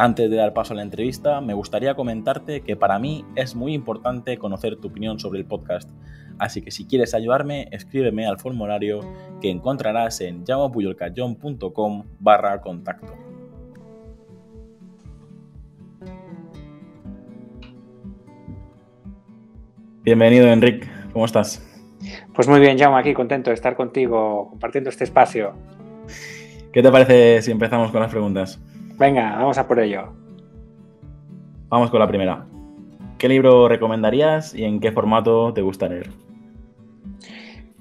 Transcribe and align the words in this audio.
Antes 0.00 0.30
de 0.30 0.36
dar 0.36 0.52
paso 0.52 0.74
a 0.74 0.76
la 0.76 0.82
entrevista, 0.82 1.40
me 1.40 1.54
gustaría 1.54 1.96
comentarte 1.96 2.60
que 2.60 2.76
para 2.76 3.00
mí 3.00 3.24
es 3.34 3.56
muy 3.56 3.74
importante 3.74 4.38
conocer 4.38 4.76
tu 4.76 4.86
opinión 4.86 5.18
sobre 5.18 5.40
el 5.40 5.44
podcast. 5.44 5.90
Así 6.38 6.62
que 6.62 6.70
si 6.70 6.86
quieres 6.86 7.14
ayudarme, 7.14 7.66
escríbeme 7.72 8.24
al 8.24 8.38
formulario 8.38 9.00
que 9.40 9.50
encontrarás 9.50 10.20
en 10.20 10.44
llamapuyolcayón.com 10.44 12.04
barra 12.20 12.60
contacto. 12.60 13.12
Bienvenido, 20.04 20.46
Enrique. 20.46 20.86
¿Cómo 21.12 21.24
estás? 21.24 21.60
Pues 22.34 22.46
muy 22.46 22.60
bien, 22.60 22.78
Jaume, 22.78 23.00
aquí 23.00 23.14
contento 23.14 23.50
de 23.50 23.54
estar 23.54 23.74
contigo 23.74 24.50
compartiendo 24.50 24.90
este 24.90 25.02
espacio. 25.02 25.54
¿Qué 26.72 26.84
te 26.84 26.92
parece 26.92 27.42
si 27.42 27.50
empezamos 27.50 27.90
con 27.90 28.00
las 28.00 28.12
preguntas? 28.12 28.60
Venga, 28.98 29.36
vamos 29.36 29.56
a 29.58 29.68
por 29.68 29.78
ello. 29.78 30.12
Vamos 31.68 31.88
con 31.90 32.00
la 32.00 32.08
primera. 32.08 32.46
¿Qué 33.16 33.28
libro 33.28 33.68
recomendarías 33.68 34.54
y 34.54 34.64
en 34.64 34.80
qué 34.80 34.90
formato 34.90 35.54
te 35.54 35.62
gusta 35.62 35.88
leer? 35.88 36.10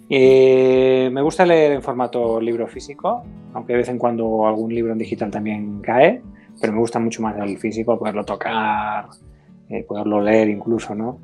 Eh, 0.10 1.10
me 1.12 1.24
gusta 1.24 1.44
leer 1.44 1.72
en 1.72 1.82
formato 1.82 2.40
libro 2.40 2.68
físico, 2.68 3.24
aunque 3.54 3.74
de 3.74 3.80
vez 3.80 3.90
en 3.90 3.98
cuando 3.98 4.46
algún 4.46 4.74
libro 4.74 4.92
en 4.92 5.00
digital 5.00 5.32
también 5.32 5.82
cae, 5.82 6.22
pero 6.62 6.74
me 6.74 6.80
gusta 6.80 7.00
mucho 7.00 7.24
más 7.24 7.36
el 7.38 7.58
físico, 7.58 7.98
poderlo 7.98 8.24
tocar, 8.24 9.08
eh, 9.70 9.84
poderlo 9.84 10.22
leer 10.22 10.50
incluso, 10.50 10.94
¿no? 10.94 11.20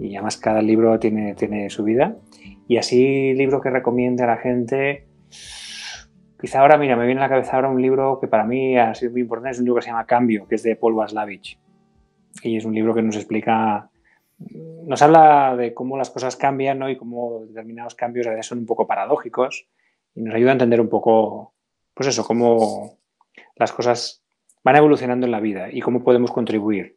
Y 0.00 0.16
además 0.16 0.36
cada 0.36 0.62
libro 0.62 0.98
tiene, 0.98 1.34
tiene 1.34 1.70
su 1.70 1.84
vida. 1.84 2.16
Y 2.66 2.76
así, 2.76 3.34
libro 3.34 3.60
que 3.60 3.70
recomiende 3.70 4.24
a 4.24 4.26
la 4.26 4.36
gente, 4.36 5.06
Quizá 6.40 6.60
ahora, 6.60 6.78
mira, 6.78 6.96
me 6.96 7.04
viene 7.04 7.20
a 7.20 7.24
la 7.24 7.28
cabeza 7.28 7.56
ahora 7.56 7.68
un 7.68 7.82
libro 7.82 8.20
que 8.20 8.28
para 8.28 8.44
mí 8.44 8.78
ha 8.78 8.94
sido 8.94 9.10
muy 9.12 9.22
importante, 9.22 9.50
es 9.50 9.58
un 9.58 9.64
libro 9.64 9.80
que 9.80 9.84
se 9.84 9.90
llama 9.90 10.06
Cambio, 10.06 10.46
que 10.46 10.54
es 10.54 10.62
de 10.62 10.76
Paul 10.76 10.94
Waslavich. 10.94 11.58
Y 12.42 12.56
es 12.56 12.64
un 12.64 12.74
libro 12.74 12.94
que 12.94 13.02
nos 13.02 13.16
explica, 13.16 13.90
nos 14.38 15.02
habla 15.02 15.56
de 15.56 15.74
cómo 15.74 15.98
las 15.98 16.10
cosas 16.10 16.36
cambian 16.36 16.78
¿no? 16.78 16.88
y 16.88 16.96
cómo 16.96 17.44
determinados 17.46 17.96
cambios 17.96 18.28
a 18.28 18.30
veces 18.30 18.46
son 18.46 18.58
un 18.58 18.66
poco 18.66 18.86
paradójicos 18.86 19.66
y 20.14 20.22
nos 20.22 20.34
ayuda 20.34 20.50
a 20.50 20.52
entender 20.52 20.80
un 20.80 20.88
poco, 20.88 21.54
pues 21.94 22.08
eso, 22.08 22.24
cómo 22.24 22.98
las 23.56 23.72
cosas 23.72 24.22
van 24.62 24.76
evolucionando 24.76 25.26
en 25.26 25.32
la 25.32 25.40
vida 25.40 25.68
y 25.72 25.80
cómo 25.80 26.04
podemos 26.04 26.30
contribuir. 26.30 26.96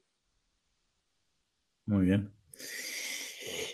Muy 1.88 2.06
bien. 2.06 2.32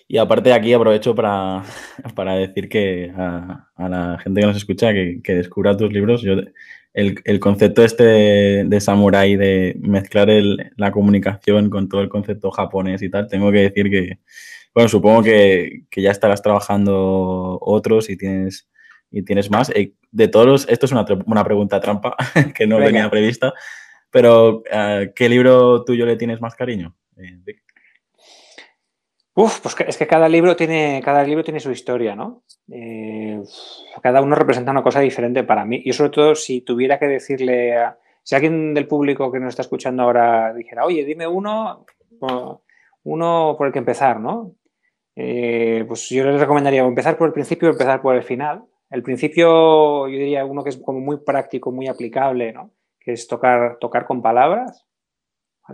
Y 0.08 0.18
aparte 0.18 0.54
aquí 0.54 0.74
aprovecho 0.74 1.14
para, 1.14 1.64
para 2.16 2.36
decir 2.36 2.70
que 2.70 3.12
a, 3.16 3.68
la 3.78 4.20
gente 4.20 4.42
que 4.42 4.48
nos 4.48 4.58
escucha 4.58 4.94
que, 4.94 5.22
descubra 5.36 5.76
tus 5.76 5.92
libros. 5.92 6.22
Yo, 6.22 6.36
el, 6.94 7.40
concepto 7.40 7.84
este 7.84 8.04
de, 8.04 8.64
de 8.66 8.82
samurai, 8.82 9.36
de 9.36 9.76
mezclar 9.80 10.30
la 10.78 10.92
comunicación 10.92 11.70
con 11.70 11.90
todo 11.90 12.02
el 12.02 12.10
concepto 12.10 12.50
japonés 12.50 13.04
y 13.04 13.10
tal, 13.10 13.28
tengo 13.28 13.52
que 13.52 13.70
decir 13.70 13.92
que, 13.92 14.20
bueno, 14.74 14.90
supongo 14.90 15.24
que, 15.24 15.84
ya 15.96 16.12
estarás 16.12 16.42
trabajando 16.42 17.60
otros 17.62 18.10
y 18.10 18.18
tienes, 18.18 18.70
y 19.12 19.24
tienes 19.24 19.52
más. 19.52 19.70
Eh, 19.72 19.94
de 20.12 20.28
todos, 20.28 20.68
esto 20.70 20.86
es 20.86 20.92
una, 20.92 21.06
una 21.26 21.44
pregunta 21.44 21.80
trampa 21.80 22.16
que 22.56 22.66
no 22.66 22.80
tenía 22.80 23.10
prevista, 23.10 23.54
pero 24.10 24.64
eh, 24.72 25.12
¿qué 25.16 25.30
libro 25.30 25.84
tuyo 25.84 26.06
le 26.06 26.16
tienes 26.16 26.42
más 26.42 26.56
cariño? 26.56 26.96
Eh, 27.18 27.40
Uf, 29.40 29.60
pues 29.62 29.76
es 29.88 29.98
que 29.98 30.08
cada 30.08 30.28
libro 30.28 30.56
tiene, 30.56 31.00
cada 31.06 31.24
libro 31.24 31.44
tiene 31.44 31.60
su 31.60 31.70
historia, 31.70 32.16
¿no? 32.16 32.42
Eh, 32.72 33.40
cada 34.02 34.20
uno 34.20 34.34
representa 34.34 34.72
una 34.72 34.82
cosa 34.82 35.00
diferente 35.00 35.44
para 35.44 35.64
mí. 35.64 35.80
Y 35.86 35.94
sobre 35.94 36.10
todo, 36.10 36.34
si 36.34 36.62
tuviera 36.62 36.98
que 36.98 37.06
decirle 37.06 37.78
a. 37.78 38.00
Si 38.24 38.34
alguien 38.34 38.74
del 38.74 38.88
público 38.88 39.32
que 39.32 39.40
nos 39.40 39.50
está 39.50 39.62
escuchando 39.62 40.02
ahora 40.02 40.56
dijera, 40.56 40.86
oye, 40.86 41.06
dime 41.06 41.28
uno, 41.28 41.86
uno 43.04 43.56
por 43.56 43.68
el 43.68 43.74
que 43.74 43.80
empezar, 43.80 44.20
¿no? 44.20 44.54
Eh, 45.16 45.86
pues 45.88 46.10
yo 46.10 46.24
les 46.24 46.40
recomendaría 46.40 46.82
empezar 46.82 47.16
por 47.16 47.28
el 47.28 47.34
principio 47.34 47.70
o 47.70 47.74
empezar 47.74 48.02
por 48.02 48.16
el 48.16 48.24
final. 48.24 48.64
El 48.90 49.04
principio, 49.04 50.08
yo 50.08 50.18
diría 50.18 50.46
uno 50.46 50.64
que 50.64 50.72
es 50.72 50.78
como 50.78 51.00
muy 51.00 51.18
práctico, 51.18 51.72
muy 51.72 51.88
aplicable, 51.88 52.54
¿no? 52.54 52.72
Que 53.00 53.12
es 53.12 53.28
tocar, 53.28 53.78
tocar 53.80 54.08
con 54.08 54.24
palabras 54.24 54.87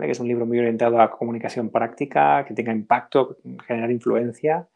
que 0.00 0.10
es 0.10 0.20
un 0.20 0.28
libro 0.28 0.46
muy 0.46 0.58
orientado 0.58 1.00
a 1.00 1.10
comunicación 1.10 1.70
práctica, 1.70 2.44
que 2.46 2.54
tenga 2.54 2.72
impacto, 2.72 3.38
generar 3.66 3.90
influencia. 3.90 4.68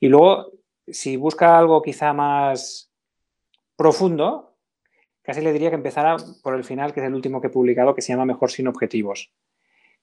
Y 0.00 0.08
luego, 0.08 0.52
si 0.86 1.16
busca 1.16 1.58
algo 1.58 1.82
quizá 1.82 2.12
más 2.12 2.90
profundo, 3.76 4.56
casi 5.22 5.40
le 5.40 5.52
diría 5.52 5.70
que 5.70 5.76
empezara 5.76 6.16
por 6.42 6.54
el 6.54 6.64
final, 6.64 6.92
que 6.92 7.00
es 7.00 7.06
el 7.06 7.14
último 7.14 7.40
que 7.40 7.48
he 7.48 7.50
publicado, 7.50 7.94
que 7.94 8.02
se 8.02 8.12
llama 8.12 8.24
Mejor 8.24 8.50
sin 8.50 8.68
objetivos, 8.68 9.32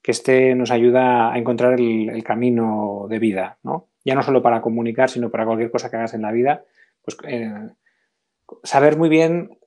que 0.02 0.12
este 0.12 0.56
nos 0.56 0.72
ayuda 0.72 1.34
a 1.34 1.38
encontrar 1.38 1.80
el, 1.80 2.24
camino 2.24 3.08
de 3.10 3.20
vida, 3.20 3.58
¿no? 3.64 3.88
Ya 4.06 4.16
no 4.16 4.24
solo 4.24 4.42
para 4.42 4.62
comunicar, 4.62 5.10
sino 5.10 5.30
para 5.30 5.46
cualquier 5.46 5.72
cosa 5.72 5.90
que 5.90 5.96
hagas 5.96 6.14
en 6.14 6.22
la 6.22 6.32
vida, 6.32 6.66
pues 7.04 7.18
eh, 7.26 7.70
saber 8.64 8.98
muy 8.98 9.10
bien 9.10 9.58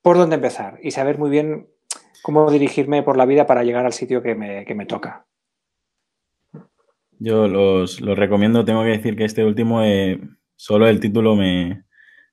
por 0.00 0.16
dónde 0.16 0.36
empezar 0.36 0.78
y 0.82 0.90
saber 0.90 1.18
muy 1.18 1.30
bien 1.30 1.68
cómo 2.22 2.50
dirigirme 2.50 3.02
por 3.02 3.16
la 3.16 3.26
vida 3.26 3.46
para 3.46 3.64
llegar 3.64 3.84
al 3.84 3.92
sitio 3.92 4.22
que 4.22 4.34
me, 4.34 4.86
toca. 4.86 5.26
Yo 7.18 7.48
los, 7.48 8.00
recomiendo, 8.00 8.64
tengo 8.64 8.82
que 8.82 8.90
decir 8.90 9.16
que 9.16 9.24
este 9.24 9.44
último, 9.44 9.82
eh, 9.82 10.20
solo 10.56 10.88
el 10.88 11.00
título 11.00 11.36
me, 11.36 11.84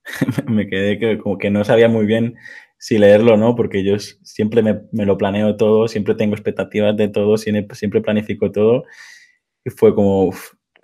me 0.47 0.67
quedé 0.67 1.00
que, 1.00 1.17
como 1.17 1.38
que 1.38 1.50
no 1.50 1.63
sabía 1.66 1.89
muy 1.89 2.05
bien 2.05 2.35
si 2.77 2.97
leerlo 2.97 3.33
o 3.33 3.38
no, 3.38 3.55
porque 3.55 3.83
yo 3.83 4.00
siempre 4.00 4.61
me, 4.61 5.05
lo 5.05 5.17
planeo 5.17 5.57
todo, 5.57 5.88
siempre 5.88 6.16
tengo 6.16 6.35
expectativas 6.35 6.95
de 6.95 7.09
todo, 7.09 7.38
siempre, 7.38 8.01
planifico 8.01 8.51
todo. 8.51 8.85
Y 9.66 9.69
fue 9.71 9.94
como, 9.94 10.31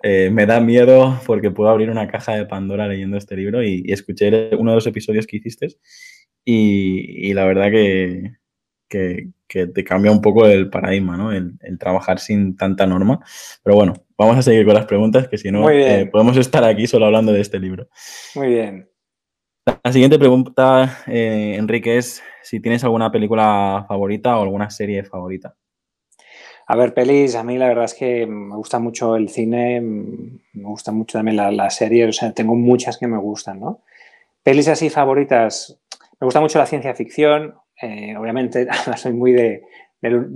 eh, 0.02 0.30
me 0.30 0.46
da 0.46 0.60
miedo 0.60 1.18
porque 1.26 1.50
puedo 1.50 1.70
abrir 1.70 1.90
una 1.90 2.08
caja 2.08 2.34
de 2.36 2.44
Pandora 2.44 2.88
leyendo 2.88 3.16
este 3.16 3.36
libro 3.36 3.62
y, 3.62 3.84
escuché 3.90 4.54
uno 4.56 4.72
de 4.72 4.76
los 4.76 4.86
episodios 4.86 5.26
que 5.26 5.38
hiciste 5.38 5.68
y 6.44 7.34
la 7.34 7.44
verdad 7.44 7.70
que, 7.72 8.36
que, 8.88 9.30
te 9.48 9.84
cambia 9.84 10.10
un 10.10 10.20
poco 10.20 10.46
el 10.46 10.68
paradigma, 10.68 11.16
¿no? 11.16 11.32
El, 11.32 11.58
trabajar 11.78 12.18
sin 12.18 12.56
tanta 12.56 12.86
norma. 12.86 13.20
Pero 13.62 13.76
bueno, 13.76 13.94
vamos 14.16 14.36
a 14.36 14.42
seguir 14.42 14.64
con 14.64 14.74
las 14.74 14.86
preguntas, 14.86 15.28
que 15.28 15.38
si 15.38 15.50
no, 15.50 15.68
eh, 15.70 16.06
podemos 16.06 16.36
estar 16.36 16.64
aquí 16.64 16.86
solo 16.86 17.06
hablando 17.06 17.32
de 17.32 17.40
este 17.40 17.58
libro. 17.58 17.88
Muy 18.34 18.48
bien. 18.48 18.88
La 19.82 19.92
siguiente 19.92 20.18
pregunta, 20.18 20.98
eh, 21.06 21.56
Enrique, 21.58 21.96
es 21.96 22.22
si 22.42 22.60
tienes 22.60 22.84
alguna 22.84 23.10
película 23.10 23.84
favorita 23.88 24.38
o 24.38 24.42
alguna 24.42 24.70
serie 24.70 25.02
favorita. 25.04 25.56
A 26.68 26.76
ver, 26.76 26.94
pelis, 26.94 27.36
a 27.36 27.44
mí 27.44 27.58
la 27.58 27.68
verdad 27.68 27.84
es 27.84 27.94
que 27.94 28.26
me 28.26 28.56
gusta 28.56 28.78
mucho 28.78 29.16
el 29.16 29.28
cine, 29.28 29.80
me 29.80 30.40
gusta 30.52 30.90
mucho 30.90 31.18
también 31.18 31.36
la, 31.36 31.52
la 31.52 31.70
serie, 31.70 32.06
o 32.06 32.12
sea, 32.12 32.32
tengo 32.32 32.56
muchas 32.56 32.98
que 32.98 33.06
me 33.06 33.18
gustan, 33.18 33.60
¿no? 33.60 33.82
Pelis 34.42 34.66
así 34.68 34.90
favoritas, 34.90 35.78
me 36.20 36.24
gusta 36.24 36.40
mucho 36.40 36.58
la 36.58 36.66
ciencia 36.66 36.94
ficción, 36.94 37.54
eh, 37.80 38.16
obviamente 38.16 38.66
soy 38.96 39.12
muy 39.12 39.32
de, 39.32 39.64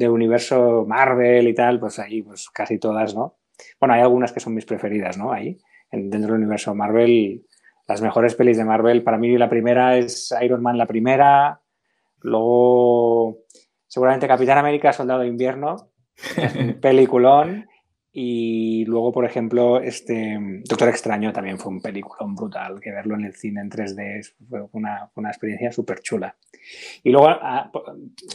universo 0.09 0.85
Marvel 0.87 1.49
y 1.49 1.55
tal, 1.55 1.79
pues 1.79 1.99
ahí 1.99 2.23
pues 2.23 2.51
casi 2.51 2.79
todas, 2.79 3.15
¿no? 3.15 3.39
Bueno, 3.79 3.95
hay 3.95 4.01
algunas 4.01 4.33
que 4.33 4.41
son 4.41 4.55
mis 4.55 4.65
preferidas, 4.65 5.17
¿no? 5.19 5.33
Ahí, 5.33 5.59
dentro 5.91 6.33
del 6.33 6.43
universo 6.43 6.75
Marvel, 6.75 7.45
las 7.87 8.03
mejores 8.03 8.35
pelis 8.35 8.57
de 8.57 8.65
Marvel, 8.65 9.03
para 9.03 9.19
mí 9.19 9.37
la 9.37 9.49
primera 9.49 9.97
es 9.97 10.35
Iron 10.43 10.63
Man 10.63 10.79
la 10.79 10.87
primera, 10.87 11.61
luego 12.21 13.39
seguramente 13.87 14.29
Capitán 14.29 14.59
América, 14.59 14.93
Soldado 14.93 15.21
de 15.21 15.29
Invierno, 15.29 15.91
peliculón, 16.81 17.67
y 18.13 18.85
luego, 18.87 19.13
por 19.13 19.25
ejemplo, 19.25 19.81
este 19.81 20.37
Doctor 20.69 20.89
Extraño 20.89 21.33
también 21.33 21.59
fue 21.59 21.71
un 21.71 21.81
película 21.81 22.19
brutal, 22.35 22.81
que 22.81 22.91
verlo 22.91 23.15
en 23.15 23.25
el 23.25 23.35
cine 23.35 23.61
en 23.61 23.71
3D 23.71 24.35
fue 24.49 24.67
una, 24.73 25.11
una 25.15 25.29
experiencia 25.29 25.71
súper 25.71 26.01
chula. 26.01 26.37
Y 27.05 27.11
luego 27.11 27.29
ah, 27.29 27.71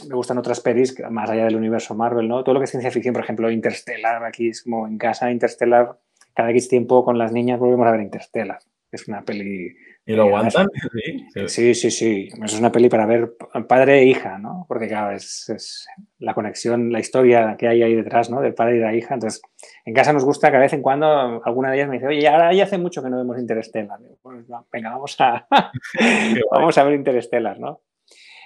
me 0.08 0.14
gustan 0.14 0.38
otras 0.38 0.60
pelis, 0.60 0.96
más 1.10 1.28
allá 1.28 1.44
del 1.44 1.56
universo 1.56 1.94
Marvel, 1.94 2.26
¿no? 2.26 2.42
Todo 2.42 2.54
lo 2.54 2.60
que 2.60 2.64
es 2.64 2.70
ciencia 2.70 2.90
ficción, 2.90 3.12
por 3.12 3.22
ejemplo, 3.22 3.50
Interstellar, 3.50 4.24
aquí 4.24 4.48
es 4.48 4.62
como 4.62 4.86
en 4.86 4.96
casa, 4.96 5.30
Interstellar, 5.30 5.98
cada 6.32 6.50
X 6.50 6.68
tiempo 6.68 7.04
con 7.04 7.18
las 7.18 7.32
niñas 7.32 7.58
volvemos 7.58 7.86
a 7.86 7.90
ver 7.90 8.00
Interstellar. 8.00 8.58
Es 8.90 9.08
una 9.08 9.22
peli 9.22 9.76
¿Y 10.08 10.12
lo 10.14 10.22
aguantan? 10.22 10.68
Sí, 11.46 11.74
sí, 11.74 11.90
sí. 11.90 12.28
Es 12.44 12.58
una 12.58 12.70
peli 12.70 12.88
para 12.88 13.06
ver 13.06 13.34
padre 13.68 13.98
e 13.98 14.04
hija, 14.04 14.38
¿no? 14.38 14.64
Porque, 14.68 14.86
claro, 14.86 15.16
es, 15.16 15.84
la 16.20 16.32
conexión, 16.32 16.92
la 16.92 17.00
historia 17.00 17.56
que 17.58 17.66
hay 17.66 17.82
ahí 17.82 17.96
detrás, 17.96 18.30
¿no? 18.30 18.40
Del 18.40 18.54
padre 18.54 18.76
y 18.76 18.80
la 18.80 18.94
hija. 18.94 19.14
Entonces, 19.14 19.42
en 19.84 19.94
casa 19.94 20.12
nos 20.12 20.24
gusta 20.24 20.50
que 20.50 20.58
a 20.58 20.60
vez 20.60 20.72
en 20.72 20.82
cuando 20.82 21.42
alguna 21.44 21.70
de 21.70 21.78
ellas 21.78 21.88
me 21.88 21.96
dice, 21.96 22.06
oye, 22.06 22.28
ahora 22.28 22.52
ya 22.52 22.64
hace 22.64 22.78
mucho 22.78 23.02
que 23.02 23.10
no 23.10 23.16
vemos 23.16 23.36
Interstellar. 23.36 23.98
Pues, 24.22 24.46
venga, 24.70 24.90
vamos 24.90 25.16
a, 25.18 25.44
vamos 26.52 26.78
a 26.78 26.84
ver 26.84 26.94
Interstellar, 26.94 27.58
¿no? 27.58 27.82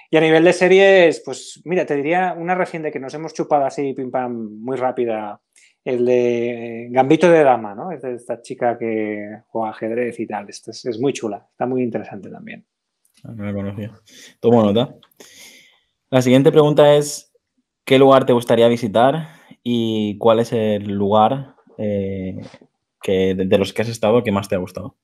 Y 0.09 0.17
a 0.17 0.21
nivel 0.21 0.43
de 0.43 0.53
series, 0.53 1.21
pues 1.23 1.61
mira, 1.63 1.85
te 1.85 1.95
diría 1.95 2.35
una 2.37 2.55
reciente 2.55 2.91
que 2.91 2.99
nos 2.99 3.13
hemos 3.13 3.33
chupado 3.33 3.65
así, 3.65 3.93
pim 3.93 4.11
pam, 4.11 4.59
muy 4.59 4.75
rápida, 4.75 5.39
el 5.83 6.05
de 6.05 6.87
Gambito 6.91 7.29
de 7.29 7.43
Dama, 7.43 7.73
¿no? 7.73 7.91
Es 7.91 8.01
de 8.01 8.13
esta 8.13 8.41
chica 8.41 8.77
que 8.77 9.41
juega 9.47 9.71
ajedrez 9.71 10.19
y 10.19 10.27
tal. 10.27 10.47
Es, 10.49 10.99
muy 10.99 11.13
chula, 11.13 11.47
está 11.51 11.65
muy 11.65 11.81
interesante 11.81 12.29
también. 12.29 12.65
Ah, 13.23 13.33
no 13.35 13.45
la 13.45 13.53
conocía. 13.53 13.91
Tomo 14.39 14.63
nota. 14.63 14.95
La 16.09 16.21
siguiente 16.21 16.51
pregunta 16.51 16.95
es: 16.95 17.33
¿qué 17.85 17.97
lugar 17.97 18.25
te 18.25 18.33
gustaría 18.33 18.67
visitar 18.67 19.29
y 19.63 20.17
cuál 20.17 20.39
es 20.39 20.53
el 20.53 20.83
lugar 20.91 21.55
eh, 21.77 22.39
que, 23.01 23.35
de 23.35 23.57
los 23.57 23.73
que 23.73 23.81
has 23.81 23.89
estado 23.89 24.23
que 24.23 24.31
más 24.31 24.47
te 24.47 24.55
ha 24.55 24.59
gustado? 24.59 24.97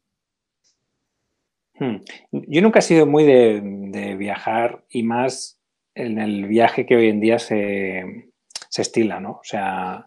Hmm. 1.80 1.98
Yo 2.32 2.62
nunca 2.62 2.80
he 2.80 2.84
sido 2.84 3.06
muy 3.06 3.24
de, 3.24 4.16
viajar 4.18 4.84
y 4.90 5.04
más 5.04 5.60
en 5.96 6.20
el 6.20 6.46
viaje 6.46 6.86
que 6.86 6.96
hoy 6.96 7.10
en 7.10 7.20
día 7.20 7.40
se, 7.40 8.32
se 8.70 8.82
estila, 8.82 9.20
¿no? 9.20 9.32
O 9.32 9.44
sea, 9.44 10.07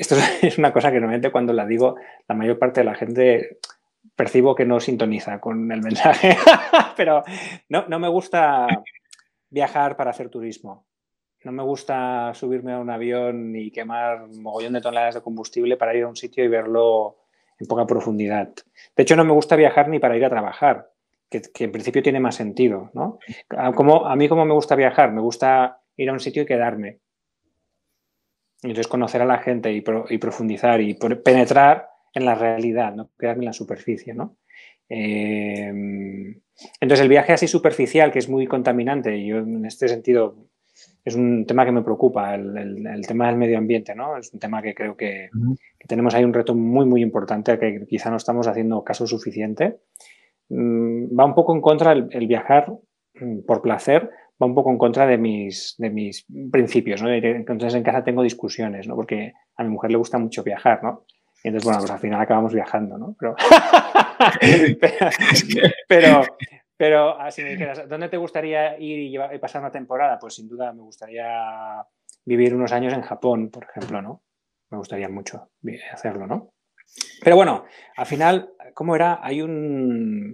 esto 0.00 0.16
es 0.42 0.58
una 0.58 0.72
cosa 0.72 0.90
que 0.90 0.98
normalmente 0.98 1.30
cuando 1.30 1.52
la 1.52 1.66
digo, 1.66 1.96
la 2.26 2.34
mayor 2.34 2.58
parte 2.58 2.80
de 2.80 2.84
la 2.84 2.94
gente 2.94 3.58
percibo 4.16 4.54
que 4.54 4.64
no 4.64 4.80
sintoniza 4.80 5.40
con 5.40 5.70
el 5.70 5.82
mensaje, 5.82 6.36
pero 6.96 7.22
no, 7.68 7.86
no 7.86 7.98
me 7.98 8.08
gusta 8.08 8.66
viajar 9.50 9.96
para 9.96 10.10
hacer 10.10 10.30
turismo. 10.30 10.86
No 11.42 11.52
me 11.52 11.62
gusta 11.62 12.32
subirme 12.34 12.72
a 12.72 12.78
un 12.78 12.90
avión 12.90 13.56
y 13.56 13.70
quemar 13.70 14.28
mogollón 14.28 14.74
de 14.74 14.82
toneladas 14.82 15.14
de 15.14 15.22
combustible 15.22 15.78
para 15.78 15.94
ir 15.94 16.04
a 16.04 16.08
un 16.08 16.16
sitio 16.16 16.44
y 16.44 16.48
verlo 16.48 17.16
en 17.58 17.66
poca 17.66 17.86
profundidad. 17.86 18.52
De 18.94 19.02
hecho, 19.02 19.16
no 19.16 19.24
me 19.24 19.32
gusta 19.32 19.56
viajar 19.56 19.88
ni 19.88 19.98
para 19.98 20.16
ir 20.18 20.24
a 20.24 20.30
trabajar, 20.30 20.90
que, 21.30 21.42
en 21.58 21.72
principio 21.72 22.02
tiene 22.02 22.20
más 22.20 22.34
sentido. 22.34 22.90
¿no? 22.92 23.18
Como, 23.74 24.06
a 24.06 24.16
mí, 24.16 24.28
como 24.28 24.44
me 24.44 24.52
gusta 24.52 24.76
viajar? 24.76 25.12
Me 25.12 25.22
gusta 25.22 25.80
ir 25.96 26.10
a 26.10 26.12
un 26.12 26.20
sitio 26.20 26.42
y 26.42 26.46
quedarme. 26.46 26.98
Entonces, 28.62 28.88
conocer 28.88 29.22
a 29.22 29.26
la 29.26 29.38
gente 29.38 29.72
y, 29.72 29.80
profundizar 29.80 30.80
y 30.80 30.94
penetrar 30.94 31.88
en 32.12 32.24
la 32.24 32.34
realidad, 32.34 32.94
no 32.94 33.10
quedarme 33.18 33.42
en 33.42 33.46
la 33.46 33.52
superficie, 33.52 34.12
¿no? 34.12 34.36
Eh, 34.88 36.36
entonces, 36.80 37.00
el 37.00 37.08
viaje 37.08 37.32
así 37.32 37.46
superficial, 37.46 38.12
que 38.12 38.18
es 38.18 38.28
muy 38.28 38.46
contaminante, 38.46 39.16
y 39.16 39.28
yo 39.28 39.38
en 39.38 39.64
este 39.64 39.88
sentido 39.88 40.36
es 41.04 41.14
un 41.14 41.46
tema 41.46 41.64
que 41.64 41.72
me 41.72 41.82
preocupa, 41.82 42.34
el, 42.34 43.04
tema 43.06 43.28
del 43.28 43.36
medio 43.36 43.56
ambiente, 43.56 43.94
¿no? 43.94 44.18
Es 44.18 44.32
un 44.34 44.40
tema 44.40 44.60
que 44.60 44.74
creo 44.74 44.96
que, 44.96 45.30
tenemos 45.88 46.14
ahí 46.14 46.24
un 46.24 46.34
reto 46.34 46.54
muy, 46.54 46.84
muy 46.84 47.02
importante 47.02 47.58
que 47.58 47.86
quizá 47.88 48.10
no 48.10 48.16
estamos 48.16 48.46
haciendo 48.46 48.84
caso 48.84 49.06
suficiente. 49.06 49.78
Mm, 50.50 51.18
va 51.18 51.24
un 51.24 51.34
poco 51.34 51.54
en 51.54 51.62
contra 51.62 51.92
el 51.92 52.26
viajar 52.26 52.72
mm, 53.14 53.40
por 53.46 53.62
placer, 53.62 54.10
va 54.40 54.46
un 54.46 54.54
poco 54.54 54.70
en 54.70 54.78
contra 54.78 55.06
de 55.06 55.18
mis, 55.18 55.74
de 55.78 55.90
mis 55.90 56.26
principios, 56.50 57.02
¿no? 57.02 57.12
Entonces 57.12 57.74
en 57.74 57.82
casa 57.82 58.04
tengo 58.04 58.22
discusiones, 58.22 58.86
¿no? 58.86 58.96
Porque 58.96 59.32
a 59.56 59.62
mi 59.62 59.70
mujer 59.70 59.90
le 59.90 59.98
gusta 59.98 60.18
mucho 60.18 60.42
viajar, 60.42 60.82
¿no? 60.82 61.04
Y 61.42 61.48
entonces, 61.48 61.64
bueno, 61.64 61.80
pues 61.80 61.90
al 61.90 61.98
final 61.98 62.20
acabamos 62.20 62.52
viajando, 62.52 62.98
¿no? 62.98 63.16
Pero, 63.18 63.34
pero, 65.88 66.22
pero, 66.76 67.20
así 67.20 67.42
me 67.42 67.50
dijeras, 67.50 67.88
¿dónde 67.88 68.08
te 68.08 68.16
gustaría 68.16 68.78
ir 68.78 69.14
y, 69.14 69.38
pasar 69.38 69.62
una 69.62 69.70
temporada? 69.70 70.18
Pues 70.18 70.34
sin 70.34 70.48
duda 70.48 70.72
me 70.72 70.82
gustaría 70.82 71.26
vivir 72.24 72.54
unos 72.54 72.72
años 72.72 72.92
en 72.92 73.02
Japón, 73.02 73.50
por 73.50 73.64
ejemplo, 73.64 74.02
¿no? 74.02 74.22
Me 74.70 74.78
gustaría 74.78 75.08
mucho 75.08 75.50
hacerlo, 75.92 76.26
¿no? 76.26 76.52
Pero 77.22 77.36
bueno, 77.36 77.64
al 77.96 78.06
final, 78.06 78.52
¿cómo 78.74 78.94
era? 78.94 79.20
Hay 79.22 79.42
un, 79.42 80.32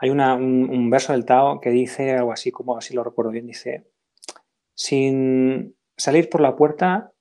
hay 0.00 0.10
un, 0.10 0.90
verso 0.90 1.12
del 1.12 1.24
Tao 1.24 1.60
que 1.60 1.70
dice 1.70 2.12
algo 2.12 2.32
así 2.32 2.52
como, 2.52 2.76
así 2.76 2.94
lo 2.94 3.02
recuerdo 3.02 3.32
bien, 3.32 3.46
dice, 3.46 3.84
sin 4.74 5.76
salir 5.96 6.30
por 6.30 6.40
la 6.40 6.54
puerta 6.54 7.12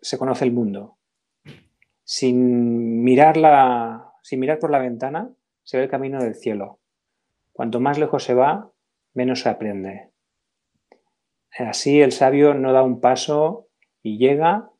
se 0.00 0.16
conoce 0.16 0.44
el 0.44 0.52
mundo. 0.52 0.96
Sin 2.04 3.02
mirar, 3.02 3.36
sin 4.22 4.40
mirar 4.40 4.60
por 4.60 4.70
la 4.70 4.78
ventana 4.78 5.30
se 5.64 5.76
ve 5.76 5.84
el 5.84 5.90
camino 5.90 6.22
del 6.22 6.36
cielo. 6.36 6.78
Cuanto 7.52 7.80
más 7.80 7.98
lejos 7.98 8.22
se 8.22 8.34
va, 8.34 8.70
menos 9.12 9.40
se 9.40 9.48
aprende. 9.48 10.10
Así 11.58 12.00
el 12.00 12.12
sabio 12.12 12.54
no 12.54 12.72
da 12.72 12.84
un 12.84 13.00
paso 13.00 13.66
y 14.02 14.18
llega 14.18 14.70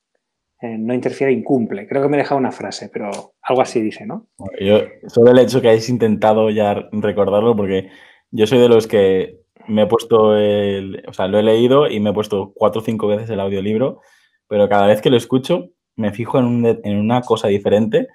eh, 0.60 0.76
no 0.76 0.92
interfiere, 0.92 1.32
incumple. 1.32 1.86
Creo 1.86 2.02
que 2.02 2.08
me 2.08 2.16
he 2.16 2.20
dejado 2.20 2.38
una 2.38 2.50
frase, 2.50 2.90
pero 2.92 3.10
algo 3.42 3.62
así 3.62 3.80
dice, 3.80 4.06
¿no? 4.06 4.26
Yo, 4.60 4.80
solo 5.06 5.30
el 5.30 5.38
hecho 5.38 5.60
que 5.60 5.68
hayáis 5.68 5.88
intentado 5.88 6.50
ya 6.50 6.88
recordarlo, 6.90 7.54
porque 7.54 7.90
yo 8.30 8.46
soy 8.46 8.58
de 8.58 8.68
los 8.68 8.88
que 8.88 9.38
me 9.68 9.82
he 9.82 9.86
puesto 9.86 10.36
el, 10.36 11.04
o 11.06 11.12
sea, 11.12 11.28
lo 11.28 11.38
he 11.38 11.42
leído 11.42 11.88
y 11.88 12.00
me 12.00 12.10
he 12.10 12.14
puesto 12.14 12.52
cuatro 12.54 12.80
o 12.80 12.84
cinco 12.84 13.06
veces 13.06 13.30
el 13.30 13.40
audiolibro, 13.40 14.00
pero 14.48 14.68
cada 14.68 14.86
vez 14.86 15.00
que 15.00 15.10
lo 15.10 15.16
escucho 15.16 15.70
me 15.94 16.12
fijo 16.12 16.38
en, 16.38 16.98
una 16.98 17.22
cosa 17.22 17.48
diferente 17.48 18.08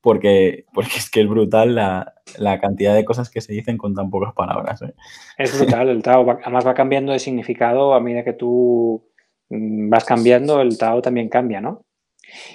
porque, 0.00 0.64
porque 0.72 0.96
es 0.96 1.10
que 1.10 1.20
es 1.20 1.28
brutal 1.28 1.74
la, 1.74 2.14
cantidad 2.60 2.94
de 2.94 3.04
cosas 3.04 3.28
que 3.28 3.40
se 3.40 3.52
dicen 3.52 3.76
con 3.76 3.94
tan 3.94 4.08
pocas 4.08 4.32
palabras. 4.34 4.80
¿eh? 4.82 4.94
Es 5.36 5.58
brutal, 5.58 5.88
el 5.88 6.02
Tao 6.02 6.28
además 6.30 6.66
va 6.66 6.74
cambiando 6.74 7.12
de 7.12 7.18
significado 7.18 7.92
a 7.92 8.00
medida 8.00 8.24
que 8.24 8.32
tú 8.32 9.04
mm, 9.50 9.90
vas 9.90 10.04
cambiando, 10.04 10.60
el 10.62 10.78
Tao 10.78 11.02
también 11.02 11.28
cambia, 11.28 11.60
¿no? 11.60 11.84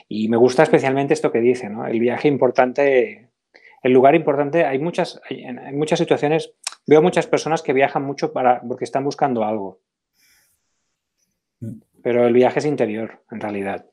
Y 0.08 0.30
me 0.30 0.38
gusta 0.38 0.64
especialmente 0.64 1.14
esto 1.14 1.32
que 1.32 1.40
dice, 1.40 1.70
¿no? 1.70 1.86
El 1.88 2.00
viaje 2.00 2.28
importante, 2.28 3.30
el 3.84 3.92
lugar 3.92 4.16
importante, 4.16 4.66
hay 4.66 4.80
muchas, 4.80 5.22
en 5.30 5.78
muchas 5.78 6.00
situaciones, 6.00 6.54
veo 6.88 7.02
muchas 7.02 7.28
personas 7.28 7.62
que 7.62 7.74
viajan 7.74 8.04
mucho 8.04 8.34
para, 8.34 8.62
porque 8.62 8.86
están 8.86 9.04
buscando 9.04 9.44
algo. 9.44 9.80
Pero 12.02 12.28
el 12.28 12.34
viaje 12.34 12.60
es 12.60 12.66
interior, 12.66 13.24
en 13.32 13.40
realidad. 13.40 13.86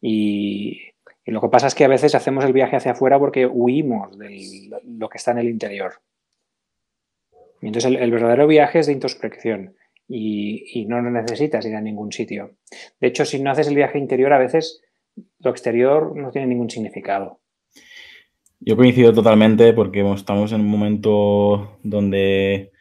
Y, 0.00 0.80
lo 1.26 1.40
que 1.40 1.48
pasa 1.48 1.68
es 1.68 1.74
que 1.74 1.84
a 1.84 1.88
veces 1.88 2.14
hacemos 2.14 2.44
el 2.44 2.52
viaje 2.52 2.76
hacia 2.76 2.92
afuera 2.92 3.18
porque 3.18 3.46
huimos 3.46 4.18
de 4.18 4.68
lo 4.84 5.08
que 5.08 5.18
está 5.18 5.30
en 5.30 5.38
el 5.38 5.48
interior. 5.48 6.00
Y 7.60 7.66
entonces 7.66 7.92
el, 7.92 8.10
verdadero 8.10 8.46
viaje 8.46 8.80
es 8.80 8.86
de 8.86 8.94
introspección 8.94 9.76
y, 10.08 10.80
y, 10.80 10.86
no 10.86 11.00
necesitas 11.02 11.64
ir 11.66 11.76
a 11.76 11.80
ningún 11.80 12.10
sitio. 12.10 12.56
De 12.98 13.08
hecho, 13.08 13.24
si 13.24 13.40
no 13.40 13.50
haces 13.50 13.68
el 13.68 13.76
viaje 13.76 13.98
interior, 13.98 14.32
a 14.32 14.38
veces 14.38 14.82
lo 15.38 15.50
exterior 15.50 16.16
no 16.16 16.30
tiene 16.30 16.48
ningún 16.48 16.70
significado. 16.70 17.40
Yo 18.60 18.76
coincido 18.76 19.12
totalmente 19.12 19.72
porque 19.72 20.08
estamos 20.12 20.52
en 20.52 20.60
un 20.60 20.68
momento 20.68 21.78
donde, 21.82 22.72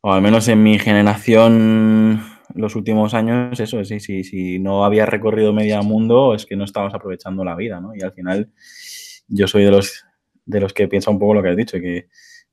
o 0.00 0.12
al 0.12 0.22
menos 0.22 0.46
en 0.46 0.62
mi 0.62 0.78
generación, 0.78 2.22
los 2.54 2.76
últimos 2.76 3.14
años, 3.14 3.58
eso, 3.58 3.84
sí, 3.84 3.98
sí, 3.98 4.22
si 4.22 4.60
no 4.60 4.84
había 4.84 5.06
recorrido 5.06 5.52
medio 5.52 5.82
mundo, 5.82 6.34
es 6.34 6.46
que 6.46 6.54
no 6.54 6.64
estabas 6.64 6.94
aprovechando 6.94 7.44
la 7.44 7.56
vida, 7.56 7.80
¿no? 7.80 7.96
Y 7.96 8.02
al 8.02 8.12
final, 8.12 8.52
yo 9.26 9.48
soy 9.48 9.64
de 9.64 9.72
los, 9.72 10.04
de 10.44 10.60
los 10.60 10.72
que 10.72 10.86
piensa 10.86 11.10
un 11.10 11.18
poco 11.18 11.34
lo 11.34 11.42
que 11.42 11.48
has 11.48 11.56
dicho, 11.56 11.80
que 11.80 12.08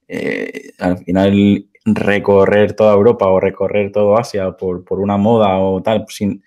eh, 0.07 0.71
al 0.79 0.97
final 0.97 1.67
recorrer 1.85 2.73
toda 2.73 2.95
Europa 2.95 3.27
o 3.27 3.39
recorrer 3.39 3.91
todo 3.91 4.17
Asia 4.17 4.51
por, 4.53 4.83
por 4.83 4.99
una 4.99 5.17
moda 5.17 5.57
o 5.59 5.81
tal, 5.83 6.05
sin, 6.07 6.43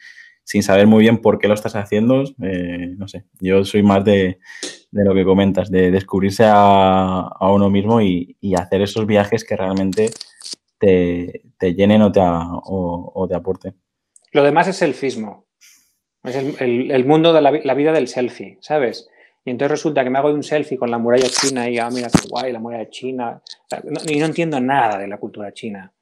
sin 0.50 0.64
saber 0.64 0.88
muy 0.88 1.02
bien 1.02 1.18
por 1.18 1.38
qué 1.38 1.46
lo 1.46 1.54
estás 1.54 1.76
haciendo, 1.76 2.24
eh, 2.42 2.94
no 2.98 3.06
sé, 3.06 3.22
yo 3.38 3.64
soy 3.64 3.84
más 3.84 4.04
de, 4.04 4.40
lo 4.90 5.14
que 5.14 5.24
comentas, 5.24 5.70
de 5.70 5.92
descubrirse 5.92 6.42
a, 6.44 7.30
uno 7.40 7.70
mismo 7.70 8.00
y, 8.00 8.36
hacer 8.58 8.82
esos 8.82 9.06
viajes 9.06 9.44
que 9.44 9.54
realmente 9.54 10.10
te, 10.78 11.44
llenen 11.60 12.02
o 12.02 12.10
te, 12.10 12.20
o, 12.20 13.26
te 13.28 13.36
aporten. 13.36 13.76
Lo 14.32 14.42
demás 14.42 14.66
es 14.66 14.82
el 14.82 14.94
fismo, 14.94 15.46
es 16.24 16.34
el, 16.34 17.04
mundo 17.04 17.32
de 17.32 17.42
la, 17.42 17.74
vida 17.74 17.92
del 17.92 18.08
selfie, 18.08 18.58
¿sabes? 18.60 19.08
Y 19.44 19.50
entonces 19.50 19.70
resulta 19.70 20.02
que 20.02 20.10
me 20.10 20.18
hago 20.18 20.30
un 20.30 20.42
selfie 20.42 20.76
con 20.76 20.90
la 20.90 20.98
muralla 20.98 21.28
china 21.28 21.70
y, 21.70 21.78
ah, 21.78 21.90
mira 21.92 22.08
qué 22.08 22.26
guay, 22.28 22.50
la 22.50 22.58
muralla 22.58 22.90
china. 22.90 23.40
y 24.08 24.18
no 24.18 24.26
entiendo 24.26 24.58
nada 24.58 24.98
de 24.98 25.06
la 25.06 25.18
cultura 25.18 25.52
china. 25.52 25.92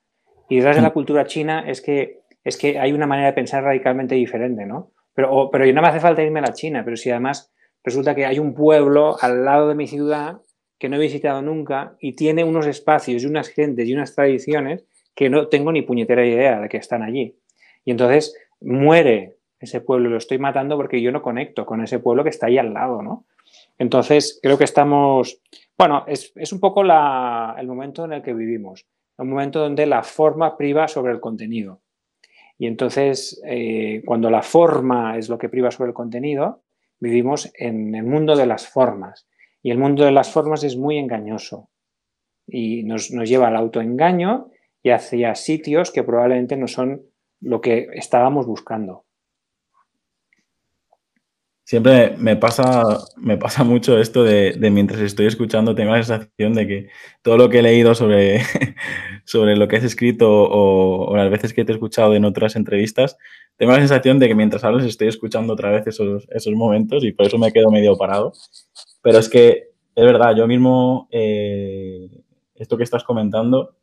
Y 0.49 0.57
detrás 0.57 0.76
de 0.76 0.83
la 0.83 0.88
mm. 0.88 0.95
cultura 0.95 1.26
china 1.26 1.64
es 1.69 1.83
que 1.83 2.23
es 2.49 2.57
que 2.57 2.78
hay 2.78 2.93
una 2.93 3.07
manera 3.07 3.28
de 3.28 3.35
pensar 3.35 3.62
radicalmente 3.62 4.14
diferente, 4.14 4.64
¿no? 4.64 4.93
Pero, 5.14 5.50
pero 5.50 5.67
no 5.73 5.83
me 5.83 5.88
hace 5.88 6.00
falta 6.00 6.23
irme 6.23 6.38
a 6.38 6.43
la 6.43 6.52
China, 6.52 6.83
pero 6.85 6.97
si 6.97 7.11
además 7.11 7.52
resulta 7.85 8.14
que 8.14 8.25
hay 8.25 8.38
un 8.38 8.55
pueblo 8.55 9.17
al 9.21 9.45
lado 9.45 9.69
de 9.69 9.75
mi 9.75 9.87
ciudad 9.87 10.40
que 10.78 10.88
no 10.88 10.97
he 10.97 11.00
visitado 11.00 11.43
nunca 11.43 11.97
y 12.00 12.12
tiene 12.12 12.45
unos 12.45 12.67
espacios 12.67 13.23
y 13.23 13.26
unas 13.26 13.49
gentes 13.49 13.88
y 13.88 13.95
unas 13.95 14.14
tradiciones 14.14 14.85
que 15.14 15.28
no 15.28 15.49
tengo 15.49 15.73
ni 15.73 15.83
puñetera 15.83 16.25
idea 16.25 16.61
de 16.61 16.69
que 16.69 16.76
están 16.76 17.02
allí. 17.02 17.37
Y 17.85 17.90
entonces 17.90 18.37
muere 18.61 19.37
ese 19.59 19.81
pueblo, 19.81 20.09
lo 20.09 20.17
estoy 20.17 20.38
matando 20.38 20.76
porque 20.76 21.02
yo 21.02 21.11
no 21.11 21.21
conecto 21.21 21.67
con 21.67 21.83
ese 21.83 21.99
pueblo 21.99 22.23
que 22.23 22.31
está 22.31 22.47
ahí 22.47 22.59
al 22.59 22.73
lado, 22.73 23.02
¿no? 23.02 23.26
Entonces 23.76 24.38
creo 24.43 24.57
que 24.57 24.64
estamos 24.64 25.40
Bueno, 25.76 26.05
es, 26.07 26.33
un 26.52 26.61
poco 26.61 26.83
el 26.83 27.67
momento 27.67 28.05
en 28.05 28.12
el 28.12 28.23
que 28.23 28.35
vivimos, 28.35 28.87
un 29.19 29.31
momento 29.31 29.59
donde 29.61 29.87
la 29.87 30.02
forma 30.02 30.57
priva 30.57 30.87
sobre 30.87 31.12
el 31.12 31.21
contenido. 31.21 31.81
Y 32.59 32.67
entonces, 32.67 33.41
eh, 33.47 34.03
cuando 34.05 34.31
la 34.31 34.43
forma 34.43 35.17
es 35.17 35.29
lo 35.29 35.38
que 35.38 35.49
priva 35.49 35.71
sobre 35.71 35.91
el 35.91 35.95
contenido, 35.95 36.65
vivimos 36.99 37.50
en 37.55 37.95
el 37.95 38.05
mundo 38.05 38.37
de 38.37 38.47
las 38.47 38.67
formas. 38.67 39.29
Y 39.62 39.71
el 39.71 39.79
mundo 39.79 40.05
de 40.05 40.12
las 40.12 40.31
formas 40.31 40.65
es 40.65 40.77
muy 40.77 40.99
engañoso 40.99 41.71
y 42.47 42.83
nos, 42.83 43.11
nos 43.12 43.29
lleva 43.29 43.49
al 43.49 43.57
autoengaño 43.57 44.50
y 44.83 44.91
hacia 44.91 45.35
sitios 45.35 45.93
que 45.93 46.03
probablemente 46.03 46.57
no 46.57 46.67
son 46.67 47.03
lo 47.41 47.61
que 47.61 47.88
estábamos 47.93 48.47
buscando. 48.47 49.05
Siempre 51.68 52.16
me 52.16 52.34
pasa, 52.34 52.82
me 53.18 53.37
pasa 53.37 53.62
mucho 53.62 53.98
esto 53.98 54.25
de, 54.25 54.56
mientras 54.72 55.02
estoy 55.02 55.26
escuchando, 55.26 55.75
tengo 55.75 55.90
la 55.90 56.02
sensación 56.02 56.54
de 56.54 56.66
que 56.66 56.88
todo 57.20 57.37
lo 57.37 57.50
que 57.50 57.58
he 57.58 57.62
leído 57.62 57.94
sobre, 57.94 58.40
sobre 59.26 59.54
lo 59.54 59.68
que 59.68 59.76
has 59.76 59.84
escrito 59.84 60.30
o, 60.30 61.14
las 61.14 61.30
veces 61.30 61.52
que 61.52 61.66
te 61.66 61.72
he 61.72 61.75
escuchado 61.75 62.14
en 62.14 62.25
otras 62.25 62.56
entrevistas, 62.56 63.18
tengo 63.58 63.72
la 63.72 63.80
sensación 63.80 64.18
de 64.18 64.28
que 64.28 64.34
mientras 64.34 64.64
hablas 64.64 64.87
estoy 64.87 65.08
escuchando 65.08 65.52
otra 65.52 65.70
vez 65.70 65.87
esos, 65.87 66.26
esos 66.30 66.54
momentos 66.54 67.04
y 67.04 67.12
por 67.12 67.26
eso 67.26 67.37
me 67.37 67.52
quedo 67.52 67.70
medio 67.70 67.98
parado. 67.98 68.32
Pero 69.02 69.18
es 69.18 69.28
que 69.28 69.68
es 69.94 70.04
verdad, 70.06 70.34
yo 70.34 70.46
mismo, 70.46 71.06
eh, 71.10 72.08
esto 72.54 72.78
que 72.78 72.84
estás 72.84 73.04
comentando, 73.04 73.76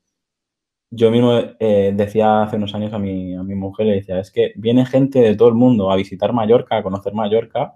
yo 0.96 1.12
mismo 1.12 1.38
eh, 1.60 1.92
decía 1.96 2.44
hace 2.44 2.56
unos 2.56 2.74
años 2.74 2.94
a 2.94 3.00
mi, 3.00 3.36
a 3.36 3.44
mi 3.44 3.56
mujer, 3.56 3.88
le 3.88 3.96
decía, 3.96 4.20
es 4.20 4.32
que 4.32 4.54
viene 4.56 4.86
gente 4.86 5.20
de 5.20 5.36
todo 5.36 5.50
el 5.50 5.56
mundo 5.56 5.92
a 5.92 5.96
visitar 5.96 6.34
Mallorca, 6.34 6.78
a 6.78 6.84
conocer 6.84 7.14
Mallorca, 7.14 7.76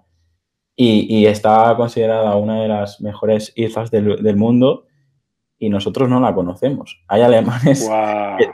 y, 0.82 1.26
está 1.26 1.74
considerada 1.76 2.36
una 2.36 2.62
de 2.62 2.68
las 2.68 3.02
mejores 3.02 3.52
islas 3.54 3.90
del, 3.90 4.36
mundo 4.36 4.86
y 5.58 5.68
nosotros 5.68 6.08
no 6.08 6.20
la 6.20 6.34
conocemos. 6.34 7.02
Hay 7.06 7.20
alemanes, 7.20 7.86
que, 7.86 8.48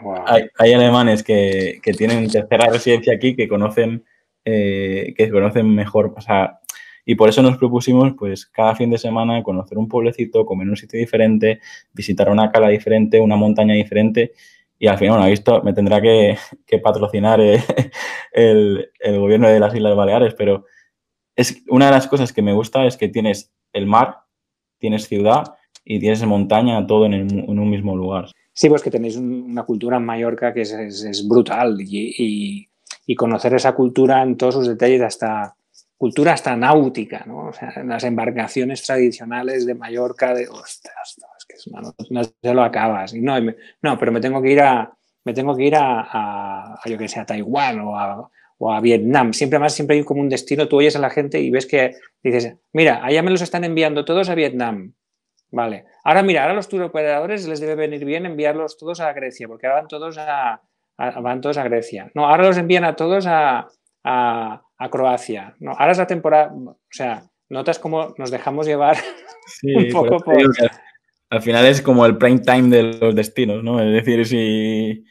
Hay, 0.58 0.72
alemanes 0.72 1.22
que, 1.22 1.80
tienen 1.96 2.28
tercera 2.28 2.66
residencia 2.66 3.14
aquí, 3.14 3.36
que 3.36 3.46
conocen, 3.46 4.04
eh, 4.44 5.14
que 5.16 5.30
conocen 5.30 5.72
mejor, 5.72 6.14
o 6.16 6.20
sea, 6.20 6.58
y 7.04 7.14
por 7.14 7.28
eso 7.28 7.42
nos 7.42 7.58
propusimos, 7.58 8.14
pues, 8.18 8.44
cada 8.46 8.74
fin 8.74 8.90
de 8.90 8.98
semana 8.98 9.44
conocer 9.44 9.78
un 9.78 9.86
pueblecito, 9.86 10.44
comer 10.44 10.64
en 10.64 10.70
un 10.70 10.76
sitio 10.76 10.98
diferente, 10.98 11.60
visitar 11.92 12.28
una 12.28 12.50
cala 12.50 12.68
diferente, 12.70 13.20
una 13.20 13.36
montaña 13.36 13.74
diferente 13.74 14.32
y 14.78 14.88
al 14.88 14.98
final, 14.98 15.16
bueno, 15.16 15.30
visto, 15.30 15.62
me 15.62 15.72
tendrá 15.72 16.00
que, 16.00 16.36
patrocinar 16.82 17.40
eh, 17.40 17.62
el, 18.32 18.90
gobierno 19.18 19.48
de 19.48 19.60
las 19.60 19.74
Islas 19.74 19.96
Baleares, 19.96 20.34
pero 20.34 20.66
es 21.34 21.62
una 21.68 21.86
de 21.86 21.92
las 21.92 22.06
cosas 22.06 22.32
que 22.32 22.42
me 22.42 22.52
gusta 22.52 22.86
es 22.86 22.96
que 22.96 23.08
tienes 23.08 23.52
el 23.72 23.86
mar, 23.86 24.20
tienes 24.78 25.06
ciudad 25.06 25.54
y 25.84 26.00
tienes 26.00 26.24
montaña, 26.24 26.86
todo 26.86 27.06
en, 27.06 27.48
un 27.48 27.70
mismo 27.70 27.96
lugar. 27.96 28.30
Sí, 28.52 28.68
pues 28.68 28.82
que 28.82 28.90
tenéis 28.90 29.16
una 29.16 29.64
cultura 29.64 29.98
en 29.98 30.04
Mallorca 30.04 30.52
que 30.52 30.62
es, 30.62 31.28
brutal 31.28 31.76
y, 31.80 32.68
conocer 33.16 33.54
esa 33.54 33.74
cultura 33.74 34.22
en 34.22 34.36
todos 34.36 34.54
sus 34.54 34.68
detalles, 34.68 35.02
hasta 35.02 35.54
cultura 35.96 36.32
hasta 36.32 36.56
náutica, 36.56 37.24
¿no? 37.26 37.48
O 37.48 37.52
sea, 37.52 37.72
en 37.76 37.88
las 37.88 38.04
embarcaciones 38.04 38.82
tradicionales 38.82 39.64
de 39.64 39.74
Mallorca, 39.74 40.34
de, 40.34 40.48
ostras, 40.48 41.16
no, 42.10 42.24
se 42.24 42.54
lo 42.54 42.62
acabas. 42.62 43.14
Y 43.14 43.20
no, 43.20 43.34
no, 43.82 43.98
pero 43.98 44.12
me 44.12 44.20
tengo 44.20 44.42
que 44.42 44.50
ir 44.52 44.60
a, 44.60 44.96
me 45.24 45.34
tengo 45.34 45.56
que 45.56 45.64
ir 45.64 45.74
a, 45.76 46.78
yo 46.84 46.98
que 46.98 47.08
sé, 47.08 47.20
a 47.20 47.26
Taiwán 47.26 47.80
o 47.80 47.98
a, 47.98 48.28
o 48.58 48.72
a 48.72 48.80
Vietnam. 48.80 49.32
Siempre 49.32 49.58
más, 49.58 49.74
siempre 49.74 49.96
hay 49.96 50.04
como 50.04 50.20
un 50.20 50.28
destino. 50.28 50.68
Tú 50.68 50.76
oyes 50.76 50.96
a 50.96 51.00
la 51.00 51.10
gente 51.10 51.40
y 51.40 51.50
ves 51.50 51.66
que 51.66 51.96
dices, 52.22 52.56
mira, 52.72 53.04
allá 53.04 53.22
me 53.22 53.30
los 53.30 53.42
están 53.42 53.64
enviando 53.64 54.04
todos 54.04 54.28
a 54.28 54.34
Vietnam. 54.34 54.94
Vale. 55.50 55.86
Ahora 56.04 56.22
mira, 56.22 56.42
ahora 56.42 56.54
los 56.54 56.68
tour 56.68 56.82
operadores 56.82 57.46
les 57.46 57.60
debe 57.60 57.74
venir 57.74 58.04
bien 58.04 58.26
enviarlos 58.26 58.76
todos 58.76 59.00
a 59.00 59.12
Grecia, 59.12 59.48
porque 59.48 59.66
ahora 59.66 59.80
van 59.80 59.88
todos 59.88 60.18
a, 60.18 60.60
van 60.96 61.40
todos 61.40 61.56
a 61.56 61.64
Grecia. 61.64 62.10
No, 62.14 62.26
ahora 62.26 62.44
los 62.44 62.58
envían 62.58 62.84
a 62.84 62.96
todos 62.96 63.26
a, 63.26 63.68
a, 64.04 64.88
Croacia. 64.90 65.54
No, 65.60 65.72
ahora 65.72 65.92
es 65.92 65.98
la 65.98 66.06
temporada, 66.06 66.52
o 66.54 66.76
sea, 66.90 67.22
notas 67.48 67.78
cómo 67.78 68.14
nos 68.18 68.30
dejamos 68.30 68.66
llevar 68.66 68.96
un 69.62 69.88
poco 69.90 70.18
por, 70.18 70.36
al 71.30 71.42
final 71.42 71.66
es 71.66 71.82
como 71.82 72.06
el 72.06 72.18
prime 72.18 72.40
time 72.40 72.68
de 72.68 72.82
los 72.82 73.14
destinos, 73.14 73.62
¿no? 73.62 73.80
Es 73.80 73.92
decir, 73.92 74.26
si 74.26 75.04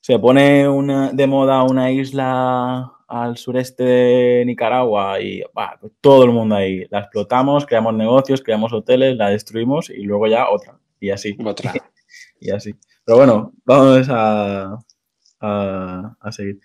se 0.00 0.18
pone 0.18 0.68
una, 0.68 1.12
de 1.12 1.26
moda 1.26 1.62
una 1.62 1.90
isla 1.90 2.92
al 3.06 3.36
sureste 3.36 3.84
de 3.84 4.44
Nicaragua 4.46 5.20
y 5.20 5.42
pues 5.52 5.92
todo 6.00 6.24
el 6.24 6.30
mundo 6.30 6.54
ahí, 6.54 6.86
la 6.90 7.00
explotamos, 7.00 7.66
creamos 7.66 7.94
negocios, 7.94 8.40
creamos 8.40 8.72
hoteles, 8.72 9.16
la 9.16 9.30
destruimos 9.30 9.90
y 9.90 10.02
luego 10.04 10.26
ya 10.26 10.48
otra. 10.48 10.78
Y 11.00 11.10
así. 11.10 11.36
Otra. 11.44 11.72
y 12.40 12.50
así. 12.50 12.74
Pero 13.04 13.18
bueno, 13.18 13.52
vamos 13.64 14.06
a, 14.08 14.78
a, 15.40 16.32
seguir. 16.32 16.60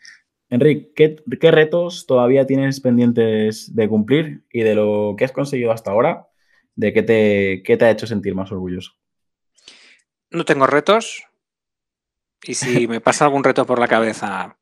Enrique, 0.50 0.92
¿qué, 0.96 1.38
¿qué 1.40 1.52
retos 1.52 2.06
todavía 2.06 2.46
tienes 2.46 2.80
pendientes 2.80 3.74
de 3.76 3.90
cumplir 3.90 4.44
y 4.52 4.62
de 4.62 4.76
lo 4.76 5.16
que 5.18 5.26
has 5.26 5.32
conseguido 5.32 5.72
hasta 5.72 5.92
ahora? 5.92 6.28
De 6.76 6.94
qué 6.94 7.04
te, 7.04 7.78
te 7.78 7.86
ha 7.86 7.90
hecho 7.90 8.08
sentir 8.08 8.36
más 8.36 8.52
orgulloso. 8.52 8.94
No 10.30 10.46
tengo 10.46 10.68
retos 10.68 11.24
y 12.44 12.56
si 12.56 12.88
me 12.88 13.02
pasa 13.02 13.26
algún 13.26 13.44
reto 13.44 13.66
por 13.66 13.80
la 13.80 13.88
cabeza, 13.88 14.58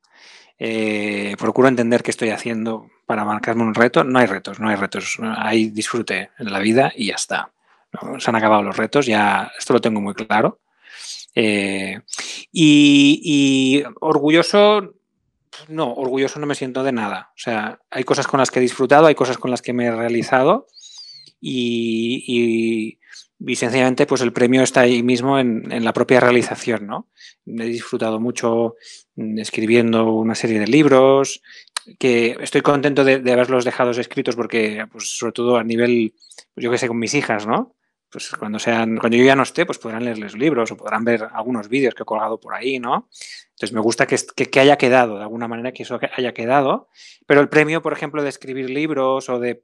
eh, 0.58 1.34
procuro 1.38 1.68
entender 1.68 2.02
qué 2.02 2.10
estoy 2.10 2.30
haciendo 2.30 2.90
para 3.06 3.24
marcarme 3.24 3.62
un 3.62 3.74
reto. 3.74 4.04
No 4.04 4.18
hay 4.18 4.26
retos, 4.26 4.60
no 4.60 4.68
hay 4.68 4.76
retos. 4.76 5.18
Hay 5.36 5.70
disfrute 5.70 6.30
en 6.38 6.52
la 6.52 6.60
vida 6.60 6.92
y 6.94 7.08
ya 7.08 7.14
está. 7.14 7.50
Se 8.18 8.30
han 8.30 8.36
acabado 8.36 8.62
los 8.62 8.76
retos, 8.76 9.06
ya 9.06 9.52
esto 9.58 9.72
lo 9.72 9.80
tengo 9.80 10.00
muy 10.00 10.14
claro. 10.14 10.60
Eh, 11.36 12.00
y, 12.52 13.20
y, 13.22 13.84
orgulloso, 14.00 14.94
no, 15.68 15.92
orgulloso 15.92 16.40
no 16.40 16.46
me 16.46 16.54
siento 16.54 16.82
de 16.82 16.92
nada. 16.92 17.30
O 17.34 17.38
sea, 17.38 17.80
hay 17.90 18.02
cosas 18.04 18.26
con 18.26 18.40
las 18.40 18.50
que 18.50 18.58
he 18.58 18.62
disfrutado, 18.62 19.06
hay 19.06 19.14
cosas 19.14 19.38
con 19.38 19.50
las 19.50 19.62
que 19.62 19.72
me 19.72 19.86
he 19.86 19.92
realizado 19.92 20.66
y, 21.46 22.98
sencillamente 23.54 24.06
pues 24.06 24.22
el 24.22 24.32
premio 24.32 24.62
está 24.62 24.80
ahí 24.80 25.02
mismo 25.02 25.38
en, 25.38 25.84
la 25.84 25.92
propia 25.92 26.20
realización, 26.20 26.86
¿no? 26.86 27.08
He 27.46 27.64
disfrutado 27.64 28.18
mucho 28.18 28.76
mm, 29.16 29.38
escribiendo 29.38 30.12
una 30.14 30.34
serie 30.34 30.58
de 30.58 30.66
libros, 30.66 31.42
que 31.98 32.36
estoy 32.40 32.62
contento 32.62 33.04
de, 33.04 33.16
haberlos 33.30 33.66
dejado 33.66 33.90
escritos 33.90 34.36
porque, 34.36 34.86
pues 34.90 35.18
sobre 35.18 35.32
todo 35.32 35.58
a 35.58 35.64
nivel, 35.64 36.14
pues, 36.54 36.64
yo 36.64 36.70
que 36.70 36.78
sé, 36.78 36.88
con 36.88 36.98
mis 36.98 37.14
hijas, 37.14 37.46
¿no? 37.46 37.74
Pues 38.14 38.30
cuando 38.38 38.60
sean, 38.60 38.96
cuando 38.96 39.18
yo 39.18 39.24
ya 39.24 39.34
no 39.34 39.42
esté, 39.42 39.66
pues 39.66 39.78
podrán 39.78 40.04
leerles 40.04 40.34
libros 40.34 40.70
o 40.70 40.76
podrán 40.76 41.02
ver 41.02 41.26
algunos 41.34 41.68
vídeos 41.68 41.96
que 41.96 42.04
he 42.04 42.06
colgado 42.06 42.38
por 42.38 42.54
ahí, 42.54 42.78
¿no? 42.78 43.08
Entonces 43.50 43.72
me 43.72 43.80
gusta 43.80 44.06
que, 44.06 44.16
que, 44.16 44.60
haya 44.60 44.78
quedado, 44.78 45.16
de 45.16 45.22
alguna 45.22 45.48
manera 45.48 45.72
que 45.72 45.82
eso 45.82 45.98
haya 46.16 46.32
quedado, 46.32 46.88
pero 47.26 47.40
el 47.40 47.48
premio, 47.48 47.82
por 47.82 47.92
ejemplo, 47.92 48.22
de 48.22 48.28
escribir 48.28 48.70
libros 48.70 49.28
o 49.28 49.40
de 49.40 49.60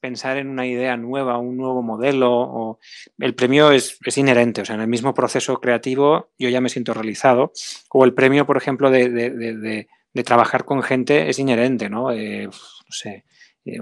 pensar 0.00 0.36
en 0.36 0.48
una 0.48 0.66
idea 0.66 0.98
nueva, 0.98 1.38
un 1.38 1.56
nuevo 1.56 1.82
modelo, 1.82 2.30
o 2.30 2.78
el 3.20 3.34
premio 3.34 3.70
es, 3.70 3.98
inherente, 4.18 4.60
o 4.60 4.64
sea, 4.66 4.74
en 4.74 4.82
el 4.82 4.88
mismo 4.88 5.14
proceso 5.14 5.58
creativo 5.62 6.28
yo 6.38 6.50
ya 6.50 6.60
me 6.60 6.68
siento 6.68 6.92
realizado, 6.92 7.52
o 7.88 8.04
el 8.04 8.12
premio, 8.12 8.44
por 8.44 8.58
ejemplo, 8.58 8.90
de, 8.90 9.88
trabajar 10.26 10.66
con 10.66 10.82
gente 10.82 11.30
es 11.30 11.38
inherente, 11.38 11.88
¿no? 11.88 12.12
Eh, 12.12 12.48
no 12.48 12.52
sé, 12.90 13.24
eh, 13.64 13.78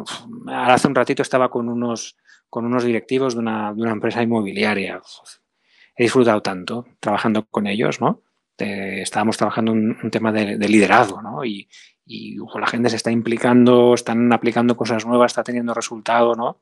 hace 0.47 0.87
un 0.87 0.95
ratito 0.95 1.23
estaba 1.23 1.50
con 1.50 1.69
unos, 1.69 2.17
con 2.52 2.66
unos 2.66 2.85
directivos 2.85 3.32
de 3.32 3.40
una, 3.40 3.73
empresa 3.78 4.23
inmobiliaria. 4.23 5.00
He 5.97 6.02
disfrutado 6.02 6.42
tanto 6.42 6.87
trabajando 7.00 7.47
con 7.47 7.66
ellos, 7.66 7.99
¿no? 7.99 8.21
estábamos 8.59 9.38
trabajando 9.38 9.73
un, 9.73 9.97
un 10.00 10.11
tema 10.11 10.30
de, 10.30 10.56
liderazgo, 10.68 11.23
¿no? 11.23 11.47
Y, 11.47 11.66
y 12.04 12.37
la 12.37 12.66
gente 12.66 12.90
se 12.90 12.97
está 12.97 13.11
implicando, 13.11 13.94
están 13.94 14.30
aplicando 14.35 14.76
cosas 14.76 15.06
nuevas, 15.06 15.32
está 15.32 15.42
teniendo 15.42 15.73
resultado, 15.73 16.35
¿no? 16.35 16.61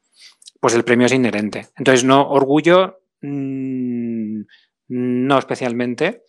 Pues 0.60 0.74
el 0.74 0.84
premio 0.84 1.06
es 1.06 1.12
inherente. 1.12 1.66
Entonces, 1.76 2.04
no, 2.04 2.30
orgullo, 2.30 3.00
mm, 3.22 4.42
no 4.86 5.38
especialmente. 5.38 6.22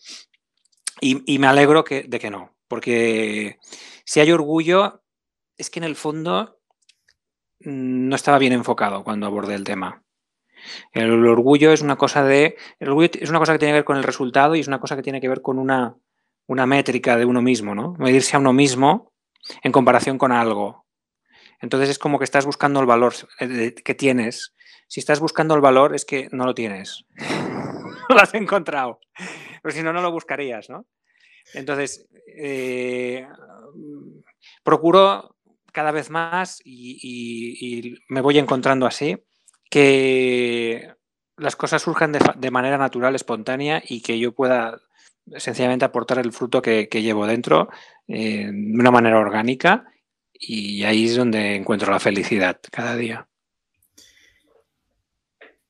Y, 1.00 1.38
me 1.38 1.46
alegro 1.48 1.86
de 1.88 2.20
que 2.20 2.32
no, 2.32 2.58
porque 2.68 3.60
si 4.06 4.22
hay 4.22 4.32
orgullo, 4.32 5.04
es 5.56 5.70
que 5.70 5.80
en 5.80 5.86
el 5.86 5.96
fondo 5.96 6.61
no 7.64 8.16
estaba 8.16 8.38
bien 8.38 8.54
enfocado 8.54 9.04
cuando 9.04 9.28
abordé 9.28 9.56
el 9.56 9.64
tema. 9.64 10.04
El 10.92 11.26
orgullo 11.28 11.72
es 11.72 11.82
una 11.82 11.96
cosa 11.96 12.24
de. 12.24 12.56
El 12.80 12.90
orgullo 12.90 13.10
es 13.14 13.30
una 13.30 13.40
cosa 13.40 13.54
que 13.54 13.60
tiene 13.60 13.74
que 13.74 13.80
ver 13.80 13.86
con 13.86 13.98
el 13.98 14.04
resultado 14.04 14.56
y 14.56 14.60
es 14.60 14.68
una 14.68 14.80
cosa 14.80 14.96
que 14.96 15.02
tiene 15.02 15.22
que 15.22 15.30
ver 15.30 15.42
con 15.42 15.58
una, 15.58 15.96
una 16.48 16.66
métrica 16.66 17.18
de 17.18 17.26
uno 17.26 17.42
mismo, 17.42 17.74
¿no? 17.76 17.96
Medirse 17.98 18.36
a 18.36 18.40
uno 18.40 18.54
mismo 18.54 19.12
en 19.64 19.72
comparación 19.72 20.18
con 20.18 20.32
algo. 20.32 20.86
Entonces 21.60 21.90
es 21.90 22.00
como 22.00 22.18
que 22.18 22.26
estás 22.26 22.46
buscando 22.46 22.80
el 22.80 22.86
valor 22.86 23.14
eh, 23.40 23.74
que 23.74 23.96
tienes. 23.96 24.54
Si 24.88 25.00
estás 25.00 25.20
buscando 25.20 25.56
el 25.56 25.62
valor 25.62 25.96
es 25.96 26.06
que 26.06 26.28
no 26.32 26.46
lo 26.46 26.54
tienes. 26.54 27.06
no 27.18 28.16
lo 28.16 28.22
has 28.22 28.34
encontrado. 28.34 29.00
Pero 29.62 29.74
si 29.74 29.84
no, 29.84 29.94
no 29.94 30.02
lo 30.02 30.12
buscarías, 30.12 30.70
¿no? 30.70 30.86
Entonces, 31.54 32.08
eh, 32.28 33.28
procuro 34.64 35.36
cada 35.72 35.92
vez 35.92 36.10
más 36.10 36.62
y, 36.64 37.96
me 38.10 38.22
voy 38.22 38.38
encontrando 38.38 38.86
así 38.86 39.18
que 39.70 40.94
las 41.38 41.56
cosas 41.56 41.82
surjan 41.82 42.12
de, 42.12 42.52
manera 42.52 42.78
natural, 42.78 43.16
espontánea 43.16 43.82
y 43.88 44.02
que 44.02 44.20
yo 44.20 44.34
pueda 44.34 44.80
sencillamente 45.38 45.86
aportar 45.86 46.20
el 46.20 46.34
fruto 46.34 46.62
que, 46.62 46.88
llevo 46.92 47.26
dentro 47.26 47.70
eh, 48.08 48.50
de 48.52 48.80
una 48.80 48.92
manera 48.92 49.18
orgánica 49.18 49.86
y 50.34 50.84
ahí 50.84 51.06
es 51.06 51.16
donde 51.16 51.56
encuentro 51.56 51.92
la 51.92 52.00
felicidad 52.00 52.60
cada 52.72 52.96
día. 52.96 53.28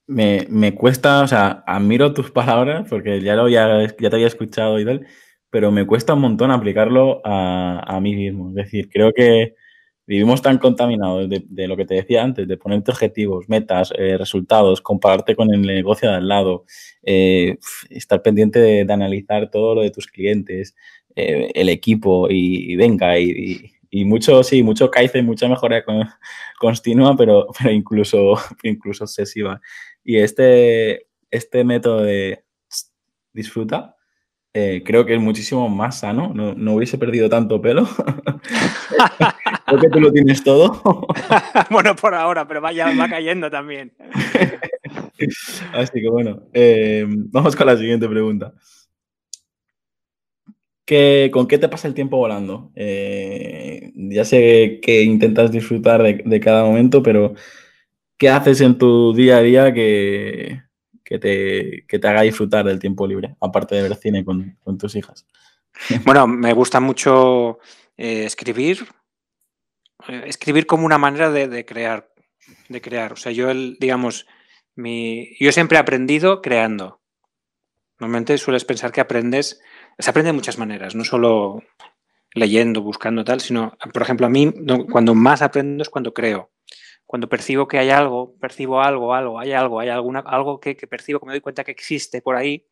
Me, 0.08 0.46
me, 0.50 0.76
cuesta, 0.76 1.22
o 1.22 1.28
sea, 1.28 1.64
admiro 1.66 2.14
tus 2.14 2.32
palabras 2.32 2.88
porque 2.90 3.22
ya, 3.22 3.36
lo, 3.36 3.48
ya, 3.48 3.82
ya 3.82 4.10
te 4.10 4.16
había 4.16 4.28
escuchado 4.28 4.80
y 4.80 4.86
tal, 4.86 5.08
pero 5.50 5.72
me 5.72 5.86
cuesta 5.86 6.16
un 6.16 6.22
montón 6.22 6.52
aplicarlo 6.52 7.22
a, 7.24 7.80
a 7.86 8.00
mí 8.02 8.16
mismo. 8.16 8.50
Es 8.50 8.56
decir, 8.56 8.90
creo 8.92 9.14
que 9.14 9.56
vivimos 10.06 10.42
tan 10.42 10.58
contaminados 10.58 11.30
de, 11.30 11.68
lo 11.68 11.78
que 11.78 11.86
te 11.86 11.96
decía 11.96 12.24
antes, 12.24 12.48
de 12.48 12.58
ponerte 12.58 12.92
objetivos, 12.92 13.48
metas, 13.48 13.94
eh, 13.98 14.18
resultados, 14.18 14.82
compararte 14.82 15.36
con 15.36 15.54
el 15.54 15.62
negocio 15.62 16.10
de 16.10 16.16
al 16.16 16.28
lado, 16.28 16.66
eh, 17.04 17.58
estar 17.90 18.22
pendiente 18.22 18.60
de, 18.60 18.92
analizar 18.92 19.50
todo 19.50 19.76
lo 19.76 19.82
de 19.82 19.92
tus 19.92 20.08
clientes, 20.08 20.76
eh, 21.16 21.52
el 21.54 21.70
equipo 21.70 22.28
y, 22.30 22.76
venga, 22.76 23.18
y, 23.20 23.72
mucho, 24.06 24.44
sí, 24.44 24.64
mucho 24.64 24.90
y 25.14 25.22
mucha 25.22 25.48
mejora 25.48 25.84
continua, 26.60 27.16
pero, 27.16 27.48
pero 27.58 27.72
incluso, 27.72 28.36
incluso 28.64 29.04
obsesiva. 29.04 29.62
Y 30.04 30.18
este, 30.18 31.08
este 31.30 31.64
método 31.64 32.02
de 32.04 32.44
disfruta, 33.34 33.96
creo 34.52 35.06
que 35.06 35.14
es 35.14 35.22
muchísimo 35.22 35.70
más 35.70 36.00
sano. 36.00 36.34
No, 36.34 36.74
hubiese 36.74 36.98
perdido 36.98 37.30
tanto 37.30 37.62
pelo. 37.62 37.88
creo 39.72 39.82
que 39.82 39.90
tú 39.90 40.00
lo 40.00 40.12
tienes 40.12 40.44
todo. 40.44 40.82
bueno, 41.70 41.96
por 41.96 42.14
ahora, 42.14 42.48
pero 42.48 42.62
vaya, 42.62 42.92
va 43.00 43.10
cayendo 43.10 43.50
también. 43.50 43.94
Así 45.74 46.02
que 46.02 46.10
bueno, 46.10 46.44
eh, 46.54 47.06
vamos 47.08 47.56
con 47.56 47.68
la 47.68 47.78
siguiente 47.78 48.08
pregunta. 48.08 48.54
¿Con 51.32 51.48
qué 51.48 51.58
te 51.58 51.70
pasa 51.70 51.88
el 51.88 51.94
tiempo 51.94 52.18
volando? 52.18 52.70
Eh, 52.76 53.94
ya 53.96 54.26
sé 54.26 54.80
que 54.82 55.04
intentas 55.04 55.50
disfrutar 55.50 56.04
de 56.04 56.40
cada 56.42 56.66
momento, 56.66 57.02
pero 57.02 57.34
¿qué 58.18 58.28
haces 58.28 58.60
en 58.60 58.78
tu 58.78 59.14
día 59.14 59.38
a 59.38 59.42
día 59.42 59.74
que, 59.74 60.64
que 61.04 61.88
te, 61.98 62.08
haga 62.08 62.22
disfrutar 62.22 62.66
del 62.66 62.80
tiempo 62.80 63.06
libre, 63.08 63.36
aparte 63.42 63.76
de 63.76 63.84
ver 63.84 63.96
cine 63.96 64.24
con, 64.24 64.58
tus 64.78 64.96
hijas? 64.96 65.26
Bueno, 66.06 66.28
me 66.28 66.54
gusta 66.54 66.80
mucho 66.80 67.60
eh, 67.98 68.26
escribir, 68.26 68.86
eh, 70.08 70.24
escribir 70.26 70.66
como 70.66 70.86
una 70.86 70.98
manera 70.98 71.32
de, 71.32 71.66
crear, 71.66 72.12
de 72.70 72.82
crear. 72.82 73.14
O 73.14 73.16
sea, 73.16 73.32
yo, 73.32 73.50
el, 73.50 73.78
digamos, 73.80 74.28
mi, 74.76 75.36
yo 75.40 75.52
siempre 75.52 75.78
he 75.78 75.82
aprendido 75.82 76.42
creando. 76.42 77.02
Normalmente 78.00 78.38
sueles 78.38 78.66
pensar 78.66 78.92
que 78.92 79.02
aprendes, 79.02 79.62
se 80.00 80.10
aprende 80.10 80.30
de 80.30 80.34
muchas 80.34 80.58
maneras, 80.58 80.96
no 80.96 81.04
solo 81.04 81.62
leyendo, 82.34 82.82
buscando 82.82 83.24
tal, 83.24 83.42
sino, 83.42 83.78
por 83.94 84.02
ejemplo, 84.02 84.26
a 84.26 84.30
mí 84.30 84.52
cuando 84.90 85.14
más 85.14 85.42
aprendo 85.42 85.84
es 85.84 85.90
cuando 85.90 86.14
creo 86.14 86.52
cuando 87.12 87.28
percibo 87.28 87.68
que 87.68 87.78
hay 87.78 87.90
algo, 87.90 88.38
percibo 88.40 88.80
algo, 88.80 89.14
algo, 89.14 89.38
hay 89.38 89.52
algo, 89.52 89.82
hay 89.82 89.90
alguna, 89.90 90.22
algo 90.22 90.62
que, 90.62 90.76
percibo, 90.76 91.20
que 91.20 91.26
me 91.26 91.34
doy 91.34 91.42
cuenta 91.42 91.66
que 91.66 91.72
existe 91.72 92.22
por 92.22 92.38
ahí, 92.38 92.66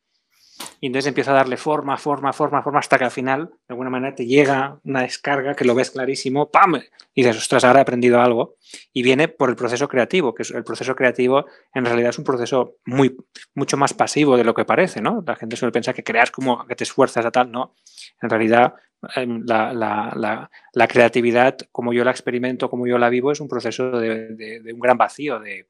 y 0.82 0.88
entonces 0.88 1.08
empiezo 1.08 1.32
a 1.32 1.36
darle 1.36 1.58
forma, 1.58 1.98
forma, 1.98 2.34
forma, 2.34 2.62
forma, 2.62 2.80
hasta 2.80 2.98
que 2.98 3.06
al 3.06 3.12
final, 3.12 3.48
de 3.48 3.74
alguna 3.74 3.90
manera, 3.90 4.16
te 4.16 4.26
llega 4.26 4.80
una 4.84 5.02
descarga 5.02 5.56
que 5.56 5.66
lo 5.66 5.76
ves 5.76 5.92
clarísimo, 5.92 6.50
¡pam! 6.50 6.76
Y 7.14 7.24
dices, 7.24 7.38
ostras, 7.38 7.64
ahora 7.64 7.80
he 7.80 7.82
aprendido 7.82 8.22
algo. 8.22 8.56
Y 8.94 9.04
viene 9.04 9.28
por 9.28 9.50
el 9.50 9.56
proceso 9.56 9.88
creativo, 9.88 10.34
que 10.34 10.44
es 10.44 10.52
el 10.52 10.64
proceso 10.64 10.96
creativo 10.96 11.46
en 11.74 11.86
realidad 11.86 12.10
es 12.10 12.18
un 12.18 12.24
proceso 12.24 12.76
muy, 12.86 13.16
mucho 13.56 13.78
más 13.78 13.94
pasivo 13.94 14.38
de 14.38 14.44
lo 14.44 14.54
que 14.54 14.66
parece, 14.66 15.02
¿no? 15.02 15.24
La 15.26 15.36
gente 15.36 15.56
suele 15.56 15.72
pensar 15.72 15.96
que 15.96 16.04
creas 16.04 16.32
como 16.32 16.66
que 16.66 16.76
te 16.76 16.84
esfuerzas 16.84 17.26
a 17.26 17.32
tal, 17.32 17.52
¿no? 17.52 17.76
En 18.22 18.30
realidad 18.30 18.74
Em, 19.16 19.46
la, 19.46 20.88
creatividad, 20.90 21.58
como 21.72 21.94
yo 21.94 22.04
la 22.04 22.12
experimento, 22.12 22.70
como 22.70 22.86
yo 22.86 22.98
la 22.98 23.10
vivo, 23.10 23.32
es 23.32 23.40
un 23.40 23.48
proceso 23.48 23.92
de, 24.00 24.62
un 24.74 24.80
gran 24.80 24.98
vacío, 24.98 25.40
de 25.40 25.68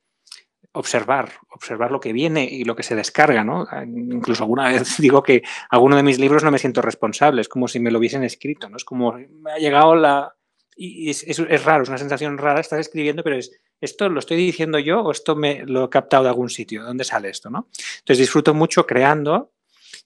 observar, 0.72 1.32
observar 1.50 1.92
lo 1.92 2.00
que 2.00 2.14
viene 2.14 2.46
y 2.46 2.64
lo 2.64 2.76
que 2.76 2.84
se 2.84 2.96
descarga, 2.96 3.44
¿no? 3.44 3.68
Incluso 3.84 4.44
alguna 4.44 4.70
vez 4.70 4.98
digo 5.00 5.24
que 5.24 5.44
alguno 5.70 5.96
de 5.96 6.04
mis 6.04 6.20
libros 6.20 6.44
no 6.44 6.52
me 6.52 6.60
siento 6.60 6.82
responsable, 6.82 7.42
es 7.42 7.50
como 7.50 7.68
si 7.68 7.80
me 7.80 7.92
lo 7.92 8.00
hubiesen 8.00 8.24
escrito, 8.24 8.70
¿no? 8.70 8.78
Es 8.78 8.86
como 8.86 9.14
me 9.14 9.52
ha 9.52 9.58
llegado 9.58 9.96
la... 9.96 10.36
Y 10.76 11.10
es, 11.10 11.24
es, 11.24 11.64
raro, 11.66 11.84
es 11.84 11.90
una 11.90 11.98
sensación 11.98 12.38
rara, 12.38 12.62
estás 12.62 12.80
escribiendo, 12.80 13.22
pero 13.22 13.36
es, 13.36 13.52
¿esto 13.82 14.08
lo 14.08 14.20
estoy 14.20 14.38
diciendo 14.38 14.80
yo 14.80 15.02
o 15.02 15.12
esto 15.12 15.36
me 15.36 15.66
lo 15.66 15.86
he 15.86 15.90
captado 15.90 16.24
de 16.24 16.30
algún 16.30 16.50
sitio? 16.50 16.82
¿De 16.82 16.88
dónde 16.88 17.04
sale 17.04 17.30
esto, 17.30 17.50
no? 17.50 17.68
Entonces 18.00 18.20
disfruto 18.20 18.54
mucho 18.54 18.86
creando 18.86 19.52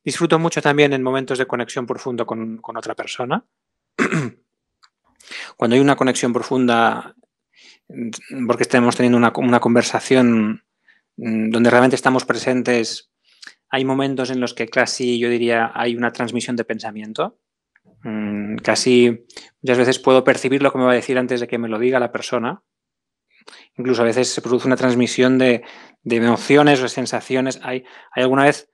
Disfruto 0.04 0.38
mucho 0.38 0.62
también 0.62 0.92
en 0.94 1.02
momentos 1.02 1.38
de 1.38 1.46
conexión 1.46 1.86
profundo 1.86 2.26
con, 2.26 2.60
otra 2.76 2.94
persona. 2.94 3.44
Cuando 5.58 5.76
hay 5.76 5.80
una 5.80 5.96
conexión 5.96 6.34
profunda, 6.34 7.16
porque 8.48 8.64
estemos 8.64 8.96
teniendo 8.96 9.18
una, 9.18 9.60
conversación 9.60 10.64
mm, 11.18 11.50
donde 11.50 11.70
realmente 11.70 11.96
estamos 11.96 12.26
presentes, 12.26 13.12
hay 13.70 13.86
momentos 13.86 14.30
en 14.30 14.40
los 14.40 14.54
que 14.54 14.68
casi 14.68 15.20
yo 15.20 15.30
diría 15.30 15.72
hay 15.74 15.96
una 15.96 16.12
transmisión 16.12 16.56
de 16.56 16.66
pensamiento. 16.66 17.40
Mm, 18.04 18.58
casi 18.58 19.26
muchas 19.62 19.78
veces 19.78 20.00
puedo 20.00 20.24
percibir 20.24 20.62
lo 20.62 20.72
que 20.72 20.78
me 20.78 20.86
va 20.86 20.92
a 20.92 20.96
decir 20.96 21.18
antes 21.18 21.40
de 21.40 21.48
que 21.48 21.58
me 21.58 21.70
lo 21.70 21.80
diga 21.80 22.00
la 22.00 22.12
persona. 22.12 22.64
Incluso 23.78 24.02
a 24.02 24.06
veces 24.06 24.30
se 24.30 24.42
produce 24.42 24.68
una 24.68 24.78
transmisión 24.78 25.38
de, 25.38 25.64
emociones 26.04 26.82
o 26.82 26.88
sensaciones. 26.88 27.60
Hay, 27.64 27.84
hay 28.12 28.24
alguna 28.24 28.44
vez 28.44 28.70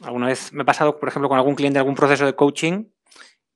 Alguna 0.00 0.28
vez 0.28 0.52
me 0.52 0.62
ha 0.62 0.66
pasado, 0.66 0.98
por 0.98 1.08
ejemplo, 1.08 1.28
con 1.28 1.38
algún 1.38 1.54
cliente, 1.54 1.78
algún 1.78 1.94
proceso 1.94 2.24
de 2.24 2.34
coaching, 2.34 2.84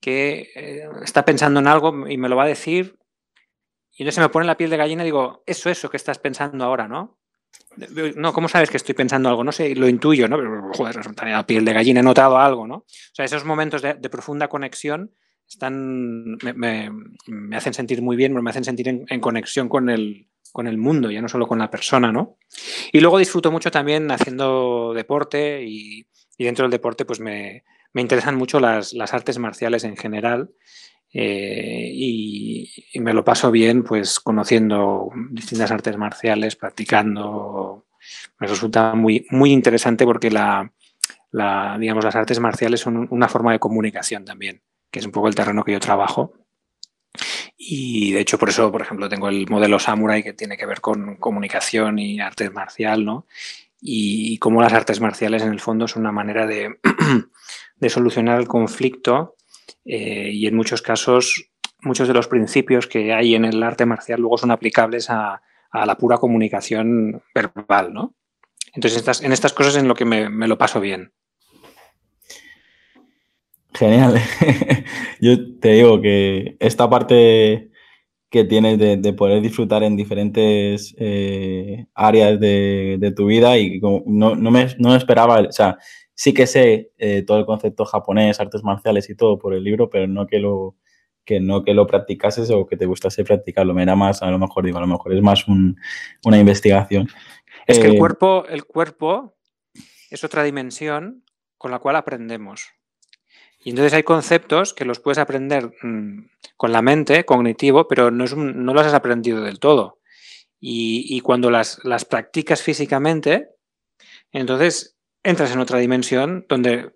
que 0.01 0.51
eh, 0.57 0.89
está 1.05 1.25
pensando 1.25 1.61
en 1.61 1.69
algo 1.69 2.09
y 2.09 2.17
me 2.17 2.29
lo 2.29 2.37
va 2.37 2.45
a 2.45 2.49
decir, 2.49 2.99
y 3.95 4.03
entonces 4.03 4.17
se 4.17 4.21
me 4.21 4.29
pone 4.29 4.47
la 4.47 4.57
piel 4.57 4.71
de 4.71 4.77
gallina 4.77 5.03
y 5.03 5.07
digo, 5.07 5.43
eso, 5.47 5.71
eso 5.71 5.91
que 5.91 5.97
estás 5.97 6.19
pensando 6.19 6.65
ahora, 6.65 6.89
¿no? 6.89 7.19
No, 8.17 8.33
¿cómo 8.33 8.49
sabes 8.49 8.71
que 8.71 8.77
estoy 8.77 8.95
pensando 8.95 9.29
algo? 9.29 9.45
No 9.45 9.53
sé, 9.53 9.75
lo 9.75 9.89
intuyo, 9.89 10.29
¿no? 10.29 10.37
Pero, 10.37 10.73
joder, 10.73 10.97
la 11.25 11.47
piel 11.47 11.65
de 11.65 11.73
gallina, 11.73 12.01
he 12.01 12.03
notado 12.03 12.39
algo, 12.39 12.67
¿no? 12.67 12.77
O 12.77 13.15
sea, 13.15 13.25
esos 13.25 13.45
momentos 13.45 13.83
de, 13.83 13.95
profunda 14.11 14.49
conexión 14.49 15.15
están, 15.49 16.37
me, 16.55 16.91
hacen 17.57 17.75
sentir 17.75 18.03
muy 18.03 18.17
bien, 18.17 18.35
me 18.35 18.51
hacen 18.51 18.65
sentir 18.65 18.89
en, 18.89 19.21
conexión 19.21 19.69
con 19.69 19.89
el, 19.89 20.29
con 20.53 20.67
el 20.67 20.79
mundo, 20.79 21.11
ya 21.11 21.23
no 21.23 21.29
solo 21.29 21.47
con 21.47 21.59
la 21.59 21.71
persona, 21.71 22.13
¿no? 22.13 22.39
Y 22.93 23.01
luego 23.01 23.19
disfruto 23.19 23.51
mucho 23.51 23.71
también 23.71 24.11
haciendo 24.11 24.93
deporte 24.95 25.63
y, 25.65 26.07
y 26.43 26.45
dentro 26.45 26.65
del 26.65 26.73
deporte, 26.73 27.05
pues 27.05 27.21
me, 27.21 27.65
interesan 27.95 28.37
mucho 28.37 28.61
las, 28.61 28.95
artes 29.13 29.39
marciales 29.39 29.85
en 29.85 29.97
general. 29.97 30.51
Eh, 31.13 31.91
y, 31.93 32.71
me 33.01 33.13
lo 33.13 33.25
paso 33.25 33.51
bien, 33.51 33.83
pues 33.83 34.21
conociendo 34.21 35.11
distintas 35.31 35.71
artes 35.71 35.97
marciales, 35.97 36.57
practicando. 36.57 37.87
Me 38.39 38.47
resulta 38.47 38.95
muy, 38.95 39.27
muy 39.31 39.53
interesante 39.53 40.05
porque 40.05 40.31
la, 40.31 40.71
digamos, 41.79 42.05
las 42.05 42.17
artes 42.17 42.41
marciales 42.41 42.81
son 42.81 43.07
una 43.11 43.29
forma 43.29 43.53
de 43.53 43.59
comunicación 43.59 44.25
también, 44.25 44.63
que 44.91 45.01
es 45.01 45.07
un 45.07 45.13
poco 45.13 45.29
el 45.29 45.35
terreno 45.35 45.65
que 45.65 45.73
yo 45.73 45.81
trabajo. 45.81 46.33
Y 47.57 48.13
de 48.13 48.21
hecho, 48.21 48.39
por 48.39 48.49
eso, 48.49 48.73
por 48.73 48.83
ejemplo, 48.83 49.09
tengo 49.09 49.29
el 49.29 49.49
modelo 49.49 49.79
Samurai 49.79 50.23
que 50.23 50.33
tiene 50.33 50.57
que 50.57 50.67
ver 50.67 50.81
con 50.81 51.17
comunicación 51.17 51.99
y 51.99 52.21
arte 52.21 52.51
marcial, 52.51 53.05
¿no? 53.05 53.27
y 53.85 54.39
cómo 54.39 54.63
las 54.63 54.73
artes 54.73 55.01
marciales 55.01 55.43
en 55.43 55.51
el 55.51 55.59
fondo 55.59 55.89
son 55.89 56.03
una 56.03 56.13
manera 56.13 56.47
de, 56.47 56.79
solucionar 57.89 58.41
el 58.41 58.47
conflicto 58.47 59.35
eh, 59.85 60.31
y 60.33 60.47
en 60.47 60.57
muchos 60.57 60.83
casos 60.83 61.53
muchos 61.83 62.09
de 62.09 62.15
los 62.15 62.29
principios 62.29 62.87
que 62.87 63.13
hay 63.13 63.35
en 63.35 63.45
el 63.45 63.63
arte 63.63 63.87
marcial 63.87 64.21
luego 64.21 64.39
son 64.39 64.51
aplicables 64.51 65.11
a, 65.11 65.43
la 65.73 65.97
pura 65.97 66.19
comunicación 66.19 67.23
verbal, 67.35 67.95
¿no? 67.95 68.15
Entonces 68.75 68.99
estas, 68.99 69.23
en 69.23 69.33
estas 69.33 69.55
cosas 69.55 69.77
en 69.77 69.89
lo 69.89 69.95
que 69.95 70.05
me, 70.05 70.29
lo 70.47 70.59
paso 70.59 70.81
bien. 70.81 71.13
Genial. 73.73 74.21
Yo 75.21 75.59
te 75.61 75.73
digo 75.73 76.03
que 76.03 76.57
esta 76.61 76.91
parte 76.91 77.71
que 78.29 78.45
tienes 78.45 78.79
de, 78.79 79.13
poder 79.15 79.41
disfrutar 79.41 79.83
en 79.83 79.97
diferentes 79.97 80.95
eh, 80.99 81.87
áreas 81.95 82.39
de, 82.39 83.13
tu 83.17 83.27
vida 83.27 83.57
y 83.57 83.81
no, 83.81 84.35
no, 84.37 84.51
me, 84.51 84.67
no, 84.79 84.95
esperaba, 84.95 85.41
o 85.41 85.53
sea, 85.53 85.79
sí 86.15 86.35
que 86.35 86.47
sé 86.47 86.93
eh, 86.99 87.23
todo 87.23 87.39
el 87.39 87.47
concepto 87.47 87.85
japonés, 87.85 88.41
artes 88.41 88.63
marciales 88.63 89.09
y 89.11 89.15
todo 89.15 89.39
por 89.39 89.55
el 89.55 89.65
libro, 89.65 89.91
pero 89.91 90.07
no 90.07 90.27
que 90.27 90.39
lo 90.39 90.77
que 91.25 91.41
no 91.41 91.63
que 91.63 91.75
lo 91.75 91.87
practicases 91.87 92.51
o 92.51 92.67
que 92.67 92.77
te 92.77 92.87
gustase 92.87 93.25
practicarlo. 93.25 93.75
Me 93.75 93.83
era 93.83 93.95
más, 93.95 94.23
a 94.23 94.31
lo 94.31 94.39
mejor 94.39 94.65
digo, 94.65 94.79
a 94.79 94.81
lo 94.81 94.89
mejor 94.89 95.15
es 95.15 95.23
más 95.23 95.47
una 95.47 96.39
investigación. 96.39 97.09
Es 97.67 97.79
que 97.79 97.87
el 97.87 97.95
eh, 97.95 97.99
cuerpo, 97.99 98.45
el 98.49 98.65
cuerpo 98.65 99.37
es 100.11 100.25
otra 100.25 100.43
dimensión 100.43 101.25
con 101.57 101.71
la 101.71 101.79
cual 101.79 101.97
aprendemos. 101.97 102.71
Y 103.65 103.71
entonces 103.71 103.95
hay 103.95 104.03
conceptos 104.03 104.75
que 104.75 104.85
los 104.85 104.99
puedes 104.99 105.19
aprender 105.19 105.73
mm, 105.83 106.29
con 106.57 106.73
la 106.73 106.83
mente, 106.83 107.25
cognitivo, 107.25 107.87
pero 107.87 108.11
no, 108.11 108.25
no 108.27 108.75
los 108.75 108.87
has 108.87 108.95
aprendido 108.95 109.43
del 109.43 109.61
todo. 109.61 110.01
Y, 110.65 111.21
cuando 111.23 111.51
las, 111.51 111.81
las, 111.83 112.05
practicas 112.05 112.63
físicamente, 112.63 113.49
Entonces 114.31 114.97
entras 115.23 115.53
en 115.53 115.61
otra 115.61 115.79
dimensión 115.79 116.47
donde 116.49 116.93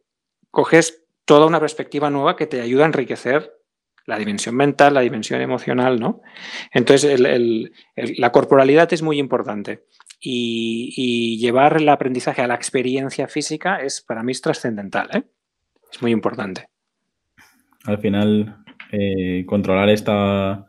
coges 0.51 1.05
toda 1.25 1.47
una 1.47 1.61
perspectiva 1.61 2.11
nueva 2.11 2.37
que 2.37 2.47
te 2.47 2.61
ayuda 2.61 2.85
a 2.85 2.87
enriquecer 2.87 3.53
la 4.07 4.19
dimensión 4.19 4.55
mental, 4.55 4.95
la 4.95 5.01
dimensión 5.01 5.41
emocional, 5.41 5.99
¿no? 5.99 6.23
Entonces, 6.73 7.21
la 7.97 8.33
corporalidad 8.33 8.93
es 8.93 9.03
muy 9.03 9.19
importante 9.19 9.85
y, 10.21 11.39
llevar 11.39 11.77
el 11.77 11.89
aprendizaje 11.89 12.43
a 12.43 12.47
la 12.47 12.55
experiencia 12.55 13.29
física 13.29 13.83
es 13.83 14.01
para 14.01 14.23
mí 14.23 14.33
trascendental, 14.33 15.09
¿eh? 15.13 15.23
Es 15.93 16.01
muy 16.03 16.13
importante. 16.13 16.69
Al 17.85 17.99
final, 17.99 18.65
eh, 18.93 19.45
controlar 19.47 19.89
esta, 19.89 20.67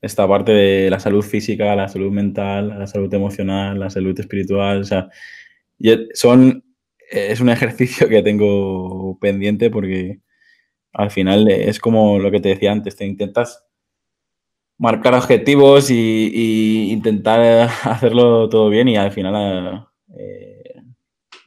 esta 0.00 0.28
parte 0.28 0.52
de 0.52 0.90
la 0.90 1.00
salud 1.00 1.22
física, 1.22 1.74
la 1.74 1.88
salud 1.88 2.12
mental, 2.12 2.68
la 2.78 2.86
salud 2.86 3.12
emocional, 3.12 3.78
la 3.80 3.90
salud 3.90 4.18
espiritual, 4.18 4.84
son, 6.14 6.64
es 7.10 7.40
un 7.40 7.48
ejercicio 7.48 8.08
que 8.08 8.22
tengo 8.22 9.18
pendiente 9.20 9.70
porque 9.70 10.20
al 10.92 11.10
final 11.10 11.50
es 11.50 11.80
como 11.80 12.18
lo 12.18 12.30
que 12.30 12.40
te 12.40 12.50
decía 12.50 12.72
antes, 12.72 12.96
te 12.96 13.04
intentas 13.04 13.64
marcar 14.78 15.14
objetivos 15.14 15.90
y, 15.90 16.90
intentar 16.92 17.68
hacerlo 17.84 18.48
todo 18.48 18.68
bien 18.68 18.88
y 18.88 18.96
al 18.96 19.12
final 19.12 19.88
eh, 20.16 20.82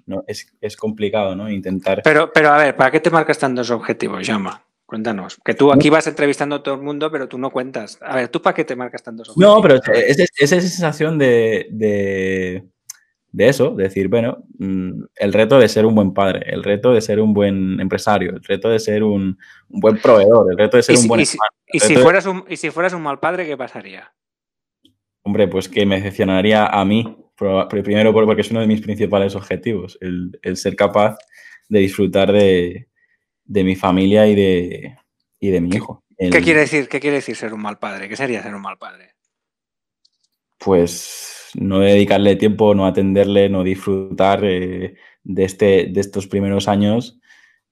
no, 0.06 0.24
es, 0.28 0.78
complicado, 0.78 1.36
¿no? 1.36 1.50
Intentar... 1.50 2.02
Pero, 2.04 2.32
pero 2.34 2.50
a 2.50 2.58
ver, 2.58 2.76
¿para 2.76 2.92
qué 2.92 3.00
te 3.00 3.10
marcas 3.10 3.40
tantos 3.40 3.70
objetivos, 3.72 4.26
Llama? 4.26 4.64
Cuéntanos. 4.86 5.38
Que 5.44 5.54
tú 5.54 5.74
aquí 5.74 5.90
vas 5.90 6.08
entrevistando 6.08 6.56
a 6.56 6.64
todo 6.64 6.76
el 6.76 6.82
mundo, 6.82 7.12
pero 7.12 7.28
tú 7.28 7.38
no 7.38 7.52
cuentas. 7.52 8.00
A 8.02 8.16
ver, 8.16 8.30
¿tú 8.30 8.42
para 8.42 8.54
qué 8.54 8.64
te 8.64 8.74
marcas 8.74 9.04
tantos 9.04 9.28
objetivos? 9.28 9.56
No, 9.56 9.62
pero 9.62 9.76
es, 9.94 10.18
esa 10.38 10.62
sensación 10.62 11.18
de 11.18 11.68
de 11.72 12.64
eso, 13.40 13.76
decir, 13.76 14.08
bueno, 14.08 14.44
mm, 14.58 15.04
el 15.16 15.34
reto 15.34 15.60
de 15.60 15.70
ser 15.70 15.86
un 15.86 15.96
buen 15.96 16.14
padre, 16.14 16.44
el 16.48 16.64
reto 16.64 16.94
de 16.94 17.02
ser 17.02 17.20
un 17.20 17.34
buen 17.34 17.80
empresario, 17.80 18.32
el 18.32 18.44
reto 18.44 18.70
de 18.70 18.80
ser 18.80 19.04
un, 19.04 19.38
buen 19.68 19.98
proveedor, 19.98 20.52
el 20.52 20.58
reto 20.58 20.78
de 20.78 20.84
ser 20.84 20.98
un 20.98 21.08
buen 21.08 21.22
y 21.22 21.26
si, 21.26 21.38
y 21.72 21.80
si 21.80 21.96
fueras 21.96 22.26
un, 22.26 22.44
y 22.50 22.58
si 22.58 22.72
fueras 22.72 22.94
un 22.94 23.02
mal 23.02 23.20
padre, 23.20 23.46
¿qué 23.46 23.58
pasaría? 23.58 24.14
Hombre, 25.24 25.48
pues 25.48 25.68
que 25.68 25.86
me 25.86 25.98
decepcionaría 25.98 26.68
a 26.68 26.86
mí, 26.86 27.18
primero 27.36 28.14
porque 28.14 28.42
es 28.42 28.52
uno 28.52 28.62
de 28.62 28.68
mis 28.68 28.82
principales 28.82 29.36
objetivos, 29.36 29.98
el, 30.02 30.58
ser 30.58 30.76
capaz 30.76 31.18
de 31.70 31.80
disfrutar 31.80 32.32
de, 32.32 32.88
mi 33.46 33.76
familia 33.76 34.26
y 34.28 34.36
de, 34.36 34.98
de 35.42 35.62
mi 35.62 35.76
hijo. 35.76 36.04
¿Qué 36.18 36.42
quiere 36.42 36.62
decir? 36.62 36.88
¿Qué 36.88 37.00
quiere 37.00 37.18
decir 37.18 37.36
ser 37.36 37.54
un 37.54 37.62
mal 37.62 37.78
padre? 37.78 38.10
¿Qué 38.10 38.16
sería 38.16 38.42
ser 38.42 38.56
un 38.56 38.62
mal 38.62 38.78
padre? 38.78 39.16
Pues 40.58 41.47
no 41.56 41.80
dedicarle 41.80 42.36
tiempo, 42.36 42.76
no 42.76 42.86
atenderle, 42.86 43.50
no 43.50 43.64
disfrutar 43.64 44.44
eh, 44.44 44.96
de, 45.24 45.44
este, 45.44 45.88
de 45.92 46.00
estos 46.00 46.28
primeros 46.28 46.68
años 46.68 47.20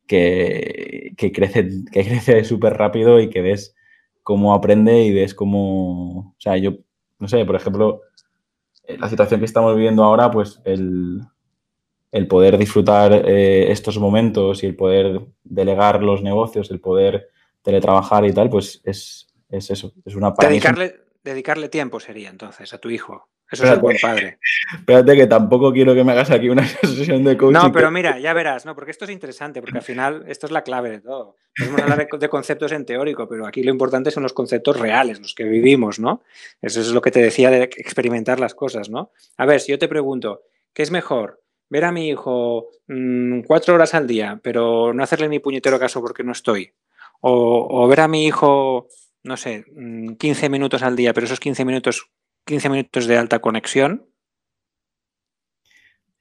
que, 0.08 1.14
que 1.18 1.32
crece 1.32 1.68
que 1.92 2.04
crece 2.06 2.44
súper 2.44 2.74
rápido 2.74 3.20
y 3.20 3.30
que 3.30 3.42
ves 3.42 3.76
cómo 4.24 4.54
aprende 4.54 5.04
y 5.04 5.14
ves 5.14 5.36
cómo, 5.36 6.20
o 6.20 6.36
sea, 6.40 6.58
yo, 6.58 6.72
no 7.20 7.28
sé, 7.28 7.46
por 7.46 7.56
ejemplo, 7.56 8.02
la 8.88 9.10
situación 9.10 9.40
que 9.40 9.46
estamos 9.46 9.76
viviendo 9.76 10.04
ahora, 10.04 10.32
pues 10.32 10.62
el, 10.66 11.22
poder 12.28 12.58
disfrutar 12.58 13.14
eh, 13.14 13.72
estos 13.72 14.00
momentos 14.00 14.64
y 14.64 14.68
el 14.68 14.76
poder 14.76 15.22
delegar 15.44 16.02
los 16.02 16.24
negocios, 16.24 16.72
el 16.72 16.80
poder 16.80 17.30
teletrabajar 17.62 18.26
y 18.26 18.34
tal, 18.34 18.50
pues 18.50 18.82
es, 18.84 19.28
eso, 19.50 19.94
es 20.04 20.16
una... 20.16 20.34
Dedicarle, 20.40 20.96
dedicarle 21.24 21.70
tiempo 21.70 22.00
sería 22.00 22.30
entonces 22.30 22.74
a 22.74 22.80
tu 22.80 22.90
hijo. 22.90 23.28
Eso 23.52 23.64
es 23.64 23.72
el 23.72 23.80
buen 23.80 23.98
padre. 24.02 24.40
Espérate 24.74 25.16
que 25.16 25.28
tampoco 25.28 25.72
quiero 25.72 25.94
que 25.94 26.04
me 26.04 26.14
hagas 26.14 26.32
aquí 26.32 26.50
una 26.50 26.68
sesión 26.82 27.24
de 27.24 27.38
coaching. 27.38 27.54
No, 27.54 27.72
pero 27.72 27.92
mira, 27.92 28.20
ya 28.20 28.34
verás, 28.34 28.66
no, 28.66 28.74
porque 28.74 28.92
esto 28.92 29.06
es 29.06 29.12
interesante, 29.12 29.62
porque 29.62 29.78
al 29.78 29.84
final 29.84 30.26
esto 30.28 30.48
es 30.48 30.52
la 30.52 30.64
clave 30.64 30.90
de 30.90 31.02
todo. 31.02 31.36
Podemos 31.58 31.82
hablar 31.82 32.08
de, 32.10 32.30
conceptos 32.30 32.72
en 32.72 32.86
teórico, 32.86 33.30
pero 33.30 33.48
aquí 33.48 33.64
lo 33.64 33.72
importante 33.72 34.12
son 34.12 34.24
los 34.24 34.34
conceptos 34.34 34.80
reales, 34.80 35.20
los 35.20 35.36
que 35.36 35.44
vivimos, 35.44 36.00
¿no? 36.00 36.24
Eso 36.62 36.82
es 36.82 36.88
lo 36.88 37.02
que 37.02 37.12
te 37.12 37.22
decía 37.22 37.50
de 37.50 37.64
experimentar 37.64 38.40
las 38.40 38.56
cosas, 38.56 38.90
¿no? 38.90 39.12
A 39.38 39.46
ver, 39.46 39.62
si 39.62 39.72
yo 39.72 39.80
te 39.80 39.88
pregunto, 39.88 40.42
¿qué 40.74 40.82
es 40.82 40.92
mejor? 40.92 41.42
Ver 41.70 41.86
a 41.86 41.92
mi 41.92 42.10
hijo 42.10 42.70
mm, 42.88 43.42
cuatro 43.42 43.76
horas 43.76 43.94
al 43.94 44.08
día, 44.08 44.40
pero 44.44 44.94
no 44.94 45.04
hacerle 45.04 45.30
ni 45.30 45.40
puñetero 45.40 45.80
caso 45.80 46.02
porque 46.02 46.24
no 46.24 46.32
estoy. 46.32 46.74
O, 47.22 47.68
o 47.70 47.88
ver 47.88 48.02
a 48.02 48.08
mi 48.08 48.26
hijo, 48.26 48.88
no 49.24 49.38
sé, 49.38 49.66
15 50.18 50.50
mm, 50.50 50.52
minutos 50.52 50.84
al 50.84 50.96
día, 50.96 51.14
pero 51.14 51.26
esos 51.26 51.40
15 51.40 51.64
minutos 51.64 52.10
15 52.46 52.70
minutos 52.70 53.08
de 53.08 53.18
alta 53.18 53.40
conexión. 53.40 54.08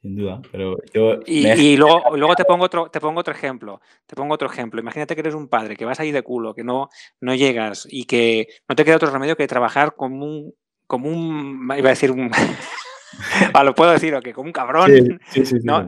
Sin 0.00 0.16
duda, 0.16 0.42
pero 0.52 0.76
yo... 0.92 1.20
Y, 1.24 1.76
luego, 1.76 2.14
luego 2.16 2.34
te, 2.34 2.44
pongo 2.44 2.64
otro, 2.64 2.90
te 2.90 3.00
pongo 3.00 3.20
otro 3.20 3.32
ejemplo. 3.32 3.80
Te 4.06 4.14
pongo 4.16 4.34
otro 4.34 4.48
ejemplo. 4.48 4.80
Imagínate 4.80 5.14
que 5.14 5.20
eres 5.20 5.34
un 5.34 5.48
padre, 5.48 5.76
que 5.76 5.86
vas 5.86 6.00
ahí 6.00 6.12
de 6.12 6.22
culo, 6.22 6.54
que 6.54 6.64
no, 6.64 6.90
no 7.20 7.34
llegas 7.34 7.86
y 7.90 8.04
que 8.04 8.48
no 8.68 8.74
te 8.74 8.84
queda 8.84 8.96
otro 8.96 9.10
remedio 9.10 9.36
que 9.36 9.46
trabajar 9.46 9.94
como 9.94 10.24
un... 10.24 10.54
Como 10.86 11.08
un 11.08 11.72
iba 11.78 11.88
a 11.88 11.92
decir 11.92 12.10
un... 12.10 12.30
ah, 13.54 13.64
lo 13.64 13.74
puedo 13.74 13.92
decir, 13.92 14.14
o 14.14 14.20
que 14.20 14.34
como 14.34 14.46
un 14.46 14.52
cabrón, 14.52 15.20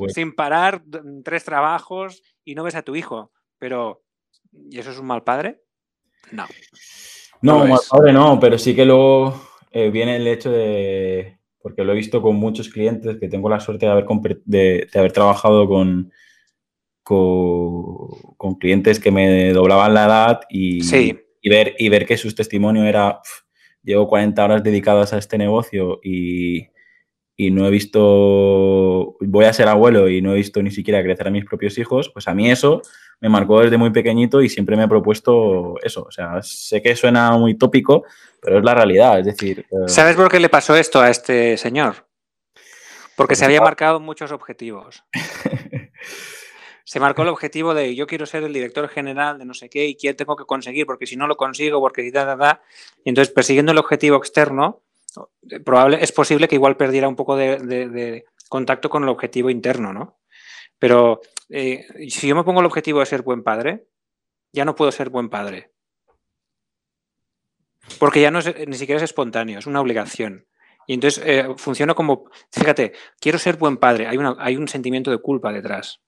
sin 0.08 0.34
parar, 0.34 0.82
tres 1.22 1.44
trabajos 1.44 2.22
y 2.42 2.54
no 2.54 2.64
ves 2.64 2.74
a 2.74 2.82
tu 2.82 2.96
hijo. 2.96 3.32
Pero, 3.58 4.02
¿y 4.70 4.78
eso 4.78 4.90
es 4.90 4.98
un 4.98 5.06
mal 5.06 5.22
padre? 5.22 5.60
No. 6.32 6.46
No, 7.42 7.66
mal 7.66 7.80
padre 7.90 8.14
no, 8.14 8.40
pero 8.40 8.56
sí 8.56 8.74
que 8.74 8.86
luego 8.86 9.38
eh, 9.70 9.90
viene 9.90 10.16
el 10.16 10.26
hecho 10.26 10.50
de, 10.50 11.38
porque 11.60 11.84
lo 11.84 11.92
he 11.92 11.96
visto 11.96 12.22
con 12.22 12.36
muchos 12.36 12.68
clientes, 12.68 13.16
que 13.18 13.28
tengo 13.28 13.48
la 13.48 13.60
suerte 13.60 13.86
de 13.86 13.92
haber, 13.92 14.06
de, 14.44 14.88
haber 14.94 15.12
trabajado 15.12 15.68
con, 15.68 16.12
con, 17.02 18.54
clientes 18.58 19.00
que 19.00 19.10
me 19.10 19.52
doblaban 19.52 19.94
la 19.94 20.04
edad 20.06 20.40
y, 20.48 20.80
y, 21.40 21.48
ver, 21.48 21.74
y 21.78 21.88
ver 21.88 22.06
que 22.06 22.16
su 22.16 22.34
testimonio 22.34 22.84
era, 22.84 23.20
llevo 23.82 24.08
40 24.08 24.44
horas 24.44 24.62
dedicadas 24.62 25.12
a 25.12 25.18
este 25.18 25.38
negocio 25.38 26.00
y, 26.02 26.68
y 27.36 27.50
no 27.50 27.66
he 27.66 27.70
visto, 27.70 29.16
voy 29.20 29.44
a 29.44 29.52
ser 29.52 29.68
abuelo 29.68 30.08
y 30.08 30.22
no 30.22 30.32
he 30.32 30.36
visto 30.36 30.62
ni 30.62 30.70
siquiera 30.70 31.02
crecer 31.02 31.28
a 31.28 31.30
mis 31.30 31.44
propios 31.44 31.76
hijos, 31.76 32.08
pues 32.08 32.28
a 32.28 32.34
mí 32.34 32.50
eso 32.50 32.80
me 33.20 33.28
marcó 33.28 33.60
desde 33.60 33.76
muy 33.76 33.90
pequeñito 33.90 34.40
y 34.40 34.48
siempre 34.48 34.76
me 34.76 34.84
he 34.84 34.88
propuesto 34.88 35.74
eso. 35.82 36.04
O 36.04 36.10
sea, 36.10 36.42
sé 36.42 36.82
que 36.82 36.96
suena 36.96 37.32
muy 37.32 37.54
tópico, 37.54 38.04
pero 38.40 38.58
es 38.58 38.64
la 38.64 38.74
realidad. 38.74 39.18
Es 39.18 39.26
decir. 39.26 39.66
Eh, 39.70 39.88
¿Sabes 39.88 40.16
por 40.16 40.30
qué 40.30 40.40
le 40.40 40.48
pasó 40.48 40.76
esto 40.76 41.00
a 41.00 41.10
este 41.10 41.56
señor? 41.58 42.06
Porque 43.16 43.34
se 43.34 43.44
había 43.44 43.60
marcado 43.60 44.00
muchos 44.00 44.32
objetivos. 44.32 45.04
se 46.84 47.00
marcó 47.00 47.22
el 47.22 47.28
objetivo 47.28 47.74
de 47.74 47.94
yo 47.94 48.06
quiero 48.06 48.26
ser 48.26 48.44
el 48.44 48.52
director 48.52 48.88
general 48.88 49.38
de 49.38 49.44
no 49.44 49.54
sé 49.54 49.68
qué 49.70 49.86
y 49.86 49.96
qué 49.96 50.14
tengo 50.14 50.36
que 50.36 50.44
conseguir, 50.44 50.86
porque 50.86 51.06
si 51.06 51.16
no 51.16 51.26
lo 51.26 51.36
consigo, 51.36 51.80
porque 51.80 52.10
da, 52.10 52.24
da, 52.24 52.36
da. 52.36 52.62
Y 53.04 53.10
entonces, 53.10 53.32
persiguiendo 53.32 53.72
el 53.72 53.78
objetivo 53.78 54.16
externo, 54.16 54.82
es 55.98 56.12
posible 56.12 56.48
que 56.48 56.56
igual 56.56 56.76
perdiera 56.76 57.08
un 57.08 57.16
poco 57.16 57.36
de 57.36 58.24
contacto 58.48 58.88
con 58.88 59.02
el 59.02 59.08
objetivo 59.08 59.50
interno, 59.50 59.92
¿no? 59.92 60.18
Pero 60.78 61.20
eh, 61.48 61.86
si 62.08 62.28
yo 62.28 62.36
me 62.36 62.44
pongo 62.44 62.60
el 62.60 62.66
objetivo 62.66 63.00
de 63.00 63.06
ser 63.06 63.22
buen 63.22 63.42
padre, 63.42 63.88
ya 64.52 64.64
no 64.64 64.74
puedo 64.74 64.92
ser 64.92 65.10
buen 65.10 65.28
padre. 65.28 65.72
Porque 67.98 68.20
ya 68.20 68.30
no 68.30 68.40
es, 68.40 68.52
ni 68.66 68.76
siquiera 68.76 68.98
es 68.98 69.04
espontáneo, 69.04 69.58
es 69.58 69.66
una 69.66 69.80
obligación. 69.80 70.46
Y 70.86 70.94
entonces 70.94 71.22
eh, 71.26 71.48
funciona 71.56 71.94
como, 71.94 72.30
fíjate, 72.52 72.92
quiero 73.20 73.38
ser 73.38 73.56
buen 73.56 73.76
padre, 73.76 74.06
hay 74.06 74.56
un 74.56 74.68
sentimiento 74.68 75.10
de 75.10 75.18
culpa 75.18 75.52
detrás. 75.52 76.00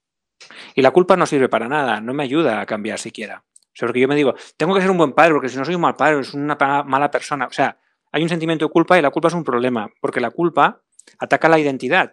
Y 0.75 0.83
la 0.83 0.93
culpa 0.93 1.17
no 1.17 1.27
sirve 1.27 1.49
para 1.49 1.69
nada, 1.69 2.01
no 2.01 2.15
me 2.15 2.23
ayuda 2.23 2.61
a 2.61 2.67
cambiar 2.67 2.99
siquiera. 2.99 3.45
O 3.49 3.79
sea, 3.79 3.87
porque 3.87 4.01
yo 4.01 4.09
me 4.09 4.17
digo, 4.17 4.35
tengo 4.57 4.75
que 4.75 4.81
ser 4.81 4.91
un 4.91 4.99
buen 4.99 5.13
padre, 5.13 5.35
porque 5.35 5.49
si 5.49 5.57
no 5.57 5.65
soy 5.65 5.75
un 5.75 5.81
mal 5.81 5.97
padre, 5.97 6.23
soy 6.23 6.41
una 6.41 6.57
mala 6.85 7.11
persona. 7.11 7.47
O 7.47 7.53
sea, 7.53 7.79
hay 8.13 8.23
un 8.23 8.29
sentimiento 8.29 8.67
de 8.67 8.71
culpa 8.71 8.99
y 8.99 9.03
la 9.03 9.11
culpa 9.11 9.29
es 9.29 9.35
un 9.35 9.45
problema, 9.45 9.91
porque 10.01 10.21
la 10.21 10.31
culpa 10.31 10.83
ataca 11.19 11.49
la 11.49 11.59
identidad. 11.59 12.13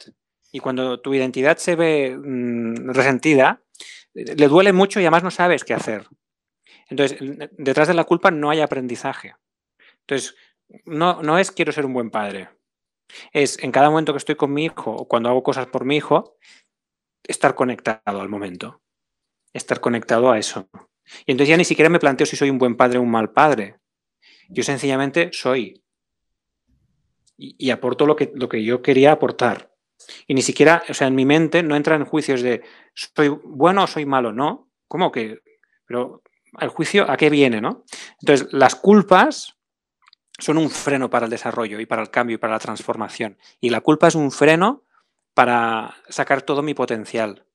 Y 0.52 0.60
cuando 0.60 1.02
tu 1.02 1.14
identidad 1.14 1.58
se 1.58 1.76
ve 1.76 2.18
mm, 2.18 2.92
resentida, 2.92 3.62
le 4.14 4.48
duele 4.48 4.72
mucho 4.74 5.00
y 5.00 5.04
además 5.04 5.24
no 5.24 5.32
sabes 5.32 5.64
qué 5.64 5.74
hacer. 5.74 6.08
Entonces, 6.90 7.18
detrás 7.58 7.88
de 7.88 7.94
la 7.94 8.04
culpa 8.04 8.32
no 8.32 8.50
hay 8.50 8.62
aprendizaje. 8.62 9.36
Entonces, 10.02 10.36
no, 10.86 11.22
no 11.22 11.38
es 11.38 11.52
quiero 11.52 11.72
ser 11.72 11.86
un 11.86 11.94
buen 11.94 12.10
padre. 12.10 12.50
Es 13.34 13.62
en 13.64 13.72
cada 13.72 13.90
momento 13.90 14.14
que 14.14 14.18
estoy 14.18 14.36
con 14.36 14.54
mi 14.54 14.66
hijo 14.66 14.92
o 14.92 15.08
cuando 15.08 15.30
hago 15.30 15.44
cosas 15.44 15.68
por 15.68 15.86
mi 15.86 15.98
hijo, 15.98 16.38
estar 17.24 17.56
conectado 17.56 18.22
al 18.22 18.30
momento. 18.30 18.82
Estar 19.54 19.80
conectado 19.80 20.32
a 20.32 20.38
eso. 20.38 20.70
Y 21.26 21.32
entonces 21.32 21.50
ya 21.50 21.58
ni 21.58 21.66
siquiera 21.66 21.90
me 21.90 22.00
planteo 22.00 22.26
si 22.26 22.36
soy 22.36 22.50
un 22.50 22.58
buen 22.58 22.76
padre 22.76 23.00
o 23.00 23.02
un 23.02 23.12
mal 23.12 23.32
padre. 23.32 23.80
Yo 24.50 24.64
sencillamente 24.64 25.30
soy. 25.32 25.84
Y, 27.38 27.56
y 27.58 27.72
aporto 27.72 28.06
lo 28.06 28.16
que, 28.16 28.32
lo 28.36 28.48
que 28.48 28.64
yo 28.64 28.82
quería 28.82 29.12
aportar. 29.12 29.72
Y 30.28 30.34
ni 30.34 30.42
siquiera, 30.42 30.84
o 30.90 30.94
sea, 30.94 31.08
en 31.08 31.16
mi 31.16 31.26
mente 31.26 31.64
no 31.64 31.76
entra 31.76 31.96
en 31.96 32.06
juicios 32.06 32.42
de 32.42 32.64
soy 32.94 33.30
bueno 33.30 33.84
o 33.84 33.88
soy 33.88 34.06
malo, 34.06 34.32
no. 34.32 34.70
¿Cómo 34.88 35.12
que? 35.12 35.42
Pero 35.86 36.22
el 36.60 36.70
juicio, 36.70 37.10
¿a 37.10 37.18
qué 37.18 37.30
viene, 37.30 37.62
no? 37.62 37.84
Entonces, 38.22 38.48
las 38.52 38.76
culpas 38.76 39.58
son 40.38 40.58
un 40.58 40.70
freno 40.70 41.10
para 41.10 41.26
el 41.26 41.32
desarrollo 41.32 41.80
y 41.80 41.86
para 41.86 42.02
el 42.02 42.10
cambio 42.10 42.36
y 42.36 42.38
para 42.38 42.54
la 42.54 42.60
transformación. 42.60 43.38
Y 43.62 43.70
la 43.70 43.82
culpa 43.82 44.08
es 44.08 44.16
un 44.16 44.32
freno 44.32 44.84
para 45.34 45.96
sacar 46.10 46.42
todo 46.42 46.62
mi 46.62 46.74
potencial. 46.74 47.46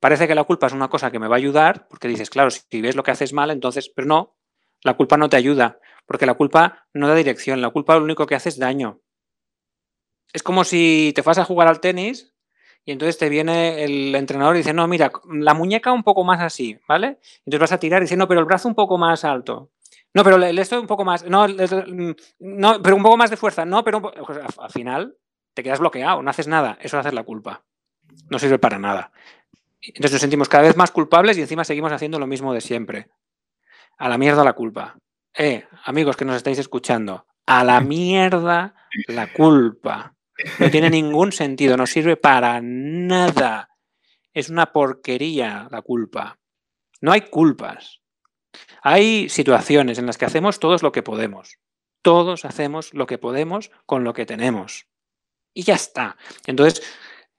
Parece 0.00 0.28
que 0.28 0.34
la 0.34 0.44
culpa 0.44 0.66
es 0.66 0.72
una 0.72 0.88
cosa 0.88 1.10
que 1.10 1.18
me 1.18 1.28
va 1.28 1.36
a 1.36 1.38
ayudar, 1.38 1.88
porque 1.88 2.08
dices, 2.08 2.30
claro, 2.30 2.50
si 2.50 2.80
ves 2.80 2.96
lo 2.96 3.02
que 3.02 3.12
haces 3.12 3.32
mal, 3.32 3.50
entonces, 3.50 3.88
pero 3.88 4.06
no, 4.06 4.36
la 4.82 4.94
culpa 4.94 5.16
no 5.16 5.28
te 5.28 5.36
ayuda, 5.36 5.78
porque 6.06 6.26
la 6.26 6.34
culpa 6.34 6.86
no 6.92 7.08
da 7.08 7.14
dirección, 7.14 7.60
la 7.60 7.70
culpa 7.70 7.96
lo 7.96 8.04
único 8.04 8.26
que 8.26 8.34
hace 8.34 8.50
es 8.50 8.58
daño. 8.58 9.00
Es 10.34 10.42
como 10.42 10.64
si 10.64 11.12
te 11.14 11.22
vas 11.22 11.38
a 11.38 11.44
jugar 11.44 11.68
al 11.68 11.80
tenis 11.80 12.34
y 12.84 12.92
entonces 12.92 13.16
te 13.16 13.30
viene 13.30 13.84
el 13.84 14.14
entrenador 14.14 14.56
y 14.56 14.58
dice, 14.58 14.74
no, 14.74 14.86
mira, 14.86 15.10
la 15.30 15.54
muñeca 15.54 15.92
un 15.92 16.02
poco 16.02 16.24
más 16.24 16.40
así, 16.42 16.78
¿vale? 16.86 17.18
Entonces 17.46 17.60
vas 17.60 17.72
a 17.72 17.78
tirar 17.78 18.02
y 18.02 18.04
dice, 18.04 18.16
no, 18.16 18.28
pero 18.28 18.40
el 18.40 18.46
brazo 18.46 18.68
un 18.68 18.74
poco 18.74 18.98
más 18.98 19.24
alto. 19.24 19.70
No, 20.12 20.22
pero 20.22 20.36
el 20.36 20.58
esto 20.58 20.80
un 20.80 20.86
poco 20.86 21.04
más, 21.04 21.24
no, 21.24 21.46
no, 21.48 22.82
pero 22.82 22.96
un 22.96 23.02
poco 23.02 23.16
más 23.16 23.30
de 23.30 23.36
fuerza, 23.36 23.64
no, 23.64 23.82
pero 23.82 24.02
pues, 24.02 24.38
al 24.58 24.70
final 24.70 25.16
te 25.54 25.62
quedas 25.62 25.78
bloqueado, 25.78 26.22
no 26.22 26.30
haces 26.30 26.46
nada, 26.46 26.76
eso 26.80 26.98
hace 26.98 27.12
la 27.12 27.22
culpa. 27.22 27.64
No 28.28 28.38
sirve 28.38 28.58
para 28.58 28.78
nada. 28.78 29.12
Entonces 29.80 30.12
nos 30.12 30.20
sentimos 30.20 30.48
cada 30.48 30.64
vez 30.64 30.76
más 30.76 30.90
culpables 30.90 31.38
y 31.38 31.42
encima 31.42 31.64
seguimos 31.64 31.92
haciendo 31.92 32.18
lo 32.18 32.26
mismo 32.26 32.52
de 32.52 32.60
siempre. 32.60 33.08
A 33.98 34.08
la 34.08 34.18
mierda 34.18 34.44
la 34.44 34.54
culpa. 34.54 34.96
Eh, 35.36 35.66
amigos 35.84 36.16
que 36.16 36.24
nos 36.24 36.36
estáis 36.36 36.58
escuchando, 36.58 37.26
a 37.46 37.64
la 37.64 37.80
mierda 37.80 38.74
la 39.08 39.32
culpa. 39.32 40.13
No 40.58 40.70
tiene 40.70 40.90
ningún 40.90 41.32
sentido, 41.32 41.76
no 41.76 41.86
sirve 41.86 42.16
para 42.16 42.60
nada. 42.62 43.68
Es 44.32 44.48
una 44.48 44.72
porquería 44.72 45.68
la 45.70 45.82
culpa. 45.82 46.38
No 47.00 47.12
hay 47.12 47.22
culpas. 47.22 48.00
Hay 48.82 49.28
situaciones 49.28 49.98
en 49.98 50.06
las 50.06 50.18
que 50.18 50.24
hacemos 50.24 50.58
todos 50.58 50.82
lo 50.82 50.92
que 50.92 51.02
podemos. 51.02 51.58
Todos 52.02 52.44
hacemos 52.44 52.92
lo 52.94 53.06
que 53.06 53.18
podemos 53.18 53.70
con 53.86 54.04
lo 54.04 54.12
que 54.12 54.26
tenemos. 54.26 54.88
Y 55.54 55.62
ya 55.62 55.74
está. 55.74 56.16
Entonces, 56.46 56.82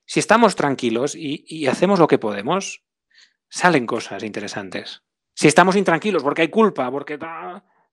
si 0.06 0.20
estamos 0.20 0.56
tranquilos 0.56 1.16
y, 1.16 1.68
hacemos 1.68 2.00
lo 2.00 2.08
que 2.08 2.18
podemos, 2.18 2.84
salen 3.50 3.86
cosas 3.86 4.24
interesantes. 4.24 5.04
Si 5.34 5.48
estamos 5.48 5.76
intranquilos 5.76 6.24
porque 6.24 6.44
hay 6.44 6.50
culpa, 6.50 6.90
porque... 6.90 7.20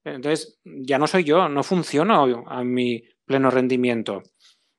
Entonces, 0.05 0.59
ya 0.63 0.97
no 0.97 1.07
soy 1.07 1.23
yo, 1.23 1.47
no 1.47 1.63
funciono 1.63 2.45
a 2.47 2.63
mi 2.63 3.03
pleno 3.25 3.49
rendimiento. 3.49 4.23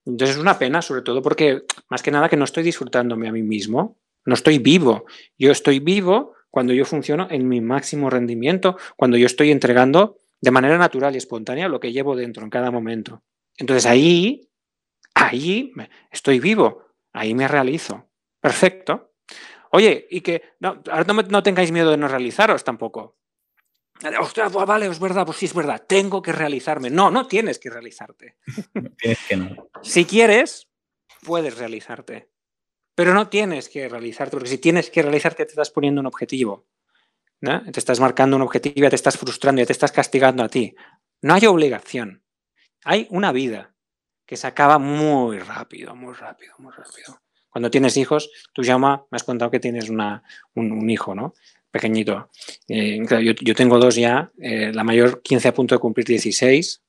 Entonces 0.07 0.37
es 0.37 0.43
una 0.43 0.59
pena, 0.59 0.83
sobre 0.83 1.03
todo 1.03 1.23
porque 1.23 1.63
más 1.89 2.03
que 2.03 2.11
nada 2.11 2.29
que 2.29 2.37
no 2.37 2.45
estoy 2.45 2.63
disfrutándome 2.63 3.29
a 3.29 3.33
mí 3.33 3.43
mismo, 3.43 3.99
no 4.27 4.35
estoy 4.35 4.59
vivo. 4.59 5.05
Yo 5.39 5.51
estoy 5.53 5.81
vivo 5.81 6.35
cuando 6.51 6.73
yo 6.73 6.85
funciono 6.85 7.27
en 7.31 7.49
mi 7.49 7.61
máximo 7.61 8.11
rendimiento, 8.11 8.77
cuando 8.97 9.17
yo 9.17 9.27
estoy 9.27 9.51
entregando 9.51 10.19
de 10.41 10.51
manera 10.51 10.79
natural 10.79 11.15
y 11.15 11.19
espontánea 11.19 11.69
lo 11.69 11.81
que 11.81 11.93
llevo 11.93 12.17
dentro 12.17 12.45
en 12.45 12.51
cada 12.51 12.71
momento. 12.71 13.23
Entonces 13.57 13.87
ahí, 13.87 14.49
ahí 15.15 15.73
estoy 16.11 16.39
vivo, 16.39 16.85
ahí 17.13 17.35
me 17.35 17.49
realizo. 17.49 18.09
Perfecto. 18.41 19.13
Oye, 19.71 20.07
y 20.11 20.21
que 20.21 20.43
no, 20.61 20.83
ahora 20.91 21.05
no, 21.05 21.23
no 21.23 21.43
tengáis 21.43 21.73
miedo 21.73 21.91
de 21.91 21.97
no 21.97 22.09
realizaros 22.09 22.63
tampoco. 22.63 23.17
Ostras, 24.21 24.53
vale, 24.53 24.87
es 24.87 24.99
verdad, 24.99 25.25
pues 25.25 25.39
sí 25.39 25.47
es 25.47 25.55
verdad, 25.55 25.85
tengo 25.87 26.21
que 26.21 26.33
realizarme. 26.33 26.91
No, 26.91 27.11
no 27.11 27.27
tienes 27.27 27.59
que 27.59 27.71
realizarte. 27.71 28.37
tienes 28.99 29.19
que 29.29 29.37
no. 29.37 29.71
Si 29.83 30.05
quieres, 30.05 30.69
puedes 31.23 31.57
realizarte. 31.57 32.31
Pero 32.95 33.15
no 33.15 33.29
tienes 33.29 33.69
que 33.69 33.89
realizarte, 33.89 34.33
porque 34.33 34.49
si 34.49 34.59
tienes 34.59 34.91
que 34.91 35.03
realizarte 35.03 35.45
te 35.45 35.51
estás 35.51 35.71
poniendo 35.71 36.01
un 36.01 36.07
objetivo. 36.07 36.67
Te 37.41 37.79
estás 37.79 38.01
marcando 38.01 38.37
un 38.37 38.43
objetivo, 38.43 38.75
ya 38.77 38.91
te 38.91 38.97
estás 38.97 39.19
frustrando, 39.19 39.61
ya 39.61 39.67
te 39.67 39.73
estás 39.73 39.93
castigando 39.93 40.43
a 40.43 40.49
ti. 40.49 40.75
No 41.21 41.35
hay 41.35 41.47
obligación. 41.47 42.23
Hay 42.85 43.07
una 43.11 43.33
vida 43.33 43.75
que 44.27 44.37
se 44.37 44.47
acaba 44.47 44.79
muy 44.79 45.39
rápido, 45.39 45.95
muy 45.95 46.15
rápido, 46.15 46.55
muy 46.59 46.73
rápido. 46.73 47.21
Cuando 47.51 47.71
tienes 47.71 47.97
hijos, 47.97 48.31
tú 48.53 48.63
llama, 48.63 49.07
me 49.11 49.17
has 49.17 49.25
contado 49.25 49.51
que 49.51 49.61
tienes 49.61 49.91
una, 49.91 50.23
un, 50.55 50.89
hijo, 50.89 51.15
¿no? 51.15 51.35
Pequeñito. 51.75 52.31
Eh, 52.69 53.05
yo, 53.21 53.55
tengo 53.57 53.81
dos 53.81 53.97
ya, 53.97 54.31
eh, 54.41 54.71
la 54.73 54.85
mayor 54.85 55.23
15 55.23 55.49
a 55.49 55.55
punto 55.55 55.75
de 55.75 55.81
cumplir 55.81 56.07
16, 56.07 56.85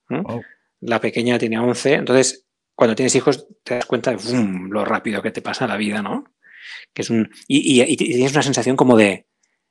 la 0.80 1.00
pequeña 1.00 1.40
tiene 1.40 1.58
11, 1.58 1.94
entonces 1.94 2.46
cuando 2.72 2.94
tienes 2.94 3.12
hijos 3.16 3.48
te 3.64 3.74
das 3.74 3.86
cuenta 3.86 4.12
de 4.12 4.18
lo 4.70 4.84
rápido 4.84 5.22
que 5.22 5.32
te 5.32 5.42
pasa 5.42 5.66
la 5.66 5.76
vida, 5.76 6.02
¿no? 6.02 6.32
Que 6.94 7.02
es 7.02 7.10
un, 7.10 7.28
y, 7.48 7.96
tienes 7.96 8.30
una 8.30 8.44
sensación 8.44 8.76
como 8.76 8.96
de, 8.96 9.26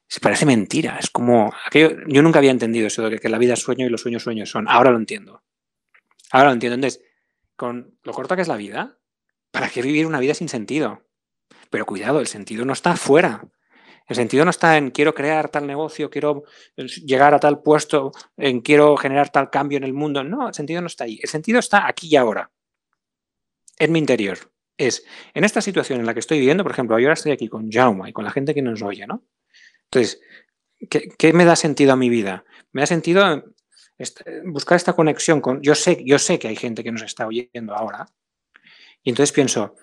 se 0.06 0.20
parece 0.20 0.46
mentira, 0.46 0.98
es 1.00 1.10
como, 1.10 1.54
aquello, 1.66 1.96
yo 2.08 2.22
nunca 2.22 2.40
había 2.40 2.52
entendido 2.52 2.88
eso 2.88 3.10
de 3.10 3.18
que, 3.18 3.30
la 3.30 3.38
vida 3.38 3.54
es 3.54 3.62
sueño 3.62 3.86
y 3.86 3.90
los 3.90 4.02
sueños 4.02 4.24
sueños 4.24 4.50
son, 4.50 4.68
ahora 4.68 4.92
lo 4.92 4.98
entiendo, 4.98 5.44
ahora 6.32 6.48
lo 6.48 6.54
entiendo, 6.56 6.76
entonces, 6.76 7.02
con 7.56 7.98
lo 8.04 8.12
corta 8.12 8.36
que 8.36 8.42
es 8.42 8.50
la 8.50 8.58
vida, 8.58 8.98
¿para 9.52 9.70
qué 9.70 9.82
vivir 9.82 10.08
una 10.08 10.20
vida 10.20 10.34
sin 10.34 10.50
sentido? 10.50 11.04
Pero 11.70 11.86
cuidado, 11.86 12.20
el 12.20 12.28
sentido 12.28 12.66
no 12.66 12.74
está 12.74 12.92
afuera, 12.92 13.48
el 14.08 14.16
sentido 14.16 14.46
no 14.46 14.52
está 14.52 14.78
en 14.78 14.92
quiero 14.92 15.14
crear 15.14 15.50
tal 15.50 15.66
negocio, 15.66 16.10
quiero 16.10 16.44
eh, 16.78 16.86
llegar 17.06 17.34
a 17.34 17.40
tal 17.40 17.62
puesto, 17.62 18.12
en 18.38 18.62
quiero 18.62 18.96
generar 18.98 19.30
tal 19.30 19.50
cambio 19.50 19.78
en 19.78 19.84
el 19.84 19.94
mundo. 19.94 20.24
No, 20.24 20.48
el 20.48 20.54
sentido 20.54 20.82
no 20.82 20.88
está 20.88 21.06
ahí. 21.06 21.20
El 21.22 21.30
sentido 21.30 21.60
está 21.60 21.88
aquí 21.88 22.08
y 22.08 22.16
ahora, 22.16 22.52
en 23.78 23.92
mi 23.92 24.00
interior. 24.00 24.38
Es 24.78 25.06
en 25.34 25.46
esta 25.46 25.62
situación 25.62 26.02
en 26.02 26.06
la 26.06 26.14
que 26.14 26.20
estoy 26.20 26.38
viviendo, 26.40 26.64
por 26.64 26.74
ejemplo, 26.74 27.00
yo 27.00 27.06
ahora 27.06 27.14
estoy 27.14 27.32
aquí 27.32 27.48
con 27.48 27.72
Jauma 27.72 28.10
y 28.10 28.14
con 28.14 28.26
la 28.26 28.32
gente 28.32 28.54
que 28.54 28.62
nos 28.62 28.82
oye, 28.82 29.08
¿no? 29.08 29.24
Entonces, 29.86 30.22
¿qué, 30.90 31.34
me 31.34 31.46
da 31.46 31.56
sentido 31.56 31.94
a 31.94 31.96
mi 31.96 32.10
vida? 32.10 32.44
Me 32.74 32.82
da 32.82 32.88
sentido 32.88 33.44
buscar 34.44 34.76
esta 34.76 34.94
conexión 34.94 35.40
con. 35.40 35.62
Yo 35.62 35.76
sé, 35.76 36.04
yo 36.06 36.20
sé 36.20 36.38
que 36.38 36.50
hay 36.50 36.58
gente 36.58 36.84
que 36.84 36.92
nos 36.92 37.04
está 37.04 37.26
oyendo 37.26 37.74
ahora. 37.74 38.06
Y 39.02 39.12
entonces 39.12 39.32
pienso, 39.32 39.76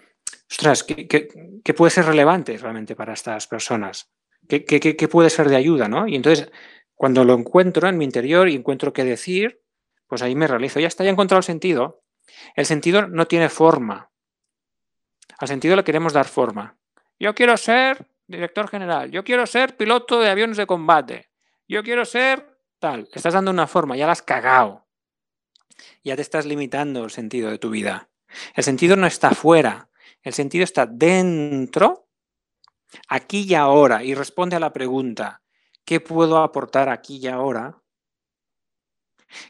ostras, 0.53 0.85
¿qué, 0.85 1.75
puede 1.75 1.91
ser 1.91 2.05
relevante 2.05 2.57
realmente 2.59 2.95
para 2.95 3.15
estas 3.15 3.47
personas? 3.47 4.11
¿Qué, 4.49 5.09
puede 5.11 5.31
ser 5.31 5.49
de 5.49 5.57
ayuda? 5.57 5.89
¿no? 5.89 6.07
Y 6.07 6.15
entonces, 6.15 6.51
cuando 6.95 7.25
lo 7.25 7.35
encuentro 7.35 7.89
en 7.89 7.97
mi 7.97 8.05
interior 8.05 8.49
y 8.49 8.55
encuentro 8.55 8.93
qué 8.93 9.05
decir, 9.05 9.63
pues 10.07 10.21
ahí 10.21 10.35
me 10.35 10.47
realizo. 10.47 10.79
Ya 10.79 10.89
está, 10.89 11.05
ya 11.05 11.11
he 11.11 11.13
encontrado 11.13 11.39
el 11.39 11.45
sentido. 11.45 12.03
El 12.55 12.67
sentido 12.67 13.09
no 13.09 13.27
tiene 13.27 13.49
forma. 13.49 14.11
Al 15.39 15.49
sentido 15.49 15.75
le 15.75 15.85
queremos 15.85 16.13
dar 16.13 16.29
forma. 16.29 16.77
Yo 17.19 17.35
quiero 17.35 17.57
ser 17.57 18.07
director 18.27 18.69
general, 18.69 19.11
yo 19.11 19.25
quiero 19.25 19.47
ser 19.47 19.77
piloto 19.77 20.21
de 20.21 20.31
aviones 20.31 20.57
de 20.57 20.67
combate, 20.67 21.31
yo 21.69 21.83
quiero 21.83 22.05
ser 22.05 22.59
tal. 22.79 23.09
Estás 23.13 23.35
dando 23.35 23.51
una 23.51 23.67
forma, 23.67 23.97
ya 23.97 24.07
la 24.07 24.13
has 24.13 24.23
cagado. 24.23 24.87
Ya 26.05 26.17
te 26.17 26.23
estás 26.23 26.47
limitando 26.47 27.05
el 27.05 27.11
sentido 27.11 27.51
de 27.51 27.59
tu 27.59 27.71
vida. 27.71 28.09
El 28.55 28.65
sentido 28.65 28.97
no 28.97 29.07
está 29.07 29.33
fuera, 29.33 29.89
el 30.23 30.33
sentido 30.33 30.65
está 30.65 30.87
dentro, 30.87 32.09
aquí 33.09 33.45
y 33.49 33.55
ahora, 33.55 34.05
y 34.05 34.15
responde 34.15 34.57
a 34.57 34.61
la 34.61 34.73
pregunta, 34.73 35.43
¿qué 35.85 36.01
puedo 36.01 36.39
aportar 36.39 36.89
aquí 36.89 37.17
y 37.17 37.29
ahora 37.29 37.79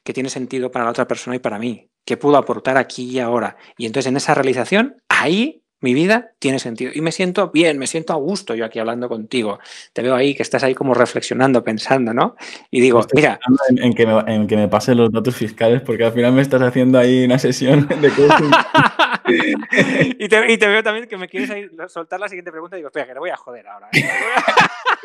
que 0.04 0.12
tiene 0.12 0.28
sentido 0.28 0.70
para 0.70 0.85
la 0.85 0.92
otra 0.92 1.08
persona 1.08 1.37
y 1.37 1.40
para 1.40 1.58
mí? 1.58 1.88
¿Qué 2.04 2.16
puedo 2.16 2.37
aportar 2.37 2.76
aquí 2.76 3.04
y 3.04 3.20
ahora? 3.20 3.56
Y 3.76 3.87
entonces 3.87 4.08
en 4.08 4.16
esa 4.16 4.35
realización, 4.35 4.96
ahí 5.08 5.62
mi 5.82 5.94
vida 5.94 6.32
tiene 6.38 6.58
sentido. 6.61 6.92
Y 6.94 7.00
me 7.00 7.11
siento 7.12 7.50
bien, 7.50 7.76
me 7.76 7.88
siento 7.88 8.12
a 8.12 8.16
gusto 8.16 8.54
yo 8.54 8.64
aquí 8.64 8.78
hablando 8.78 9.08
contigo. 9.08 9.58
Te 9.92 10.00
veo 10.00 10.14
ahí 10.14 10.35
que 10.35 10.42
estás 10.42 10.62
ahí 10.62 10.74
como 10.74 10.94
reflexionando, 10.94 11.64
pensando, 11.64 12.14
¿no? 12.14 12.37
Y 12.70 12.80
digo, 12.80 13.04
mira. 13.14 13.40
En, 13.68 13.92
que 13.92 14.06
me, 14.06 14.18
en 14.32 14.46
que 14.46 14.56
me 14.56 14.68
pasen 14.68 14.96
los 14.96 15.11
datos 15.11 15.35
fiscales, 15.35 15.82
porque 15.82 16.04
al 16.04 16.12
final 16.12 16.32
me 16.32 16.42
estás 16.42 16.62
haciendo 16.62 16.98
ahí 16.98 17.24
una 17.24 17.38
sesión 17.38 17.88
de 17.88 18.11
coaching. 18.11 18.50
y, 19.26 20.28
te, 20.28 20.52
y, 20.52 20.58
te, 20.58 20.66
veo 20.66 20.82
también 20.82 21.06
que 21.06 21.16
me 21.16 21.28
quieres 21.28 21.50
soltar 21.88 22.18
la 22.20 22.28
siguiente 22.28 22.50
pregunta 22.50 22.76
y 22.76 22.80
digo, 22.80 22.88
espera, 22.88 23.06
que 23.06 23.14
le 23.14 23.20
voy 23.20 23.30
a 23.30 23.37
joder 23.37 23.66
ahora. 23.68 23.88
¿eh? 23.92 24.04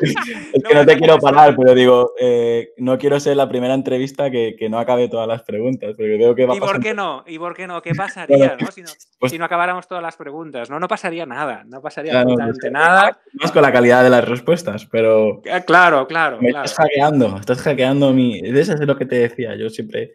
es 0.00 0.62
que 0.62 0.74
no, 0.74 0.86
te 0.86 0.96
quiero 0.96 1.18
parar, 1.18 1.54
pero 1.56 1.74
digo, 1.74 2.12
eh, 2.20 2.72
no 2.78 2.98
quiero 2.98 3.18
ser 3.20 3.36
la 3.36 3.48
primera 3.48 3.74
entrevista 3.74 4.30
que, 4.30 4.56
que, 4.58 4.68
no 4.68 4.78
acabe 4.78 5.08
todas 5.08 5.28
las 5.28 5.42
preguntas, 5.42 5.94
porque 5.96 6.16
veo 6.16 6.34
que 6.34 6.46
va 6.46 6.56
¿Y 6.56 6.60
por 6.60 6.80
qué 6.80 6.94
no? 6.94 7.24
¿Y 7.26 7.38
por 7.38 7.54
qué 7.54 7.66
no? 7.66 7.82
¿Qué 7.82 7.94
pasaría 7.94 8.56
¿no? 8.60 8.70
si, 8.70 8.82
no, 8.82 8.90
pues 9.18 9.32
si 9.32 9.38
no 9.38 9.44
acabáramos 9.44 9.88
todas 9.88 10.02
las 10.02 10.16
preguntas? 10.16 10.70
No, 10.70 10.78
no 10.78 10.88
pasaría 10.88 11.26
nada, 11.26 11.64
no 11.66 11.80
pasaría 11.80 12.20
absolutamente 12.20 12.70
nada. 12.70 13.18
Más 13.34 13.52
con 13.52 13.62
la 13.62 13.72
calidad 13.72 14.02
de 14.02 14.10
las 14.10 14.26
respuestas, 14.26 14.86
pero... 14.86 15.42
Eh, 15.44 15.62
claro, 15.66 16.06
claro, 16.06 16.38
me 16.40 16.50
Estás 16.50 16.74
hackeando, 16.74 17.36
estás 17.38 17.60
hackeando 17.62 18.12
mi... 18.12 18.38
Eso 18.38 18.74
es 18.74 18.80
lo 18.80 18.96
que 18.96 19.06
te 19.06 19.16
decía, 19.16 19.56
yo 19.56 19.70
siempre 19.70 20.14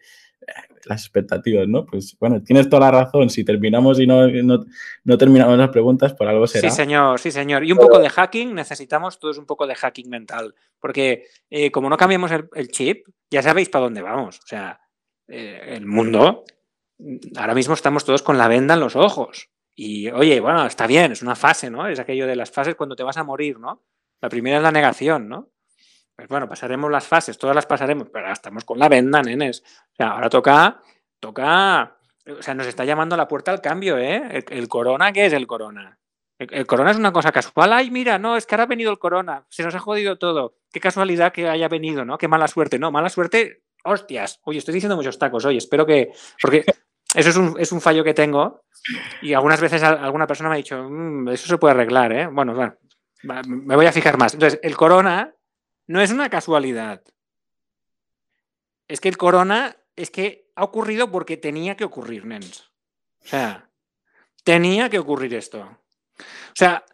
las 0.86 1.02
expectativas, 1.02 1.68
¿no? 1.68 1.86
Pues 1.86 2.18
bueno, 2.20 2.42
tienes 2.42 2.70
toda 2.70 2.92
la 2.92 3.04
razón. 3.04 3.30
Si 3.30 3.44
terminamos 3.44 4.00
y 4.00 4.08
no, 4.08 4.28
no, 4.28 5.18
terminamos 5.18 5.58
las 5.58 5.70
preguntas, 5.70 6.14
por 6.14 6.28
algo 6.28 6.48
será. 6.48 6.70
Sí, 6.70 6.76
señor, 6.76 7.20
sí, 7.20 7.32
señor. 7.32 7.64
Y 7.64 7.72
un 7.72 7.78
poco 7.78 8.00
de 8.00 8.10
hacking, 8.10 8.54
necesitamos 8.54 9.20
todos 9.20 9.38
un 9.38 9.46
poco 9.46 9.68
de 9.68 9.76
hacking 9.76 10.10
mental. 10.10 10.56
Porque 10.80 11.26
eh, 11.50 11.72
como 11.72 11.90
no 11.90 11.98
cambiamos 11.98 12.32
el, 12.32 12.68
chip, 12.70 13.08
ya 13.30 13.42
sabéis 13.42 13.70
para 13.70 13.86
dónde 13.86 14.02
vamos. 14.02 14.40
O 14.40 14.48
sea, 14.48 14.80
eh, 15.28 15.62
el 15.70 15.86
mundo, 15.86 16.44
ahora 17.36 17.54
mismo 17.54 17.74
estamos 17.74 18.06
todos 18.06 18.22
con 18.22 18.38
la 18.38 18.48
venda 18.48 18.74
en 18.74 18.80
los 18.80 18.96
ojos. 18.96 19.50
Y 19.76 20.10
oye, 20.10 20.40
bueno, 20.40 20.66
está 20.66 20.88
bien, 20.88 21.12
es 21.12 21.22
una 21.22 21.36
fase, 21.36 21.70
¿no? 21.70 21.88
Es 21.88 22.00
aquello 22.00 22.28
de 22.28 22.36
las 22.36 22.52
fases 22.52 22.76
cuando 22.76 22.96
te 22.96 23.04
vas 23.04 23.18
a 23.18 23.24
morir, 23.24 23.60
¿no? 23.60 23.84
La 24.22 24.30
primera 24.30 24.58
es 24.58 24.64
la 24.64 24.72
negación, 24.72 25.28
¿no? 25.28 25.53
Pues 26.16 26.28
bueno, 26.28 26.48
pasaremos 26.48 26.92
las 26.92 27.08
fases, 27.08 27.38
todas 27.38 27.56
las 27.56 27.66
pasaremos, 27.66 28.08
pero 28.10 28.26
ahora 28.26 28.34
estamos 28.34 28.64
con 28.66 28.78
la 28.78 28.88
venda, 28.88 29.22
nenes. 29.22 29.64
O 29.94 29.96
sea, 29.96 30.10
ahora 30.10 30.30
toca, 30.30 30.80
toca, 31.20 31.98
o 32.28 32.42
sea, 32.42 32.54
nos 32.54 32.68
está 32.68 32.86
llamando 32.86 33.16
a 33.16 33.18
la 33.18 33.28
puerta 33.28 33.52
al 33.52 33.62
cambio, 33.62 33.98
¿eh? 33.98 34.44
El, 34.50 34.68
corona, 34.68 35.12
¿qué 35.12 35.26
es 35.26 35.34
el 35.34 35.48
corona? 35.48 35.98
El, 36.38 36.68
corona 36.68 36.92
es 36.92 36.98
una 36.98 37.12
cosa 37.12 37.32
casual. 37.32 37.74
Ay, 37.74 37.90
mira, 37.90 38.20
no, 38.20 38.38
es 38.38 38.46
que 38.46 38.54
ahora 38.54 38.64
ha 38.64 38.68
venido 38.68 38.92
el 38.92 39.00
corona. 39.00 39.46
Se 39.50 39.64
nos 39.64 39.74
ha 39.74 39.80
jodido 39.80 40.18
todo. 40.18 40.56
Qué 40.72 40.80
casualidad 40.80 41.32
que 41.32 41.50
haya 41.50 41.68
venido, 41.68 42.06
¿no? 42.06 42.18
Qué 42.18 42.28
mala 42.28 42.48
suerte. 42.48 42.78
No, 42.78 42.92
mala 42.92 43.10
suerte. 43.10 43.64
Hostias. 43.84 44.40
Oye, 44.44 44.60
estoy 44.60 44.74
diciendo 44.76 44.96
muchos 44.96 45.18
tacos. 45.18 45.46
Oye, 45.46 45.58
espero 45.58 45.86
que. 45.86 46.12
Porque 46.42 46.66
eso 47.16 47.30
es 47.30 47.38
un, 47.38 47.56
es 47.60 47.72
un 47.72 47.82
fallo 47.82 48.04
que 48.04 48.14
tengo. 48.14 48.66
Y 49.22 49.34
algunas 49.34 49.62
veces 49.62 49.82
alguna 49.84 50.28
persona 50.28 50.50
me 50.50 50.56
ha 50.56 50.58
dicho, 50.58 50.84
mm, 50.90 51.30
eso 51.30 51.48
se 51.48 51.58
puede 51.58 51.74
arreglar, 51.74 52.12
¿eh? 52.12 52.28
Bueno, 52.28 52.54
bueno, 52.54 52.76
me 53.48 53.76
voy 53.76 53.86
a 53.86 53.92
fijar 53.92 54.18
más. 54.18 54.34
Entonces, 54.34 54.60
el 54.62 54.76
corona 54.76 55.34
no 55.88 56.02
es 56.02 56.12
una 56.12 56.30
casualidad. 56.30 57.04
Es 58.88 59.00
que 59.00 59.10
el 59.10 59.18
corona 59.18 59.78
es 59.96 60.12
que 60.12 60.52
ha 60.56 60.64
ocurrido 60.64 61.12
porque 61.12 61.38
tenía 61.38 61.76
que 61.76 61.84
ocurrir, 61.84 62.26
nens. 62.26 62.72
O 63.24 63.28
sea, 63.28 63.70
tenía 64.44 64.90
que 64.90 65.00
ocurrir 65.00 65.34
esto. 65.34 65.62
O 65.62 66.56
sea, 66.56 66.86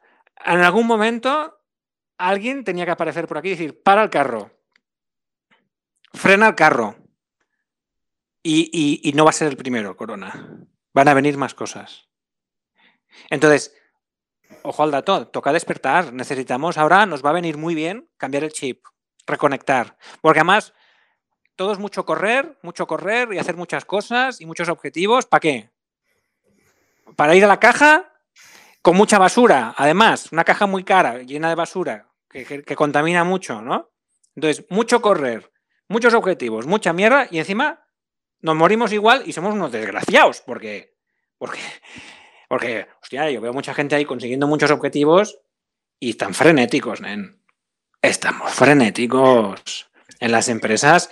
en 0.45 0.61
algún 0.61 0.87
momento 0.87 1.61
alguien 2.17 2.63
tenía 2.63 2.85
que 2.85 2.91
aparecer 2.91 3.27
por 3.27 3.37
aquí 3.37 3.49
y 3.49 3.51
decir, 3.51 3.81
para 3.81 4.03
el 4.03 4.09
carro, 4.09 4.51
frena 6.13 6.47
el 6.47 6.55
carro. 6.55 6.95
Y, 8.41 9.01
y 9.03 9.13
no 9.13 9.25
va 9.25 9.31
a 9.31 9.33
ser 9.33 9.49
el 9.49 9.57
primero, 9.57 9.97
Corona. 9.97 10.65
Van 10.93 11.07
a 11.07 11.13
venir 11.13 11.37
más 11.37 11.53
cosas. 11.53 12.09
Entonces, 13.29 13.75
ojo 14.63 14.83
al 14.83 14.91
dato, 14.91 15.27
toca 15.27 15.53
despertar. 15.53 16.13
Necesitamos 16.13 16.77
ahora, 16.77 17.05
nos 17.05 17.23
va 17.23 17.31
a 17.31 17.33
venir 17.33 17.57
muy 17.57 17.75
bien 17.75 18.09
cambiar 18.17 18.43
el 18.43 18.51
chip, 18.51 18.83
reconectar. 19.25 19.97
Porque 20.21 20.39
además, 20.39 20.73
todo 21.55 21.73
es 21.73 21.79
mucho 21.79 22.05
correr, 22.05 22.57
mucho 22.61 22.87
correr 22.87 23.33
y 23.33 23.37
hacer 23.37 23.55
muchas 23.55 23.85
cosas 23.85 24.39
y 24.41 24.45
muchos 24.45 24.69
objetivos. 24.69 25.25
¿Para 25.25 25.41
qué? 25.41 25.71
Para 27.15 27.35
ir 27.35 27.43
a 27.43 27.47
la 27.47 27.59
caja 27.59 28.13
con 28.81 28.95
mucha 28.95 29.17
basura. 29.17 29.73
Además, 29.77 30.31
una 30.31 30.43
caja 30.43 30.67
muy 30.67 30.83
cara, 30.83 31.21
llena 31.23 31.49
de 31.49 31.55
basura, 31.55 32.07
que, 32.29 32.63
contamina 32.75 33.23
mucho, 33.23 33.61
¿no? 33.61 33.91
Entonces, 34.35 34.65
mucho 34.69 35.01
correr, 35.01 35.51
muchos 35.87 36.13
objetivos, 36.13 36.65
mucha 36.65 36.93
mierda 36.93 37.27
y 37.29 37.39
encima 37.39 37.85
nos 38.41 38.55
morimos 38.55 38.93
igual 38.93 39.23
y 39.25 39.33
somos 39.33 39.53
unos 39.53 39.71
desgraciados, 39.71 40.41
porque, 40.41 40.95
porque, 41.37 41.59
porque, 42.49 42.87
hostia, 43.01 43.29
yo 43.29 43.39
veo 43.39 43.53
mucha 43.53 43.75
gente 43.75 43.95
ahí 43.95 44.05
consiguiendo 44.05 44.47
muchos 44.47 44.71
objetivos 44.71 45.39
y 45.99 46.09
están 46.09 46.33
frenéticos, 46.33 46.99
nen. 46.99 47.39
Estamos 48.01 48.51
frenéticos. 48.51 49.91
En 50.19 50.31
las 50.31 50.49
empresas 50.49 51.11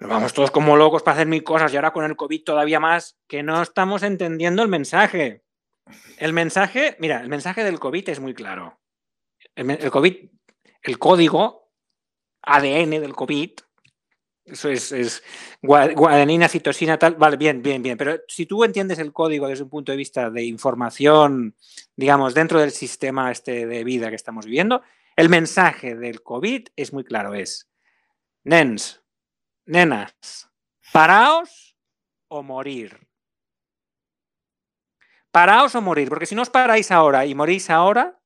vamos 0.00 0.32
todos 0.32 0.50
como 0.50 0.76
locos 0.76 1.04
para 1.04 1.14
hacer 1.14 1.28
mil 1.28 1.44
cosas 1.44 1.72
y 1.72 1.76
ahora 1.76 1.92
con 1.92 2.04
el 2.04 2.16
COVID 2.16 2.42
todavía 2.42 2.80
más, 2.80 3.18
que 3.28 3.44
no 3.44 3.62
estamos 3.62 4.02
entendiendo 4.02 4.62
el 4.62 4.68
mensaje. 4.68 5.44
El 6.18 6.32
mensaje, 6.32 6.96
mira, 6.98 7.20
el 7.20 7.28
mensaje 7.28 7.62
del 7.62 7.78
COVID 7.78 8.08
es 8.08 8.18
muy 8.18 8.34
claro. 8.34 8.80
El, 9.54 9.90
COVID, 9.90 10.28
el 10.82 10.98
código 10.98 11.70
ADN 12.42 12.90
del 12.90 13.14
COVID, 13.14 13.52
eso 14.50 14.68
es, 14.68 14.92
es 14.92 15.22
guadenina, 15.62 16.48
citosina, 16.48 16.98
tal, 16.98 17.14
vale, 17.16 17.36
bien, 17.36 17.62
bien, 17.62 17.82
bien. 17.82 17.96
Pero 17.96 18.18
si 18.28 18.46
tú 18.46 18.64
entiendes 18.64 18.98
el 18.98 19.12
código 19.12 19.48
desde 19.48 19.64
un 19.64 19.70
punto 19.70 19.92
de 19.92 19.98
vista 19.98 20.30
de 20.30 20.44
información, 20.44 21.54
digamos, 21.96 22.34
dentro 22.34 22.60
del 22.60 22.70
sistema 22.70 23.30
este 23.30 23.66
de 23.66 23.84
vida 23.84 24.10
que 24.10 24.16
estamos 24.16 24.46
viviendo, 24.46 24.82
el 25.16 25.28
mensaje 25.28 25.96
del 25.96 26.22
COVID 26.22 26.68
es 26.76 26.92
muy 26.92 27.04
claro, 27.04 27.34
es, 27.34 27.68
nens, 28.44 29.02
nenas, 29.66 30.48
paraos 30.92 31.76
o 32.28 32.42
morir. 32.42 33.06
Paraos 35.30 35.74
o 35.74 35.80
morir, 35.80 36.08
porque 36.08 36.26
si 36.26 36.34
no 36.34 36.42
os 36.42 36.50
paráis 36.50 36.90
ahora 36.90 37.26
y 37.26 37.34
morís 37.34 37.68
ahora, 37.68 38.18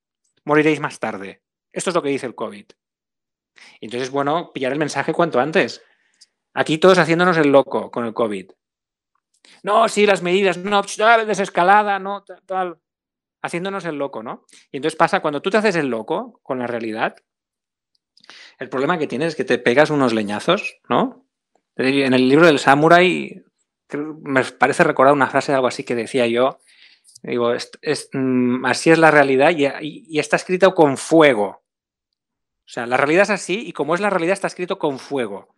moriréis 0.45 0.81
más 0.81 0.99
tarde. 0.99 1.43
Esto 1.73 1.91
es 1.91 1.95
lo 1.95 2.03
que 2.03 2.11
dice 2.11 2.27
el 2.27 2.35
COVID. 2.35 2.67
Entonces, 3.81 4.11
bueno, 4.11 4.53
pillar 4.53 4.73
el 4.73 4.79
mensaje 4.79 5.13
cuanto 5.13 5.41
antes. 5.41 5.83
Aquí 6.55 6.79
todos 6.79 6.99
haciéndonos 6.99 7.37
el 7.39 7.51
loco 7.51 7.91
con 7.91 8.05
el 8.05 8.15
COVID. 8.15 8.51
No, 9.63 9.89
sí, 9.89 10.07
las 10.07 10.23
medidas, 10.23 10.59
no, 10.59 10.83
desescalada, 11.27 11.99
no, 11.99 12.25
tal. 12.47 12.79
Haciéndonos 13.43 13.85
el 13.85 13.97
loco, 13.97 14.23
¿no? 14.23 14.45
Y 14.71 14.77
entonces 14.77 14.97
pasa, 14.97 15.21
cuando 15.21 15.43
tú 15.43 15.51
te 15.51 15.57
haces 15.57 15.77
el 15.77 15.89
loco 15.89 16.41
con 16.43 16.59
la 16.59 16.67
realidad, 16.67 17.17
el 18.59 18.69
problema 18.69 18.99
que 18.99 19.07
tienes 19.07 19.29
es 19.29 19.37
que 19.37 19.45
te 19.45 19.59
pegas 19.59 19.91
unos 19.91 20.13
leñazos, 20.13 20.77
¿no? 20.89 21.27
En 21.77 22.13
el 22.13 22.29
libro 22.29 22.47
del 22.47 22.59
Samurai, 22.59 23.43
me 24.23 24.45
parece 24.45 24.85
recordar 24.85 25.15
una 25.15 25.27
frase 25.27 25.53
de 25.53 25.57
algo 25.57 25.69
así 25.69 25.85
que 25.85 25.95
decía 25.95 26.27
yo, 26.27 26.61
Digo, 27.23 27.55
es, 27.55 28.11
mm, 28.13 28.65
así 28.67 28.91
es 28.91 28.99
la 28.99 29.11
realidad 29.11 29.53
y, 29.57 30.19
está 30.19 30.37
escrito 30.37 30.75
con 30.75 30.97
fuego. 30.97 31.63
O 32.65 32.69
sea, 32.73 32.87
la 32.87 32.97
realidad 32.97 33.23
es 33.23 33.31
así 33.31 33.63
y 33.67 33.73
como 33.73 33.95
es 33.95 34.01
la 34.01 34.11
realidad 34.11 34.33
está 34.33 34.49
escrito 34.49 34.79
con 34.79 34.99
fuego. 34.99 35.55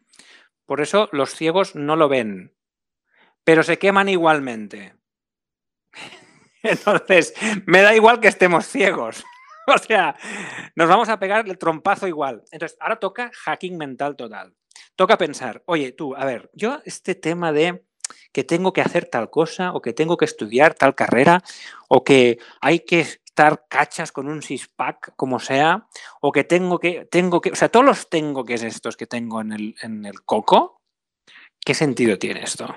Por 0.67 0.81
eso 0.81 1.09
los 1.13 1.35
ciegos 1.35 1.75
no 1.75 1.97
lo 1.97 2.09
ven, 2.09 2.55
pero 3.45 3.63
se 3.63 3.79
queman 3.79 4.09
igualmente. 4.09 4.95
Entonces, 6.63 7.35
me 7.67 7.83
da 7.83 7.95
igual 7.95 8.21
que 8.21 8.29
estemos 8.29 8.67
ciegos. 8.67 9.25
o 9.67 9.79
sea, 9.79 10.17
nos 10.75 10.89
vamos 10.89 11.09
a 11.09 11.19
pegar 11.19 11.49
el 11.49 11.59
trompazo 11.59 12.07
igual. 12.07 12.43
Entonces, 12.51 12.77
ahora 12.81 12.97
toca 12.97 13.31
hacking 13.35 13.77
mental 13.77 14.17
total. 14.17 14.55
Toca 14.97 15.19
pensar, 15.19 15.63
oye, 15.67 15.93
tú, 15.93 16.15
a 16.17 16.25
ver, 16.25 16.51
yo 16.53 16.81
este 16.85 17.15
tema 17.15 17.53
de 17.53 17.84
que 18.33 18.45
tengo 18.45 18.73
que 18.73 18.81
hacer 18.81 19.07
tal 19.07 19.31
cosa 19.31 19.73
o 19.73 19.81
que 19.81 19.93
tengo 19.93 20.17
que 20.17 20.25
estudiar 20.25 20.75
tal 20.75 20.95
carrera 20.95 21.43
o 21.89 22.05
que 22.05 22.39
hay 22.61 22.81
que 22.81 23.01
estar 23.01 23.67
cachas 23.69 24.13
con 24.13 24.29
un 24.29 24.43
six-pack 24.43 25.15
como 25.17 25.41
sea 25.41 25.89
o 26.21 26.33
que 26.33 26.45
tengo 26.45 26.79
que, 26.79 27.05
tengo 27.07 27.41
que, 27.41 27.51
o 27.51 27.57
sea, 27.57 27.69
todos 27.69 27.85
los 27.85 28.09
tengo 28.09 28.45
que 28.45 28.55
es 28.55 28.63
estos 28.63 28.97
que 28.97 29.07
tengo 29.07 29.41
en 29.41 29.53
el, 29.53 29.75
en 29.83 30.05
el 30.05 30.23
coco, 30.23 30.81
¿qué 31.65 31.75
sentido 31.75 32.19
tiene 32.19 32.43
esto? 32.43 32.75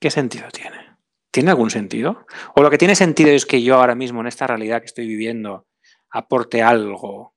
¿Qué 0.00 0.10
sentido 0.10 0.48
tiene? 0.50 0.96
¿Tiene 1.30 1.50
algún 1.50 1.70
sentido? 1.70 2.26
¿O 2.54 2.62
lo 2.62 2.70
que 2.70 2.78
tiene 2.78 2.94
sentido 2.94 3.30
es 3.30 3.46
que 3.46 3.62
yo 3.62 3.76
ahora 3.76 3.94
mismo 3.94 4.20
en 4.20 4.28
esta 4.28 4.46
realidad 4.46 4.80
que 4.80 4.86
estoy 4.86 5.06
viviendo 5.06 5.66
aporte 6.10 6.62
algo 6.62 7.34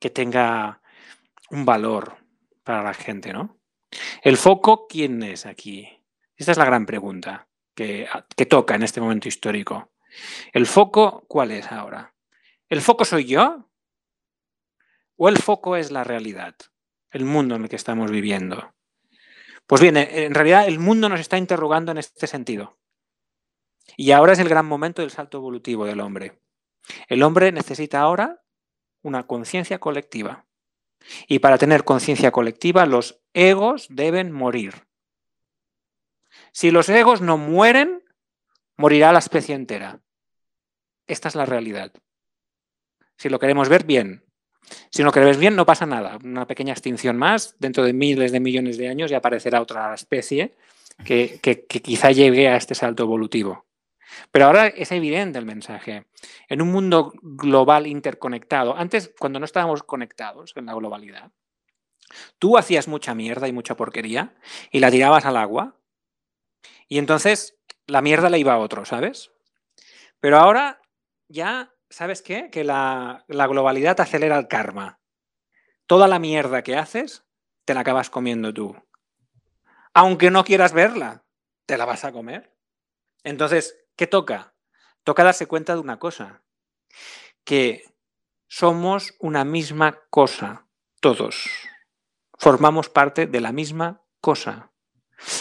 que 0.00 0.10
tenga 0.10 0.80
un 1.50 1.64
valor 1.64 2.16
para 2.64 2.82
la 2.82 2.94
gente, 2.94 3.32
¿no? 3.32 3.59
¿El 4.22 4.36
foco 4.36 4.86
quién 4.86 5.22
es 5.22 5.46
aquí? 5.46 5.88
Esta 6.36 6.52
es 6.52 6.58
la 6.58 6.64
gran 6.64 6.86
pregunta 6.86 7.48
que, 7.74 8.08
toca 8.48 8.74
en 8.74 8.82
este 8.82 9.00
momento 9.00 9.28
histórico. 9.28 9.92
¿El 10.52 10.66
foco 10.66 11.24
cuál 11.28 11.50
es 11.50 11.70
ahora? 11.70 12.14
¿El 12.68 12.80
foco 12.80 13.04
soy 13.04 13.24
yo? 13.24 13.68
¿O 15.16 15.28
el 15.28 15.38
foco 15.38 15.76
es 15.76 15.90
la 15.90 16.04
realidad? 16.04 16.54
El 17.10 17.24
mundo 17.24 17.56
en 17.56 17.62
el 17.62 17.68
que 17.68 17.76
estamos 17.76 18.10
viviendo. 18.10 18.74
Pues 19.66 19.80
bien, 19.80 19.96
en 19.96 20.34
realidad 20.34 20.66
el 20.66 20.78
mundo 20.78 21.08
nos 21.08 21.20
está 21.20 21.38
interrogando 21.38 21.92
en 21.92 21.98
este 21.98 22.26
sentido. 22.26 22.78
Y 23.96 24.12
ahora 24.12 24.32
es 24.32 24.38
el 24.38 24.48
gran 24.48 24.66
momento 24.66 25.02
del 25.02 25.10
salto 25.10 25.38
evolutivo 25.38 25.84
del 25.84 26.00
hombre. 26.00 26.40
El 27.08 27.22
hombre 27.22 27.52
necesita 27.52 28.00
ahora 28.00 28.42
una 29.02 29.26
conciencia 29.26 29.78
colectiva. 29.78 30.46
Y 31.26 31.38
para 31.40 31.58
tener 31.58 31.84
conciencia 31.84 32.30
colectiva, 32.30 32.86
los 32.86 33.20
egos 33.32 33.86
deben 33.90 34.32
morir. 34.32 34.86
Si 36.52 36.70
los 36.70 36.88
egos 36.88 37.20
no 37.20 37.36
mueren, 37.38 38.02
morirá 38.76 39.12
la 39.12 39.18
especie 39.18 39.54
entera. 39.54 40.00
Esta 41.06 41.28
es 41.28 41.34
la 41.34 41.46
realidad. 41.46 41.92
Si 43.16 43.28
lo 43.28 43.38
queremos 43.38 43.68
ver, 43.68 43.84
bien. 43.84 44.24
Si 44.90 45.02
no 45.02 45.06
lo 45.06 45.12
queremos 45.12 45.38
bien, 45.38 45.56
no 45.56 45.66
pasa 45.66 45.86
nada. 45.86 46.18
Una 46.22 46.46
pequeña 46.46 46.72
extinción 46.72 47.16
más, 47.16 47.56
dentro 47.58 47.84
de 47.84 47.92
miles 47.92 48.32
de 48.32 48.40
millones 48.40 48.78
de 48.78 48.88
años 48.88 49.10
ya 49.10 49.18
aparecerá 49.18 49.60
otra 49.60 49.94
especie 49.94 50.54
que 51.04 51.40
quizá 51.66 52.10
llegue 52.10 52.48
a 52.48 52.56
este 52.56 52.74
salto 52.74 53.02
evolutivo. 53.02 53.66
Pero 54.30 54.46
ahora 54.46 54.66
es 54.66 54.92
evidente 54.92 55.38
el 55.38 55.46
mensaje. 55.46 56.06
En 56.48 56.62
un 56.62 56.70
mundo 56.70 57.12
global 57.22 57.86
interconectado, 57.86 58.76
antes 58.76 59.12
cuando 59.18 59.38
no 59.38 59.44
estábamos 59.44 59.82
conectados 59.82 60.52
en 60.56 60.66
la 60.66 60.74
globalidad, 60.74 61.32
tú 62.38 62.58
hacías 62.58 62.88
mucha 62.88 63.14
mierda 63.14 63.48
y 63.48 63.52
mucha 63.52 63.76
porquería 63.76 64.34
y 64.70 64.80
la 64.80 64.90
tirabas 64.90 65.24
al 65.24 65.36
agua 65.36 65.76
y 66.88 66.98
entonces 66.98 67.58
la 67.86 68.02
mierda 68.02 68.30
le 68.30 68.38
iba 68.38 68.54
a 68.54 68.58
otro, 68.58 68.84
¿sabes? 68.84 69.30
Pero 70.18 70.38
ahora 70.38 70.80
ya, 71.28 71.72
¿sabes 71.88 72.22
qué? 72.22 72.50
Que 72.50 72.64
la, 72.64 73.24
la 73.28 73.46
globalidad 73.46 74.00
acelera 74.00 74.38
el 74.38 74.48
karma. 74.48 75.00
Toda 75.86 76.08
la 76.08 76.18
mierda 76.18 76.62
que 76.62 76.76
haces, 76.76 77.24
te 77.64 77.74
la 77.74 77.80
acabas 77.80 78.10
comiendo 78.10 78.52
tú. 78.52 78.76
Aunque 79.94 80.30
no 80.30 80.44
quieras 80.44 80.72
verla, 80.72 81.24
te 81.66 81.78
la 81.78 81.84
vas 81.84 82.04
a 82.04 82.12
comer. 82.12 82.52
Entonces, 83.22 83.79
¿Qué 84.00 84.06
toca? 84.06 84.54
Toca 85.04 85.24
darse 85.24 85.46
cuenta 85.46 85.74
de 85.74 85.80
una 85.80 85.98
cosa, 85.98 86.42
que 87.44 87.84
somos 88.48 89.12
una 89.18 89.44
misma 89.44 90.00
cosa, 90.08 90.66
todos. 91.02 91.50
Formamos 92.38 92.88
parte 92.88 93.26
de 93.26 93.40
la 93.42 93.52
misma 93.52 94.02
cosa. 94.22 94.72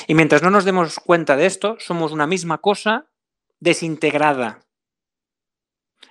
Y 0.08 0.14
mientras 0.14 0.44
no 0.44 0.50
nos 0.50 0.66
demos 0.66 1.00
cuenta 1.00 1.38
de 1.38 1.46
esto, 1.46 1.78
somos 1.80 2.12
una 2.12 2.28
misma 2.28 2.58
cosa 2.58 3.10
desintegrada. 3.62 4.60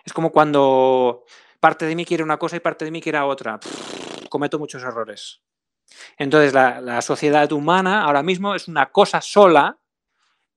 Es 0.06 0.14
como 0.14 0.32
cuando 0.32 1.24
parte 1.60 1.84
de 1.84 1.94
mí 1.96 2.06
quiere 2.06 2.22
una 2.22 2.38
cosa 2.38 2.56
y 2.56 2.60
parte 2.60 2.86
de 2.86 2.90
mí 2.92 3.02
quiere 3.02 3.20
otra. 3.20 3.60
cometo 4.30 4.58
muchos 4.58 4.82
errores. 4.82 5.42
Entonces, 6.16 6.54
la, 6.54 6.80
la, 6.80 7.02
sociedad 7.02 7.52
humana 7.52 8.04
ahora 8.04 8.22
mismo 8.22 8.54
es 8.54 8.68
una 8.68 8.90
cosa 8.90 9.20
sola, 9.20 9.78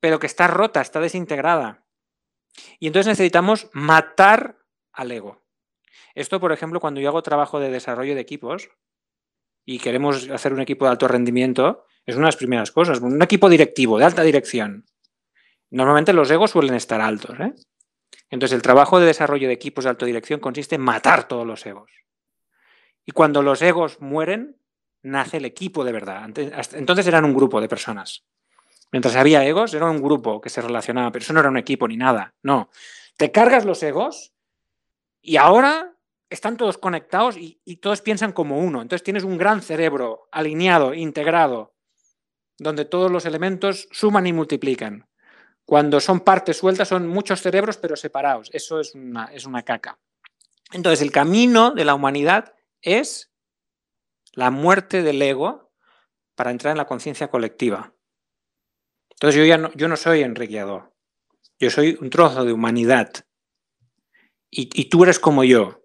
pero 0.02 0.20
que 0.20 0.28
está 0.28 0.48
rota, 0.48 0.82
está 0.82 1.00
desintegrada. 1.00 1.86
Y 2.80 2.88
entonces 2.88 3.08
necesitamos 3.08 3.70
matar 3.72 4.58
al 4.92 5.12
ego. 5.12 5.42
Esto, 6.16 6.42
por 6.42 6.52
ejemplo, 6.52 6.82
cuando 6.82 7.00
yo 7.00 7.08
hago 7.08 7.24
trabajo 7.24 7.62
de 7.62 7.70
desarrollo 7.70 8.16
de 8.16 8.22
equipos 8.22 8.70
y 9.64 9.80
queremos 9.80 10.30
hacer 10.30 10.52
un 10.52 10.60
equipo 10.60 10.84
de 10.84 10.92
alto 10.92 11.08
rendimiento, 11.08 11.86
es 12.06 12.16
una 12.16 12.26
de 12.26 12.30
las 12.30 12.36
primeras 12.36 12.72
cosas. 12.72 13.00
Un 13.00 13.22
equipo 13.22 13.48
directivo, 13.48 13.98
de 13.98 14.06
alta 14.06 14.24
dirección. 14.24 14.86
Normalmente 15.70 16.12
los 16.12 16.30
egos 16.30 16.52
suelen 16.52 16.76
estar 16.76 17.00
altos. 17.00 17.40
¿eh? 17.40 17.54
Entonces, 18.30 18.56
el 18.56 18.62
trabajo 18.62 19.00
de 19.00 19.06
desarrollo 19.06 19.48
de 19.48 19.54
equipos 19.54 19.86
de 19.86 19.92
alta 19.92 20.06
dirección 20.06 20.40
consiste 20.40 20.76
en 20.76 20.82
matar 20.82 21.28
todos 21.28 21.48
los 21.48 21.66
egos. 21.66 21.92
Y 23.06 23.12
cuando 23.12 23.42
los 23.44 23.62
egos 23.62 24.02
mueren, 24.02 24.58
nace 25.04 25.38
el 25.38 25.46
equipo 25.46 25.86
de 25.86 25.92
verdad. 25.92 26.30
Entonces 26.74 27.08
eran 27.08 27.24
un 27.24 27.34
grupo 27.34 27.62
de 27.62 27.70
personas. 27.70 28.26
Mientras 28.92 29.16
había 29.16 29.46
egos, 29.46 29.74
era 29.74 29.90
un 29.90 30.02
grupo 30.02 30.42
que 30.42 30.50
se 30.50 30.62
relacionaba, 30.62 31.12
pero 31.12 31.24
eso 31.24 31.34
no 31.34 31.40
era 31.40 31.50
un 31.50 31.58
equipo 31.58 31.88
ni 31.88 31.96
nada. 31.96 32.34
No. 32.44 32.70
Te 33.18 33.32
cargas 33.32 33.66
los 33.66 33.82
egos 33.84 34.34
y 35.22 35.38
ahora 35.38 35.96
están 36.30 36.58
todos 36.58 36.78
conectados 36.78 37.36
y, 37.38 37.60
todos 37.78 38.02
piensan 38.02 38.34
como 38.34 38.60
uno. 38.60 38.82
Entonces 38.82 39.04
tienes 39.04 39.24
un 39.24 39.38
gran 39.38 39.62
cerebro 39.62 40.28
alineado, 40.32 40.94
integrado, 40.94 41.74
donde 42.58 42.86
todos 42.86 43.12
los 43.12 43.26
elementos 43.26 43.88
suman 43.92 44.28
y 44.28 44.34
multiplican. 44.34 45.08
Cuando 45.66 46.00
son 46.00 46.22
partes 46.22 46.58
sueltas 46.58 46.88
son 46.88 47.08
muchos 47.08 47.42
cerebros 47.42 47.78
pero 47.78 47.96
separados. 47.96 48.50
Eso 48.52 48.80
es 48.80 48.94
una, 48.96 49.26
es 49.26 49.46
una 49.46 49.64
caca. 49.64 50.00
Entonces 50.74 51.02
el 51.02 51.12
camino 51.12 51.72
de 51.72 51.86
la 51.86 51.96
humanidad 51.96 52.56
es 52.82 53.32
la 54.34 54.52
muerte 54.52 55.04
del 55.04 55.22
ego 55.22 55.72
para 56.36 56.52
entrar 56.52 56.72
en 56.72 56.78
la 56.78 56.88
conciencia 56.88 57.30
colectiva. 57.30 57.94
Entonces 59.22 59.40
yo 59.40 59.46
ya 59.46 59.60
no, 59.60 59.72
yo 59.74 59.88
no 59.88 59.96
soy 59.98 60.24
enriqueador. 60.24 60.92
Yo 61.60 61.70
soy 61.70 61.96
un 62.02 62.10
trozo 62.10 62.44
de 62.44 62.54
humanidad. 62.54 63.12
Y, 64.50 64.68
y 64.74 64.90
tú 64.90 65.04
eres 65.04 65.20
como 65.20 65.44
yo. 65.44 65.84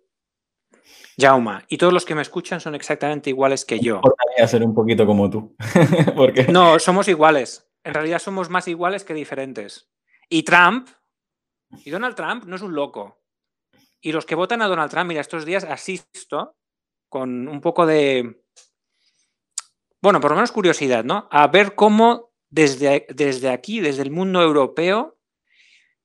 Jauma, 1.18 1.62
y 1.68 1.76
todos 1.76 1.92
los 1.92 2.06
que 2.06 2.14
me 2.14 2.22
escuchan 2.22 2.62
son 2.62 2.74
exactamente 2.74 3.28
iguales 3.28 3.66
que 3.66 3.78
yo. 3.78 4.00
Podría 4.00 4.48
ser 4.48 4.62
un 4.62 4.74
poquito 4.74 5.04
como 5.04 5.28
tú. 5.28 5.54
Porque... 6.16 6.44
No, 6.44 6.78
somos 6.78 7.08
iguales. 7.08 7.68
En 7.84 7.92
realidad 7.92 8.20
somos 8.20 8.48
más 8.48 8.68
iguales 8.68 9.04
que 9.04 9.12
diferentes. 9.12 9.90
Y 10.30 10.42
Trump, 10.42 10.88
y 11.84 11.90
Donald 11.90 12.16
Trump 12.16 12.44
no 12.44 12.56
es 12.56 12.62
un 12.62 12.74
loco. 12.74 13.20
Y 14.00 14.12
los 14.12 14.24
que 14.24 14.34
votan 14.34 14.62
a 14.62 14.66
Donald 14.66 14.90
Trump, 14.90 15.08
mira, 15.08 15.20
estos 15.20 15.44
días 15.44 15.64
asisto 15.64 16.56
con 17.10 17.48
un 17.48 17.60
poco 17.60 17.84
de, 17.84 18.42
bueno, 20.00 20.20
por 20.22 20.30
lo 20.30 20.36
menos 20.36 20.52
curiosidad, 20.52 21.04
¿no? 21.04 21.28
A 21.30 21.48
ver 21.48 21.74
cómo 21.74 22.35
desde, 22.56 23.06
desde 23.10 23.50
aquí, 23.50 23.80
desde 23.80 24.02
el 24.02 24.10
mundo 24.10 24.40
europeo, 24.40 25.18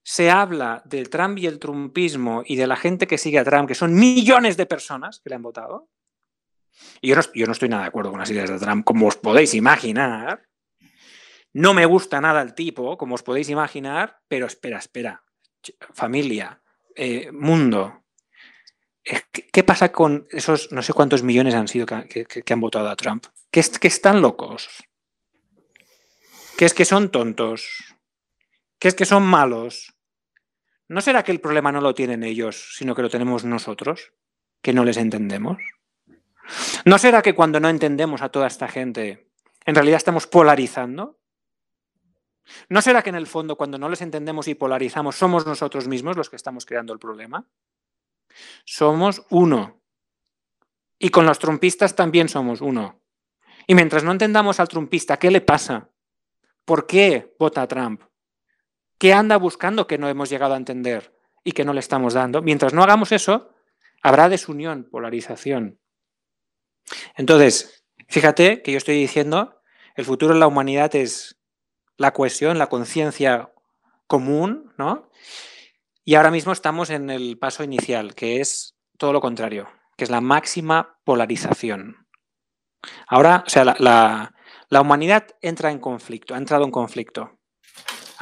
se 0.03 0.29
habla 0.29 0.81
del 0.83 1.09
Trump 1.09 1.37
y 1.37 1.47
el 1.47 1.59
trumpismo 1.59 2.43
y 2.45 2.57
de 2.57 2.67
la 2.67 2.75
gente 2.75 3.07
que 3.07 3.17
sigue 3.17 3.39
a 3.39 3.45
Trump, 3.45 3.69
que 3.69 3.75
son 3.75 3.93
millones 3.93 4.57
de 4.57 4.65
personas 4.65 5.21
que 5.21 5.29
le 5.29 5.35
han 5.37 5.43
votado. 5.43 5.87
Y 6.99 7.07
yo 7.07 7.15
no, 7.15 7.21
yo 7.33 7.45
no 7.45 7.53
estoy 7.53 7.69
nada 7.69 7.83
de 7.83 7.87
acuerdo 7.87 8.11
con 8.11 8.19
las 8.19 8.29
ideas 8.29 8.49
de 8.49 8.59
Trump, 8.59 8.83
como 8.83 9.07
os 9.07 9.15
podéis 9.15 9.53
imaginar. 9.53 10.43
No 11.53 11.73
me 11.73 11.85
gusta 11.85 12.19
nada 12.19 12.41
el 12.41 12.53
tipo, 12.53 12.97
como 12.97 13.15
os 13.15 13.23
podéis 13.23 13.49
imaginar, 13.49 14.19
pero 14.27 14.45
espera, 14.45 14.79
espera. 14.79 15.23
Familia, 15.93 16.61
eh, 16.95 17.31
mundo. 17.31 18.03
¿Qué 19.03 19.63
pasa 19.63 19.93
con 19.93 20.27
esos 20.31 20.71
no 20.73 20.81
sé 20.81 20.91
cuántos 20.91 21.23
millones 21.23 21.55
han 21.55 21.69
sido 21.69 21.85
que, 21.85 22.25
que, 22.25 22.53
han 22.53 22.59
votado 22.59 22.89
a 22.89 22.95
Trump? 22.97 23.25
¿Que, 23.49 23.63
que 23.79 23.87
están 23.87 24.21
locos? 24.21 24.69
¿Que 26.61 26.65
es 26.65 26.75
que 26.75 26.85
son 26.85 27.09
tontos? 27.09 27.95
¿Que 28.77 28.87
es 28.87 28.93
que 28.93 29.05
son 29.05 29.23
malos? 29.23 29.95
¿No 30.89 31.01
será 31.01 31.23
que 31.23 31.31
el 31.31 31.41
problema 31.41 31.71
no 31.71 31.81
lo 31.81 31.95
tienen 31.95 32.23
ellos, 32.23 32.75
sino 32.77 32.93
que 32.93 33.01
lo 33.01 33.09
tenemos 33.09 33.43
nosotros? 33.43 34.13
¿Que 34.61 34.71
no 34.71 34.85
les 34.85 34.97
entendemos? 34.97 35.57
¿No 36.85 36.99
será 36.99 37.23
que 37.23 37.33
cuando 37.33 37.59
no 37.59 37.67
entendemos 37.67 38.21
a 38.21 38.29
toda 38.29 38.45
esta 38.45 38.67
gente, 38.67 39.31
en 39.65 39.73
realidad 39.73 39.97
estamos 39.97 40.27
polarizando? 40.27 41.19
¿No 42.69 42.83
será 42.83 43.01
que 43.01 43.09
en 43.09 43.15
el 43.15 43.25
fondo 43.25 43.57
cuando 43.57 43.79
no 43.79 43.89
les 43.89 44.03
entendemos 44.03 44.47
y 44.47 44.53
polarizamos 44.53 45.15
somos 45.15 45.47
nosotros 45.47 45.87
mismos 45.87 46.15
los 46.15 46.29
que 46.29 46.35
estamos 46.35 46.67
creando 46.67 46.93
el 46.93 46.99
problema? 46.99 47.47
Somos 48.65 49.25
uno. 49.31 49.81
Y 50.99 51.09
con 51.09 51.25
los 51.25 51.39
trumpistas 51.39 51.95
también 51.95 52.29
somos 52.29 52.61
uno. 52.61 53.01
Y 53.65 53.73
mientras 53.73 54.03
no 54.03 54.11
entendamos 54.11 54.59
al 54.59 54.67
trumpista 54.67 55.17
qué 55.17 55.31
le 55.31 55.41
pasa, 55.41 55.90
por 56.65 56.87
qué 56.87 57.35
vota 57.39 57.67
Trump, 57.67 58.01
¿Qué 59.01 59.13
anda 59.13 59.37
buscando 59.37 59.87
que 59.87 59.97
no 59.97 60.09
hemos 60.09 60.29
llegado 60.29 60.53
a 60.53 60.57
entender 60.57 61.11
y 61.43 61.53
que 61.53 61.65
no 61.65 61.73
le 61.73 61.79
estamos 61.79 62.13
dando? 62.13 62.43
Mientras 62.43 62.71
no 62.71 62.83
hagamos 62.83 63.11
eso, 63.11 63.49
habrá 64.03 64.29
desunión, 64.29 64.87
polarización. 64.91 65.79
Entonces, 67.15 67.83
fíjate 68.09 68.61
que 68.61 68.71
yo 68.71 68.77
estoy 68.77 68.93
diciendo, 68.93 69.59
el 69.95 70.05
futuro 70.05 70.35
de 70.35 70.39
la 70.39 70.45
humanidad 70.45 70.95
es 70.95 71.39
la 71.97 72.13
cohesión, 72.13 72.59
la 72.59 72.69
conciencia 72.69 73.51
común, 74.05 74.71
¿no? 74.77 75.09
Y 76.05 76.13
ahora 76.13 76.29
mismo 76.29 76.51
estamos 76.51 76.91
en 76.91 77.09
el 77.09 77.39
paso 77.39 77.63
inicial, 77.63 78.13
que 78.13 78.39
es 78.39 78.77
todo 78.99 79.13
lo 79.13 79.19
contrario, 79.19 79.67
que 79.97 80.03
es 80.03 80.11
la 80.11 80.21
máxima 80.21 80.99
polarización. 81.05 82.07
Ahora, 83.07 83.45
o 83.47 83.49
sea, 83.49 83.65
la, 83.65 83.75
la 83.79 84.35
humanidad 84.79 85.27
entra 85.41 85.71
en 85.71 85.79
conflicto, 85.79 86.35
ha 86.35 86.37
entrado 86.37 86.63
en 86.63 86.71
conflicto 86.71 87.41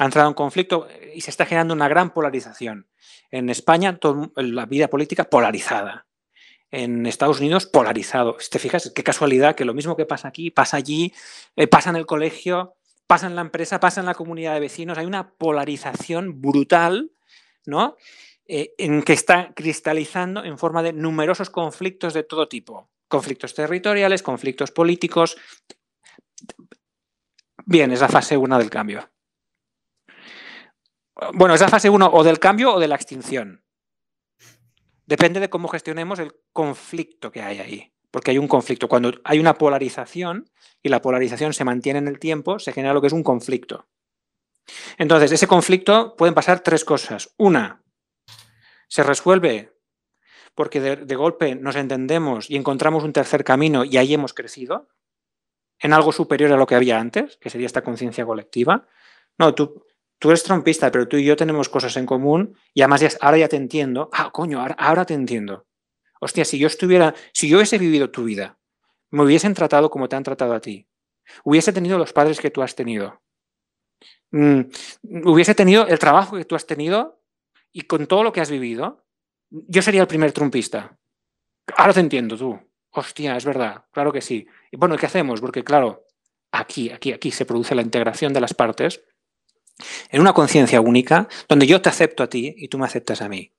ha 0.00 0.06
entrado 0.06 0.28
en 0.28 0.34
conflicto 0.34 0.88
y 1.14 1.20
se 1.20 1.28
está 1.28 1.44
generando 1.44 1.74
una 1.74 1.86
gran 1.86 2.14
polarización. 2.14 2.88
En 3.30 3.50
España, 3.50 3.98
la 4.34 4.64
vida 4.64 4.88
política 4.88 5.24
polarizada. 5.24 6.06
En 6.70 7.04
Estados 7.04 7.40
Unidos, 7.40 7.66
polarizado. 7.66 8.38
¿Te 8.50 8.58
fijas? 8.58 8.92
Qué 8.94 9.04
casualidad 9.04 9.54
que 9.54 9.66
lo 9.66 9.74
mismo 9.74 9.96
que 9.96 10.06
pasa 10.06 10.28
aquí, 10.28 10.50
pasa 10.50 10.78
allí, 10.78 11.12
eh, 11.54 11.66
pasa 11.66 11.90
en 11.90 11.96
el 11.96 12.06
colegio, 12.06 12.76
pasa 13.06 13.26
en 13.26 13.36
la 13.36 13.42
empresa, 13.42 13.78
pasa 13.78 14.00
en 14.00 14.06
la 14.06 14.14
comunidad 14.14 14.54
de 14.54 14.60
vecinos. 14.60 14.96
Hay 14.96 15.04
una 15.04 15.34
polarización 15.34 16.40
brutal, 16.40 17.12
¿no? 17.66 17.98
Eh, 18.46 18.72
en 18.78 19.02
que 19.02 19.12
está 19.12 19.52
cristalizando 19.54 20.44
en 20.44 20.56
forma 20.56 20.82
de 20.82 20.94
numerosos 20.94 21.50
conflictos 21.50 22.14
de 22.14 22.22
todo 22.22 22.48
tipo. 22.48 22.88
Conflictos 23.06 23.52
territoriales, 23.52 24.22
conflictos 24.22 24.70
políticos. 24.70 25.36
Bien, 27.66 27.92
es 27.92 28.00
la 28.00 28.08
fase 28.08 28.36
1 28.36 28.58
del 28.58 28.70
cambio. 28.70 29.10
Bueno, 31.34 31.54
es 31.54 31.60
la 31.60 31.68
fase 31.68 31.90
1 31.90 32.10
o 32.12 32.24
del 32.24 32.38
cambio 32.38 32.74
o 32.74 32.80
de 32.80 32.88
la 32.88 32.96
extinción. 32.96 33.64
Depende 35.06 35.40
de 35.40 35.50
cómo 35.50 35.68
gestionemos 35.68 36.18
el 36.18 36.32
conflicto 36.52 37.30
que 37.30 37.42
hay 37.42 37.58
ahí. 37.58 37.92
Porque 38.10 38.32
hay 38.32 38.38
un 38.38 38.48
conflicto. 38.48 38.88
Cuando 38.88 39.12
hay 39.24 39.38
una 39.38 39.54
polarización 39.54 40.50
y 40.82 40.88
la 40.88 41.00
polarización 41.00 41.52
se 41.52 41.64
mantiene 41.64 41.98
en 41.98 42.08
el 42.08 42.18
tiempo, 42.18 42.58
se 42.58 42.72
genera 42.72 42.94
lo 42.94 43.00
que 43.00 43.06
es 43.06 43.12
un 43.12 43.22
conflicto. 43.22 43.86
Entonces, 44.98 45.32
ese 45.32 45.46
conflicto 45.46 46.16
pueden 46.16 46.34
pasar 46.34 46.60
tres 46.60 46.84
cosas. 46.84 47.34
Una, 47.36 47.82
se 48.88 49.02
resuelve 49.02 49.76
porque 50.54 50.80
de, 50.80 50.96
de, 50.96 51.16
golpe 51.16 51.54
nos 51.54 51.76
entendemos 51.76 52.50
y 52.50 52.56
encontramos 52.56 53.04
un 53.04 53.12
tercer 53.12 53.44
camino 53.44 53.84
y 53.84 53.96
ahí 53.96 54.12
hemos 54.12 54.34
crecido 54.34 54.88
en 55.80 55.92
algo 55.92 56.12
superior 56.12 56.52
a 56.52 56.56
lo 56.56 56.66
que 56.66 56.74
había 56.74 57.00
antes, 57.00 57.36
que 57.38 57.50
sería 57.50 57.66
esta 57.66 57.82
conciencia 57.82 58.24
colectiva. 58.24 58.86
No, 59.38 59.54
tú 59.54 59.84
tú 60.20 60.28
eres 60.28 60.44
trompista, 60.44 60.92
pero 60.92 61.08
tú 61.08 61.16
y 61.16 61.24
yo 61.24 61.34
tenemos 61.34 61.68
cosas 61.68 61.96
en 61.96 62.06
común 62.06 62.56
y 62.74 62.82
además 62.82 63.18
ahora 63.20 63.38
ya 63.38 63.48
te 63.48 63.56
entiendo. 63.56 64.10
Ah, 64.12 64.30
coño, 64.30 64.60
ahora, 64.60 65.04
te 65.04 65.14
entiendo. 65.14 65.66
Hostia, 66.20 66.44
si 66.44 66.58
yo 66.58 66.68
estuviera, 66.68 67.14
si 67.32 67.48
yo 67.48 67.56
hubiese 67.56 67.78
vivido 67.78 68.10
tu 68.10 68.24
vida, 68.24 68.58
me 69.10 69.24
hubiesen 69.24 69.54
tratado 69.54 69.90
como 69.90 70.08
te 70.08 70.16
han 70.16 70.22
tratado 70.22 70.52
a 70.52 70.60
ti, 70.60 70.86
hubiese 71.42 71.72
tenido 71.72 71.98
los 71.98 72.12
padres 72.12 72.38
que 72.38 72.50
tú 72.50 72.62
has 72.62 72.76
tenido, 72.76 73.22
mm, 74.30 74.60
hubiese 75.24 75.54
tenido 75.54 75.86
el 75.88 75.98
trabajo 75.98 76.36
que 76.36 76.44
tú 76.44 76.54
has 76.54 76.66
tenido 76.66 77.22
y 77.72 77.82
con 77.82 78.06
todo 78.06 78.22
lo 78.22 78.32
que 78.32 78.42
has 78.42 78.50
vivido, 78.50 79.06
yo 79.48 79.80
sería 79.80 80.02
el 80.02 80.06
primer 80.06 80.32
trumpista. 80.32 80.98
Ahora 81.76 81.94
te 81.94 82.00
entiendo 82.00 82.36
tú. 82.36 82.60
Hostia, 82.92 83.36
es 83.36 83.44
verdad, 83.44 83.84
claro 83.92 84.12
que 84.12 84.20
sí. 84.20 84.46
Y 84.70 84.76
bueno, 84.76 84.96
¿qué 84.96 85.06
hacemos? 85.06 85.40
Porque 85.40 85.62
claro, 85.62 86.06
aquí, 86.50 86.90
aquí, 86.90 87.12
aquí 87.12 87.30
se 87.30 87.46
produce 87.46 87.74
la 87.74 87.82
integración 87.82 88.32
de 88.32 88.40
las 88.40 88.54
partes 88.54 89.02
en 90.10 90.20
una 90.20 90.32
conciencia 90.32 90.80
única 90.80 91.28
donde 91.48 91.66
yo 91.66 91.80
te 91.80 91.88
acepto 91.88 92.22
a 92.22 92.28
ti 92.28 92.54
y 92.56 92.68
tú 92.68 92.78
me 92.78 92.86
aceptas 92.86 93.22
a 93.22 93.28
mí. 93.28 93.52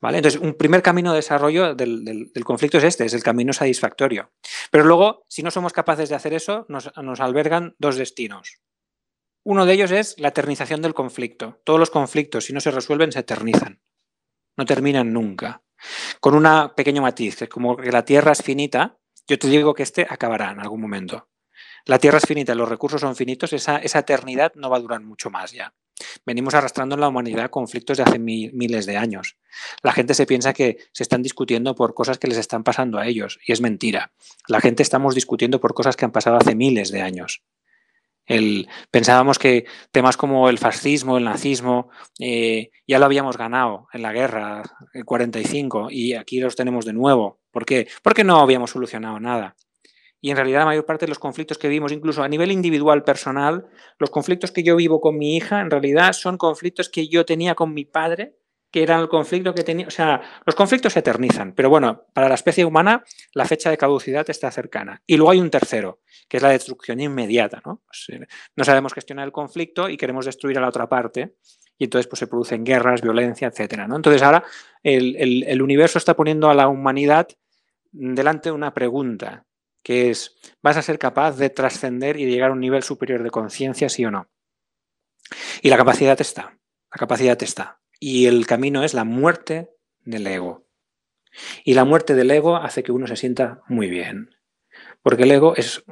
¿Vale? 0.00 0.18
Entonces, 0.18 0.40
un 0.40 0.54
primer 0.54 0.82
camino 0.82 1.10
de 1.12 1.16
desarrollo 1.16 1.74
del, 1.74 2.30
conflicto 2.44 2.78
es 2.78 2.84
este, 2.84 3.04
es 3.04 3.12
el 3.12 3.22
camino 3.22 3.52
satisfactorio. 3.52 4.32
Pero 4.70 4.84
luego, 4.84 5.26
si 5.28 5.42
no 5.42 5.50
somos 5.50 5.72
capaces 5.72 6.08
de 6.08 6.14
hacer 6.14 6.32
eso, 6.32 6.64
nos, 6.68 6.90
nos 6.96 7.20
albergan 7.20 7.76
dos 7.78 7.96
destinos. 7.96 8.60
Uno 9.44 9.66
de 9.66 9.74
ellos 9.74 9.90
es 9.90 10.18
la 10.18 10.28
eternización 10.28 10.80
del 10.82 10.94
conflicto. 10.94 11.60
Todos 11.64 11.78
los 11.78 11.90
conflictos, 11.90 12.46
si 12.46 12.52
no 12.52 12.60
se 12.60 12.70
resuelven, 12.70 13.12
se 13.12 13.20
eternizan. 13.20 13.82
no 14.56 14.64
terminan 14.64 15.12
nunca. 15.12 15.62
Con 16.20 16.34
un 16.34 16.70
pequeño 16.74 17.02
matiz, 17.02 17.36
que 17.36 17.48
como 17.48 17.76
que 17.76 17.92
la 17.92 18.04
Tierra 18.04 18.32
es 18.32 18.42
finita, 18.42 18.98
yo 19.26 19.38
te 19.38 19.48
digo 19.48 19.74
que 19.74 19.82
este 19.82 20.06
acabará 20.08 20.50
en 20.50 20.60
algún 20.60 20.80
momento. 20.80 21.28
La 21.86 21.98
Tierra 21.98 22.18
es 22.18 22.26
finita, 22.26 22.54
los 22.54 22.68
recursos 22.68 23.00
son 23.00 23.16
finitos, 23.16 23.52
esa, 23.52 23.78
esa 23.78 24.00
eternidad 24.00 24.52
no 24.54 24.70
va 24.70 24.76
a 24.76 24.80
durar 24.80 25.00
mucho 25.00 25.30
más 25.30 25.52
ya. 25.52 25.72
Venimos 26.24 26.54
arrastrando 26.54 26.94
en 26.94 27.00
la 27.00 27.08
humanidad 27.08 27.50
conflictos 27.50 27.98
de 27.98 28.04
hace 28.04 28.18
miles 28.18 28.86
de 28.86 28.96
años. 28.96 29.36
La 29.82 29.92
gente 29.92 30.14
se 30.14 30.26
piensa 30.26 30.52
que 30.52 30.78
se 30.92 31.02
están 31.02 31.22
discutiendo 31.22 31.74
por 31.74 31.94
cosas 31.94 32.18
que 32.18 32.28
les 32.28 32.38
están 32.38 32.64
pasando 32.64 32.98
a 32.98 33.06
ellos, 33.06 33.38
y 33.46 33.52
es 33.52 33.60
mentira. 33.60 34.12
La 34.48 34.60
gente 34.60 34.82
estamos 34.82 35.14
discutiendo 35.14 35.60
por 35.60 35.74
cosas 35.74 35.96
que 35.96 36.04
han 36.04 36.12
pasado 36.12 36.36
hace 36.36 36.54
miles 36.54 36.90
de 36.90 37.02
años. 37.02 37.42
El, 38.30 38.68
pensábamos 38.92 39.40
que 39.40 39.64
temas 39.90 40.16
como 40.16 40.48
el 40.48 40.58
fascismo, 40.58 41.18
el 41.18 41.24
nazismo, 41.24 41.90
eh, 42.20 42.70
ya 42.86 43.00
lo 43.00 43.06
habíamos 43.06 43.36
ganado 43.36 43.88
en 43.92 44.02
la 44.02 44.12
guerra, 44.12 44.62
el 44.92 45.04
45, 45.04 45.88
y 45.90 46.14
aquí 46.14 46.38
los 46.38 46.54
tenemos 46.54 46.84
de 46.84 46.92
nuevo. 46.92 47.40
¿Por 47.50 47.66
qué? 47.66 47.88
Porque 48.04 48.22
no 48.22 48.38
habíamos 48.38 48.70
solucionado 48.70 49.18
nada. 49.18 49.56
Y 50.20 50.30
en 50.30 50.36
realidad 50.36 50.60
la 50.60 50.66
mayor 50.66 50.86
parte 50.86 51.06
de 51.06 51.08
los 51.08 51.18
conflictos 51.18 51.58
que 51.58 51.66
vivimos, 51.66 51.90
incluso 51.90 52.22
a 52.22 52.28
nivel 52.28 52.52
individual, 52.52 53.02
personal, 53.02 53.66
los 53.98 54.10
conflictos 54.10 54.52
que 54.52 54.62
yo 54.62 54.76
vivo 54.76 55.00
con 55.00 55.18
mi 55.18 55.36
hija, 55.36 55.60
en 55.60 55.70
realidad 55.70 56.12
son 56.12 56.38
conflictos 56.38 56.88
que 56.88 57.08
yo 57.08 57.24
tenía 57.24 57.56
con 57.56 57.74
mi 57.74 57.84
padre, 57.84 58.36
que 58.70 58.82
eran 58.82 59.00
el 59.00 59.08
conflicto 59.08 59.54
que 59.54 59.64
tenía. 59.64 59.86
O 59.86 59.90
sea, 59.90 60.20
los 60.44 60.54
conflictos 60.54 60.92
se 60.92 61.00
eternizan, 61.00 61.52
pero 61.54 61.70
bueno, 61.70 62.06
para 62.12 62.28
la 62.28 62.34
especie 62.34 62.64
humana 62.64 63.04
la 63.34 63.44
fecha 63.44 63.70
de 63.70 63.76
caducidad 63.76 64.28
está 64.30 64.50
cercana. 64.50 65.02
Y 65.06 65.16
luego 65.16 65.32
hay 65.32 65.40
un 65.40 65.50
tercero, 65.50 66.00
que 66.28 66.36
es 66.36 66.42
la 66.42 66.50
destrucción 66.50 67.00
inmediata. 67.00 67.60
¿no? 67.64 67.82
Pues, 67.86 68.06
eh, 68.10 68.26
no 68.56 68.64
sabemos 68.64 68.94
gestionar 68.94 69.26
el 69.26 69.32
conflicto 69.32 69.88
y 69.88 69.96
queremos 69.96 70.26
destruir 70.26 70.58
a 70.58 70.60
la 70.60 70.68
otra 70.68 70.88
parte. 70.88 71.34
Y 71.78 71.84
entonces 71.84 72.06
pues, 72.06 72.18
se 72.18 72.26
producen 72.26 72.64
guerras, 72.64 73.00
violencia, 73.00 73.48
etc. 73.48 73.86
¿no? 73.88 73.96
Entonces 73.96 74.22
ahora 74.22 74.44
el, 74.82 75.44
el 75.46 75.62
universo 75.62 75.98
está 75.98 76.14
poniendo 76.14 76.50
a 76.50 76.54
la 76.54 76.68
humanidad 76.68 77.28
delante 77.90 78.50
de 78.50 78.54
una 78.54 78.72
pregunta 78.72 79.46
que 79.82 80.10
es, 80.10 80.36
¿vas 80.62 80.76
a 80.76 80.82
ser 80.82 80.98
capaz 80.98 81.38
de 81.38 81.50
trascender 81.50 82.18
y 82.18 82.26
de 82.26 82.32
llegar 82.32 82.50
a 82.50 82.52
un 82.52 82.60
nivel 82.60 82.82
superior 82.82 83.22
de 83.22 83.30
conciencia, 83.30 83.88
sí 83.88 84.04
o 84.04 84.10
no? 84.10 84.28
Y 85.62 85.70
la 85.70 85.78
capacidad 85.78 86.20
está, 86.20 86.58
la 86.92 86.98
capacidad 86.98 87.42
está. 87.42 87.79
Y 88.00 88.26
el 88.26 88.46
camino 88.46 88.82
es 88.82 88.94
la 88.94 89.04
muerte 89.04 89.70
del 90.04 90.26
ego. 90.26 90.66
Y 91.64 91.74
la 91.74 91.84
muerte 91.84 92.14
del 92.14 92.30
ego 92.30 92.56
hace 92.56 92.82
que 92.82 92.92
uno 92.92 93.06
se 93.06 93.16
sienta 93.16 93.60
muy 93.68 93.88
bien. 93.88 94.30
Porque 95.02 95.24
el 95.24 95.30
ego 95.30 95.54
es, 95.54 95.84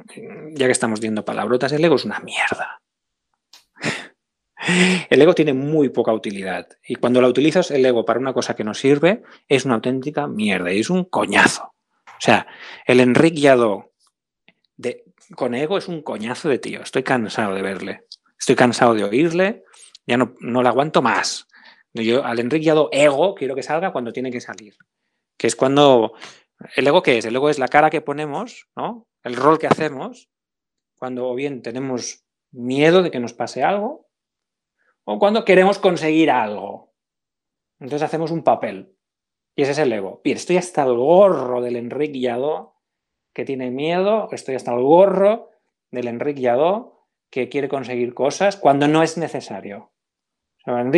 ya 0.51 0.65
que 0.65 0.71
estamos 0.71 0.99
viendo 0.99 1.23
palabrotas, 1.23 1.71
el 1.71 1.85
ego 1.85 1.95
es 1.95 2.05
una 2.05 2.19
mierda. 2.19 2.81
El 5.09 5.21
ego 5.21 5.33
tiene 5.33 5.53
muy 5.53 5.89
poca 5.89 6.13
utilidad. 6.13 6.67
Y 6.85 6.95
cuando 6.95 7.21
la 7.21 7.29
utilizas 7.29 7.71
el 7.71 7.83
ego 7.85 8.05
para 8.05 8.19
una 8.19 8.33
cosa 8.33 8.55
que 8.55 8.65
no 8.65 8.73
sirve, 8.73 9.23
es 9.47 9.65
una 9.65 9.75
auténtica 9.75 10.27
mierda 10.27 10.71
y 10.71 10.81
es 10.81 10.89
un 10.89 11.05
coñazo. 11.05 11.63
O 11.63 12.21
sea, 12.21 12.45
el 12.85 12.99
Enrique 12.99 13.55
de, 14.75 15.05
con 15.35 15.55
ego 15.55 15.77
es 15.77 15.87
un 15.87 16.03
coñazo 16.03 16.49
de 16.49 16.59
tío. 16.59 16.81
Estoy 16.81 17.03
cansado 17.03 17.55
de 17.55 17.61
verle. 17.61 18.03
Estoy 18.37 18.55
cansado 18.55 18.93
de 18.93 19.05
oírle. 19.05 19.63
Ya 20.05 20.17
no, 20.17 20.35
no 20.41 20.59
aguanto 20.59 21.01
más. 21.01 21.47
Yo 21.93 22.23
al 22.23 22.39
Enrique 22.39 22.73
ego 22.91 23.35
quiero 23.35 23.55
que 23.55 23.63
salga 23.63 23.91
cuando 23.91 24.13
tiene 24.13 24.31
que 24.31 24.41
salir. 24.41 24.75
Que 25.37 25.47
es 25.47 25.55
cuando... 25.55 26.13
¿El 26.75 26.87
ego 26.87 27.01
qué 27.01 27.17
es? 27.17 27.25
El 27.25 27.35
ego 27.35 27.49
es 27.49 27.57
la 27.57 27.67
cara 27.67 27.89
que 27.89 28.01
ponemos, 28.01 28.67
¿no? 28.75 29.07
El 29.23 29.35
rol 29.35 29.59
que 29.59 29.67
hacemos 29.67 30.29
cuando 30.97 31.29
o 31.29 31.35
bien 31.35 31.61
tenemos 31.61 32.25
miedo 32.51 33.01
de 33.01 33.09
que 33.09 33.19
nos 33.19 33.33
pase 33.33 33.63
algo 33.63 34.09
o 35.05 35.17
cuando 35.17 35.45
queremos 35.45 35.79
conseguir 35.79 36.29
algo. 36.29 36.93
Entonces 37.79 38.05
hacemos 38.05 38.31
un 38.31 38.43
papel. 38.43 38.95
Y 39.55 39.63
ese 39.63 39.71
es 39.71 39.77
el 39.79 39.93
ego. 39.93 40.21
Estoy 40.23 40.57
hasta 40.57 40.83
el 40.83 40.95
gorro 40.95 41.61
del 41.61 41.77
Enrique 41.77 42.19
Yadó 42.19 42.75
que 43.33 43.45
tiene 43.45 43.71
miedo, 43.71 44.27
estoy 44.31 44.55
hasta 44.55 44.73
el 44.73 44.81
gorro 44.81 45.49
del 45.91 46.07
Enrique 46.07 46.41
Yadó 46.41 47.07
que 47.29 47.47
quiere 47.47 47.69
conseguir 47.69 48.13
cosas 48.13 48.57
cuando 48.57 48.87
no 48.87 49.01
es 49.01 49.17
necesario. 49.17 49.93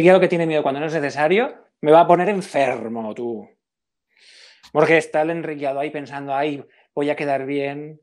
Yadó 0.03 0.19
que 0.19 0.27
tiene 0.27 0.47
miedo 0.47 0.63
cuando 0.63 0.79
no 0.79 0.87
es 0.87 0.93
necesario 0.93 1.53
me 1.81 1.91
va 1.91 2.01
a 2.01 2.07
poner 2.07 2.29
enfermo, 2.29 3.13
tú. 3.13 3.49
Porque 4.71 4.97
está 4.97 5.23
el 5.23 5.31
Enrique 5.31 5.61
Yadó 5.61 5.79
ahí 5.79 5.89
pensando, 5.89 6.33
ay, 6.33 6.63
voy 6.93 7.09
a 7.09 7.15
quedar 7.15 7.45
bien, 7.45 7.99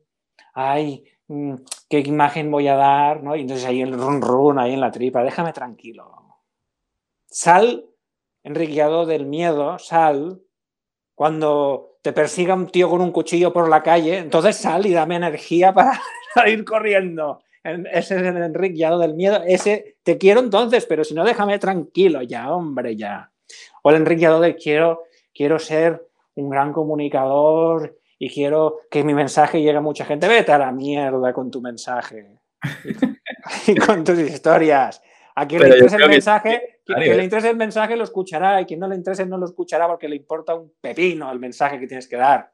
ay, 0.53 1.05
mm, 1.27 1.55
qué 1.89 1.99
imagen 1.99 2.51
voy 2.51 2.67
a 2.67 2.75
dar, 2.75 3.23
¿no? 3.23 3.35
Y 3.35 3.41
entonces 3.41 3.65
ahí 3.65 3.81
el 3.81 3.93
run 3.93 4.21
run 4.21 4.59
ahí 4.59 4.73
en 4.73 4.81
la 4.81 4.91
tripa, 4.91 5.23
déjame 5.23 5.53
tranquilo. 5.53 6.43
Sal, 7.27 7.85
Enrique 8.43 8.73
Yadó 8.73 9.05
del 9.05 9.25
miedo, 9.25 9.79
sal 9.79 10.41
cuando 11.15 11.97
te 12.01 12.13
persiga 12.13 12.53
un 12.53 12.67
tío 12.67 12.89
con 12.89 13.01
un 13.01 13.11
cuchillo 13.11 13.51
por 13.51 13.67
la 13.69 13.83
calle, 13.83 14.19
entonces 14.19 14.55
sal 14.55 14.85
y 14.85 14.93
dame 14.93 15.15
energía 15.15 15.73
para 15.73 15.99
salir 16.33 16.63
corriendo. 16.63 17.41
Ese 17.63 18.15
es 18.15 18.21
el 18.21 18.37
Enrique 18.37 18.85
del 18.85 19.13
miedo. 19.15 19.41
Ese 19.45 19.97
te 20.03 20.17
quiero 20.17 20.39
entonces, 20.39 20.85
pero 20.85 21.03
si 21.03 21.13
no, 21.13 21.23
déjame 21.23 21.59
tranquilo 21.59 22.21
ya, 22.21 22.51
hombre, 22.51 22.95
ya. 22.95 23.31
O 23.83 23.89
el 23.89 23.97
Enrique 23.97 24.27
de 24.27 24.55
quiero, 24.55 25.03
quiero 25.33 25.59
ser 25.59 26.07
un 26.35 26.49
gran 26.49 26.71
comunicador 26.71 27.99
y 28.17 28.29
quiero 28.29 28.81
que 28.89 29.03
mi 29.03 29.13
mensaje 29.13 29.61
llegue 29.61 29.77
a 29.77 29.81
mucha 29.81 30.05
gente. 30.05 30.27
Vete 30.27 30.51
a 30.51 30.57
la 30.57 30.71
mierda 30.71 31.33
con 31.33 31.51
tu 31.51 31.61
mensaje 31.61 32.39
y 33.67 33.75
con 33.75 34.03
tus 34.03 34.19
historias. 34.19 35.01
A 35.35 35.47
quien 35.47 35.61
le 35.61 35.69
interese 35.69 35.95
el 35.95 36.09
mensaje, 36.09 36.81
quien, 36.85 37.17
le 37.17 37.23
interese 37.23 37.49
el 37.49 37.55
mensaje 37.55 37.95
lo 37.95 38.03
escuchará 38.03 38.59
y 38.59 38.65
quien 38.65 38.79
no 38.79 38.87
le 38.87 38.95
interese 38.95 39.25
no 39.25 39.37
lo 39.37 39.45
escuchará 39.45 39.87
porque 39.87 40.09
le 40.09 40.17
importa 40.17 40.53
un 40.53 40.73
pepino 40.81 41.31
el 41.31 41.39
mensaje 41.39 41.79
que 41.79 41.87
tienes 41.87 42.09
que 42.09 42.17
dar. 42.17 42.51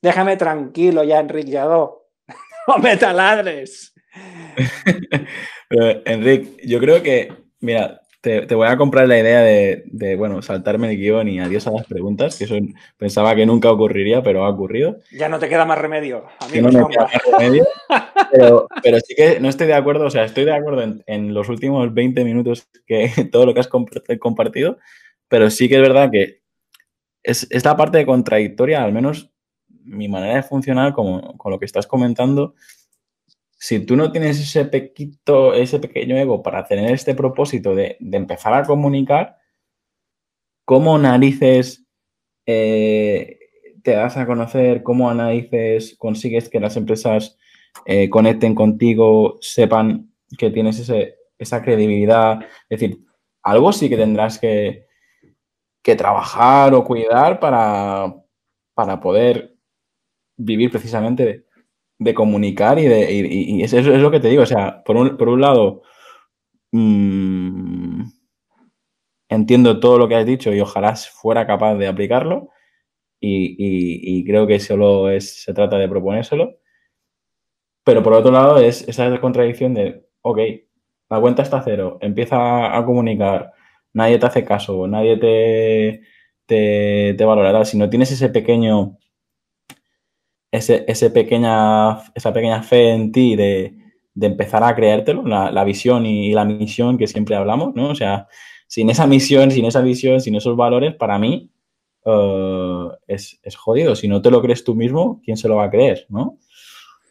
Déjame 0.00 0.36
tranquilo 0.36 1.04
ya, 1.04 1.20
Enrique 1.20 1.50
Yadó. 1.50 2.08
no 2.68 2.78
me 2.78 2.96
taladres. 2.96 3.91
Enrique, 6.04 6.66
yo 6.66 6.78
creo 6.80 7.02
que, 7.02 7.32
mira, 7.60 8.02
te, 8.22 8.54
voy 8.54 8.68
a 8.68 8.76
comprar 8.76 9.08
la 9.08 9.18
idea 9.18 9.40
de, 9.40 10.16
bueno, 10.16 10.42
saltarme 10.42 10.88
el 10.90 10.96
guion 10.96 11.28
y 11.28 11.40
adiós 11.40 11.66
a 11.66 11.72
las 11.72 11.86
preguntas, 11.86 12.38
que 12.38 12.44
eso 12.44 12.54
pensaba 12.96 13.34
que 13.34 13.44
nunca 13.44 13.70
ocurriría, 13.70 14.22
pero 14.22 14.44
ha 14.44 14.48
ocurrido. 14.48 14.98
Ya 15.10 15.28
no 15.28 15.40
te 15.40 15.48
queda 15.48 15.64
más 15.64 15.78
remedio. 15.78 16.26
A 16.38 16.46
mí 16.46 16.60
no 16.60 16.68
me 16.68 16.86
queda 16.88 17.04
más 17.04 17.38
remedio. 17.38 17.66
Pero, 18.32 18.98
sí 19.06 19.14
que 19.14 19.40
no 19.40 19.50
estoy 19.50 19.66
de 19.66 19.74
acuerdo, 19.74 20.06
o 20.06 20.10
sea, 20.10 20.24
estoy 20.24 20.46
de 20.46 20.54
acuerdo 20.54 20.82
en, 21.06 21.34
los 21.34 21.50
últimos 21.50 21.92
20 21.92 22.24
minutos 22.24 22.66
que 22.86 23.10
todo 23.30 23.44
lo 23.44 23.52
que 23.52 23.60
has 23.60 23.68
compartido, 23.68 24.78
pero 25.28 25.50
sí 25.50 25.68
que 25.68 25.74
es 25.74 25.82
verdad 25.82 26.10
que 26.10 26.40
es 27.22 27.46
esta 27.50 27.76
parte 27.76 28.06
contradictoria, 28.06 28.82
al 28.82 28.94
menos 28.94 29.30
mi 29.84 30.08
manera 30.08 30.36
de 30.36 30.42
funcionar, 30.42 30.94
como, 30.94 31.36
con 31.36 31.52
lo 31.52 31.58
que 31.58 31.66
estás 31.66 31.86
comentando, 31.86 32.54
si 33.62 33.78
tú 33.78 33.94
no 33.94 34.10
tienes 34.10 34.40
ese 34.40 34.64
pequito, 34.64 35.54
ese 35.54 35.78
pequeño 35.78 36.16
ego 36.16 36.42
para 36.42 36.64
tener 36.66 36.92
este 36.92 37.14
propósito 37.14 37.76
de, 37.76 37.96
empezar 38.00 38.54
a 38.54 38.64
comunicar, 38.64 39.36
¿cómo 40.64 40.98
narices 40.98 41.86
eh, 42.44 43.38
te 43.84 43.92
das 43.92 44.16
a 44.16 44.26
conocer? 44.26 44.82
¿Cómo 44.82 45.14
narices 45.14 45.94
consigues 45.96 46.48
que 46.48 46.58
las 46.58 46.76
empresas 46.76 47.38
eh, 47.86 48.10
conecten 48.10 48.56
contigo, 48.56 49.38
sepan 49.40 50.12
que 50.36 50.50
tienes 50.50 50.80
esa 51.38 51.62
credibilidad? 51.62 52.40
Es 52.68 52.80
decir, 52.80 52.98
algo 53.44 53.72
sí 53.72 53.88
que 53.88 53.96
tendrás 53.96 54.40
que, 54.40 54.88
trabajar 55.96 56.74
o 56.74 56.82
cuidar 56.82 57.38
para, 57.38 58.12
para 58.74 58.98
poder 58.98 59.54
vivir 60.36 60.68
precisamente 60.68 61.44
de 62.02 62.14
comunicar 62.14 62.78
y 62.78 62.86
de. 62.86 63.12
Y, 63.12 63.62
eso, 63.62 63.78
es 63.78 63.86
lo 63.86 64.10
que 64.10 64.20
te 64.20 64.28
digo. 64.28 64.42
O 64.42 64.46
sea, 64.46 64.82
por 64.84 64.96
un, 64.96 65.16
por 65.16 65.28
un 65.28 65.40
lado, 65.40 65.82
mm, 66.72 68.02
entiendo 69.28 69.80
todo 69.80 69.98
lo 69.98 70.08
que 70.08 70.16
has 70.16 70.26
dicho 70.26 70.52
y 70.52 70.60
ojalá 70.60 70.96
fuera 70.96 71.46
capaz 71.46 71.74
de 71.76 71.88
aplicarlo. 71.88 72.50
Y, 73.20 74.24
creo 74.26 74.46
que 74.46 74.60
solo 74.60 75.10
es, 75.10 75.42
se 75.44 75.54
trata 75.54 75.78
de 75.78 75.88
proponérselo. 75.88 76.58
Pero 77.84 78.02
por 78.02 78.12
otro 78.14 78.32
lado, 78.32 78.58
es 78.58 78.86
esa 78.88 79.20
contradicción 79.20 79.74
de, 79.74 80.06
ok, 80.22 80.38
la 81.10 81.20
cuenta 81.20 81.42
está 81.42 81.62
cero, 81.62 81.98
empieza 82.00 82.76
a 82.76 82.84
comunicar, 82.84 83.52
nadie 83.92 84.18
te 84.18 84.26
hace 84.26 84.44
caso, 84.44 84.86
nadie 84.86 85.16
te, 85.18 86.02
te 86.46 87.24
valorará. 87.24 87.64
Si 87.64 87.76
no 87.78 87.90
tienes 87.90 88.12
ese 88.12 88.28
pequeño 88.28 88.98
ese, 90.52 91.10
pequeña, 91.10 91.98
esa 92.14 92.32
pequeña 92.32 92.62
fe 92.62 92.90
en 92.90 93.10
ti 93.10 93.34
de, 93.36 93.74
empezar 94.20 94.62
a 94.62 94.74
creértelo, 94.74 95.22
la, 95.24 95.64
visión 95.64 96.04
y, 96.04 96.32
la 96.32 96.44
misión 96.44 96.98
que 96.98 97.06
siempre 97.06 97.34
hablamos, 97.34 97.74
¿no? 97.74 97.88
O 97.88 97.94
sea, 97.94 98.28
sin 98.66 98.90
esa 98.90 99.06
misión, 99.06 99.50
sin 99.50 99.64
esa 99.64 99.80
visión, 99.80 100.20
sin 100.20 100.34
esos 100.36 100.56
valores, 100.56 100.94
para 100.94 101.18
mí 101.18 101.50
eh, 102.04 102.88
es, 103.06 103.56
jodido. 103.56 103.96
Si 103.96 104.08
no 104.08 104.20
te 104.20 104.30
lo 104.30 104.42
crees 104.42 104.62
tú 104.62 104.74
mismo, 104.74 105.20
¿quién 105.24 105.36
se 105.38 105.48
lo 105.48 105.56
va 105.56 105.64
a 105.64 105.70
creer, 105.70 106.06
no? 106.10 106.38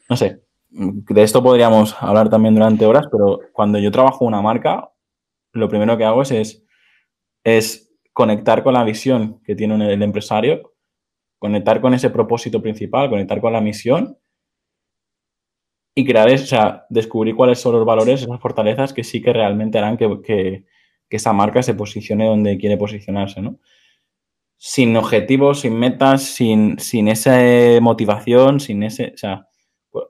No 0.08 0.16
sé, 0.16 0.42
de 0.70 1.24
esto 1.24 1.42
podríamos 1.42 1.96
hablar 2.02 2.30
también 2.30 2.54
durante 2.54 2.86
horas, 2.86 3.08
pero 3.12 3.40
cuando 3.54 3.80
yo 3.80 3.92
trabajo 3.92 4.26
una 4.26 4.42
marca, 4.42 4.92
lo 5.54 5.68
primero 5.68 5.98
que 5.98 6.06
hago 6.06 6.22
es, 6.22 6.64
es, 7.44 7.88
conectar 8.14 8.62
con 8.62 8.74
la 8.74 8.84
visión 8.84 9.42
que 9.46 9.56
tiene 9.56 9.94
el 9.94 10.04
empresario, 10.04 10.71
conectar 11.42 11.82
con 11.82 11.96
ese 11.96 12.12
propósito 12.12 12.62
principal, 12.62 13.10
conectar 13.10 13.42
con 13.42 13.52
la 13.52 13.62
misión 13.62 14.16
y 15.96 16.06
crear, 16.06 16.32
o 16.32 16.38
sea, 16.38 16.86
descubrir 16.88 17.36
cuáles 17.36 17.60
son 17.60 17.74
los 17.74 17.84
valores, 17.84 18.22
esas 18.22 18.40
fortalezas 18.40 18.94
que 18.94 19.04
sí 19.04 19.24
que 19.24 19.34
realmente 19.34 19.80
harán 19.80 19.98
que, 19.98 20.22
que, 20.24 20.66
esa 21.10 21.34
marca 21.34 21.64
se 21.64 21.74
posicione 21.74 22.28
donde 22.28 22.60
quiere 22.60 22.78
posicionarse, 22.78 23.42
¿no? 23.42 23.58
Sin 24.56 24.96
objetivos, 24.96 25.62
sin 25.62 25.80
metas, 25.80 26.22
sin, 26.22 26.78
sin 26.78 27.08
esa 27.08 27.40
motivación, 27.82 28.60
sin 28.60 28.84
ese, 28.84 29.12
o 29.16 29.18
sea, 29.18 29.48
pues, 29.90 30.06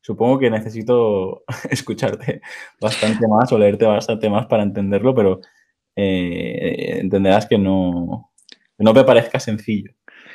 supongo 0.00 0.40
que 0.40 0.50
necesito 0.50 1.44
escucharte 1.70 2.42
bastante 2.80 3.28
más 3.28 3.52
o 3.52 3.58
leerte 3.58 3.86
bastante 3.86 4.28
más 4.28 4.46
para 4.46 4.64
entenderlo, 4.64 5.14
pero 5.14 5.40
eh, 5.94 6.98
entenderás 7.00 7.46
que 7.46 7.58
no, 7.58 8.32
no 8.76 8.92
me 8.92 9.04
parezca 9.04 9.38
sencillo. 9.38 9.94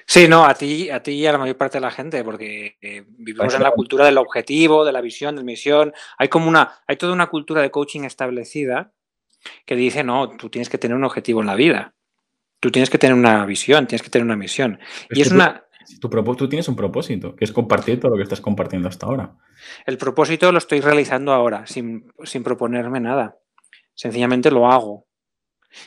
Sí, 0.09 0.29
no, 0.29 0.45
a 0.45 0.53
ti, 0.53 0.89
a 0.89 1.03
ti 1.03 1.11
y 1.11 1.25
a 1.25 1.33
la 1.33 1.37
mayor 1.37 1.57
parte 1.57 1.77
de 1.77 1.81
la 1.81 1.91
gente, 1.91 2.23
porque 2.23 2.77
eh, 2.81 3.03
vivimos 3.09 3.53
en 3.53 3.61
la 3.61 3.71
cultura 3.71 4.05
del 4.05 4.17
objetivo, 4.17 4.85
de 4.85 4.93
la 4.93 5.01
visión, 5.01 5.35
de 5.35 5.41
la 5.41 5.45
misión. 5.45 5.93
Hay 6.17 6.29
como 6.29 6.47
una, 6.47 6.79
hay 6.87 6.95
toda 6.95 7.11
una 7.11 7.27
cultura 7.27 7.61
de 7.61 7.71
coaching 7.71 8.05
establecida 8.05 8.93
que 9.65 9.75
dice, 9.75 10.05
no, 10.05 10.29
tú 10.37 10.49
tienes 10.49 10.69
que 10.69 10.77
tener 10.77 10.95
un 10.95 11.03
objetivo 11.03 11.41
en 11.41 11.47
la 11.47 11.55
vida. 11.55 11.93
Tú 12.61 12.71
tienes 12.71 12.89
que 12.89 12.97
tener 12.97 13.15
una 13.15 13.45
visión, 13.45 13.85
tienes 13.85 14.01
que 14.01 14.09
tener 14.09 14.23
una 14.23 14.37
misión. 14.37 14.79
y 15.09 15.21
es 15.21 15.29
una. 15.29 15.65
Tu, 15.99 16.09
tú 16.09 16.47
tienes 16.47 16.69
un 16.69 16.77
propósito, 16.77 17.35
que 17.35 17.43
es 17.43 17.51
compartir 17.51 17.99
todo 17.99 18.11
lo 18.11 18.17
que 18.17 18.23
estás 18.23 18.39
compartiendo 18.39 18.87
hasta 18.87 19.07
ahora. 19.07 19.35
El 19.85 19.97
propósito 19.97 20.53
lo 20.53 20.57
estoy 20.57 20.79
realizando 20.79 21.33
ahora, 21.33 21.67
sin, 21.67 22.11
sin 22.23 22.43
proponerme 22.43 23.01
nada. 23.01 23.37
Sencillamente 23.93 24.51
lo 24.51 24.71
hago. 24.71 25.06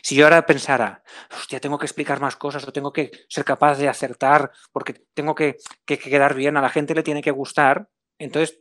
Si 0.02 0.14
yo 0.14 0.24
ahora 0.24 0.46
pensara, 0.46 1.02
hostia, 1.30 1.60
tengo 1.60 1.78
que 1.78 1.86
explicar 1.86 2.20
más 2.20 2.36
cosas 2.36 2.66
o 2.66 2.72
tengo 2.72 2.92
que 2.92 3.10
ser 3.28 3.44
capaz 3.44 3.78
de 3.78 3.88
acertar 3.88 4.50
porque 4.72 4.94
tengo 5.14 5.34
que, 5.34 5.56
quedar 5.84 6.34
bien, 6.34 6.56
a 6.56 6.62
la 6.62 6.68
gente 6.68 6.94
le 6.94 7.02
tiene 7.02 7.22
que 7.22 7.30
gustar, 7.30 7.88
entonces 8.18 8.58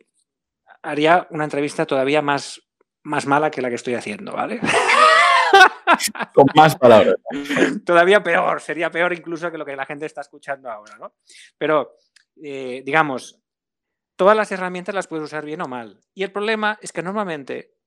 haría 0.82 1.28
una 1.32 1.44
entrevista 1.44 1.86
todavía 1.86 2.22
más, 2.22 2.62
más 3.04 3.26
mala 3.26 3.52
que 3.52 3.62
la 3.62 3.70
que 3.70 3.76
estoy 3.76 3.96
haciendo, 3.96 4.34
¿vale? 4.34 4.60
Con 6.34 6.46
más 6.56 6.76
palabras. 6.76 7.16
Todavía 7.86 8.22
peor, 8.22 8.62
sería 8.62 8.92
peor 8.92 9.12
incluso 9.14 9.52
que 9.52 9.58
lo 9.58 9.66
que 9.66 9.76
la 9.76 9.86
gente 9.86 10.06
está 10.06 10.22
escuchando 10.22 10.70
ahora, 10.70 10.98
¿no? 10.98 11.16
Pero, 11.58 11.96
eh, 12.42 12.84
digamos, 12.86 13.42
todas 14.16 14.38
las 14.38 14.52
herramientas 14.52 14.94
las 14.94 15.08
puedes 15.08 15.26
usar 15.26 15.46
bien 15.46 15.62
o 15.62 15.68
mal. 15.68 16.00
Y 16.14 16.24
el 16.24 16.32
problema 16.32 16.78
es 16.82 16.92
que 16.92 17.02
normalmente 17.02 17.79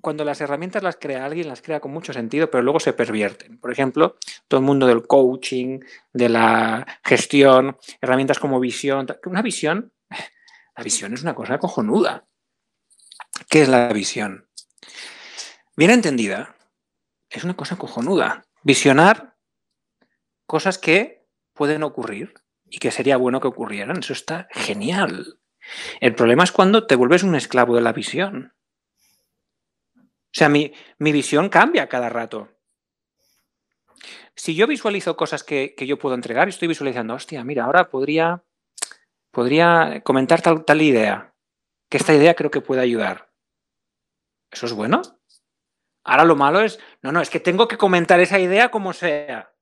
cuando 0.00 0.24
las 0.24 0.40
herramientas 0.40 0.82
las 0.82 0.96
crea 0.96 1.24
alguien, 1.24 1.48
las 1.48 1.62
crea 1.62 1.80
con 1.80 1.92
mucho 1.92 2.12
sentido, 2.12 2.50
pero 2.50 2.62
luego 2.62 2.80
se 2.80 2.92
pervierten. 2.92 3.58
Por 3.58 3.70
ejemplo, 3.72 4.16
todo 4.48 4.60
el 4.60 4.66
mundo 4.66 4.86
del 4.86 5.06
coaching, 5.06 5.80
de 6.12 6.28
la 6.28 6.86
gestión, 7.04 7.76
herramientas 8.00 8.38
como 8.38 8.60
visión. 8.60 9.06
Una 9.24 9.42
visión, 9.42 9.92
la 10.76 10.84
visión 10.84 11.14
es 11.14 11.22
una 11.22 11.34
cosa 11.34 11.58
cojonuda. 11.58 12.26
¿Qué 13.48 13.62
es 13.62 13.68
la 13.68 13.92
visión? 13.92 14.48
Bien 15.76 15.90
entendida, 15.90 16.56
es 17.28 17.44
una 17.44 17.56
cosa 17.56 17.76
cojonuda. 17.76 18.44
Visionar 18.62 19.36
cosas 20.46 20.78
que 20.78 21.26
pueden 21.54 21.82
ocurrir 21.82 22.34
y 22.68 22.78
que 22.78 22.90
sería 22.90 23.16
bueno 23.16 23.40
que 23.40 23.48
ocurrieran. 23.48 23.98
Eso 23.98 24.12
está 24.12 24.48
genial. 24.50 25.38
El 26.00 26.14
problema 26.14 26.44
es 26.44 26.52
cuando 26.52 26.86
te 26.86 26.96
vuelves 26.96 27.22
un 27.22 27.34
esclavo 27.34 27.74
de 27.74 27.82
la 27.82 27.92
visión. 27.92 28.52
O 30.30 30.38
sea, 30.38 30.48
mi, 30.48 30.72
visión 30.98 31.48
cambia 31.48 31.88
cada 31.88 32.08
rato. 32.08 32.48
Si 34.36 34.54
yo 34.54 34.66
visualizo 34.68 35.16
cosas 35.16 35.42
que, 35.42 35.74
yo 35.76 35.98
puedo 35.98 36.14
entregar, 36.14 36.48
estoy 36.48 36.68
visualizando, 36.68 37.14
hostia, 37.14 37.44
mira, 37.44 37.64
ahora 37.64 37.90
podría, 37.90 38.44
podría 39.32 40.02
comentar 40.04 40.40
tal, 40.40 40.64
tal 40.64 40.82
idea, 40.82 41.34
que 41.88 41.96
esta 41.98 42.14
idea 42.14 42.34
creo 42.34 42.50
que 42.50 42.60
puede 42.60 42.80
ayudar. 42.80 43.32
¿Eso 44.52 44.66
es 44.66 44.72
bueno? 44.72 45.02
Ahora 46.04 46.24
lo 46.24 46.36
malo 46.36 46.60
es, 46.60 46.78
no, 47.02 47.10
no, 47.12 47.20
es 47.20 47.28
que 47.28 47.40
tengo 47.40 47.66
que 47.68 47.76
comentar 47.76 48.20
esa 48.20 48.38
idea 48.38 48.70
como 48.70 48.92
sea. 48.92 49.52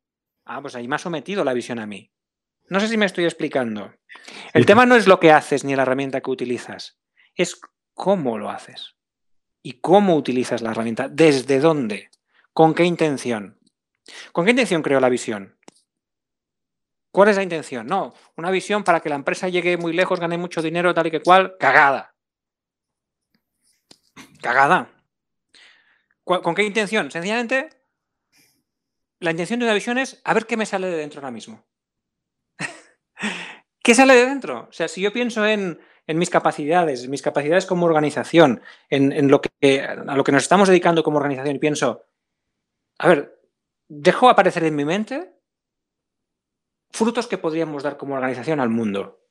Ah, 0.45 0.61
pues 0.61 0.77
ahí 0.77 0.87
me 0.87 0.97
ha 0.97 0.99
sometido 0.99 1.45
la 1.45 1.55
visión 1.55 1.79
a 1.79 1.87
mí. 1.87 2.12
No 2.69 2.79
sé 2.79 2.89
si 2.89 2.99
me 2.99 3.07
estoy 3.07 3.25
explicando. 3.25 3.95
El 4.53 4.66
tema 4.66 4.85
no 4.85 4.97
es 4.97 5.07
lo 5.07 5.19
que 5.19 5.33
haces 5.33 5.64
ni 5.64 5.75
la 5.75 5.83
herramienta 5.83 6.21
que 6.21 6.31
utilizas, 6.31 6.99
es 7.35 7.59
cómo 7.95 8.39
lo 8.39 8.51
haces 8.51 8.98
y 9.63 9.75
cómo 9.75 10.17
utilizas 10.17 10.63
la 10.63 10.71
herramienta, 10.71 11.09
desde 11.09 11.61
dónde, 11.61 12.11
con 12.53 12.75
qué 12.75 12.85
intención. 12.85 13.59
¿Con 14.33 14.45
qué 14.45 14.53
intención 14.53 14.83
creo 14.83 15.01
la 15.01 15.09
visión? 15.09 15.59
¿Cuál 17.11 17.31
es 17.31 17.37
la 17.37 17.43
intención? 17.43 17.87
No, 17.87 18.15
una 18.37 18.51
visión 18.51 18.85
para 18.85 19.01
que 19.01 19.09
la 19.09 19.17
empresa 19.17 19.49
llegue 19.49 19.77
muy 19.77 19.93
lejos, 19.93 20.21
gane 20.21 20.39
mucho 20.39 20.63
dinero, 20.63 20.95
tal 20.95 21.07
y 21.07 21.11
que 21.11 21.23
cual, 21.23 21.57
cagada. 21.59 22.15
Cagada. 24.41 24.91
¿Con 26.25 26.55
qué 26.55 26.63
intención? 26.63 27.11
Sencillamente, 27.11 27.71
la 29.19 29.31
intención 29.31 29.59
de 29.59 29.67
una 29.67 29.75
visión 29.75 29.99
es 29.99 30.21
a 30.25 30.35
ver 30.35 30.47
qué 30.47 30.57
me 30.57 30.67
sale 30.67 30.87
de 30.87 30.97
dentro 30.97 31.21
ahora 31.21 31.31
mismo. 31.31 31.65
¿Qué 33.89 33.95
sale 33.95 34.16
de 34.16 34.26
dentro? 34.26 34.66
O 34.68 34.72
sea, 34.72 34.86
si 34.86 35.01
yo 35.01 35.14
pienso 35.14 35.47
en 35.47 35.78
mis 36.09 36.28
capacidades, 36.28 37.09
mis 37.09 37.22
capacidades 37.22 37.64
como 37.64 37.86
organización, 37.86 38.61
en, 38.91 39.30
lo 39.30 39.41
que, 39.41 39.80
a 39.80 40.14
lo 40.14 40.24
que 40.24 40.32
nos 40.32 40.43
estamos 40.43 40.68
dedicando 40.68 41.03
como 41.03 41.16
organización 41.16 41.57
y 41.57 41.59
pienso, 41.59 42.05
a 42.99 43.09
ver, 43.09 43.41
dejo 43.89 44.28
aparecer 44.28 44.64
en 44.64 44.76
mi 44.76 44.84
mente 44.84 45.32
frutos 46.91 47.28
que 47.28 47.39
podríamos 47.39 47.82
dar 47.82 47.97
como 47.97 48.12
organización 48.12 48.61
al 48.61 48.68
mundo. 48.68 49.22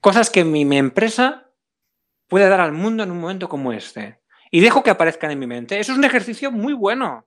Cosas 0.00 0.30
que 0.30 0.44
mi, 0.44 0.64
mi 0.64 0.78
empresa 0.78 1.50
puede 2.28 2.48
dar 2.48 2.60
al 2.60 2.70
mundo 2.70 3.02
en 3.02 3.10
un 3.10 3.18
momento 3.18 3.48
como 3.48 3.72
este. 3.72 4.20
Y 4.52 4.60
dejo 4.60 4.84
que 4.84 4.90
aparezcan 4.90 5.32
en 5.32 5.40
mi 5.40 5.48
mente. 5.48 5.80
Eso 5.80 5.90
es 5.90 5.98
un 5.98 6.04
ejercicio 6.04 6.52
muy 6.52 6.74
bueno. 6.74 7.26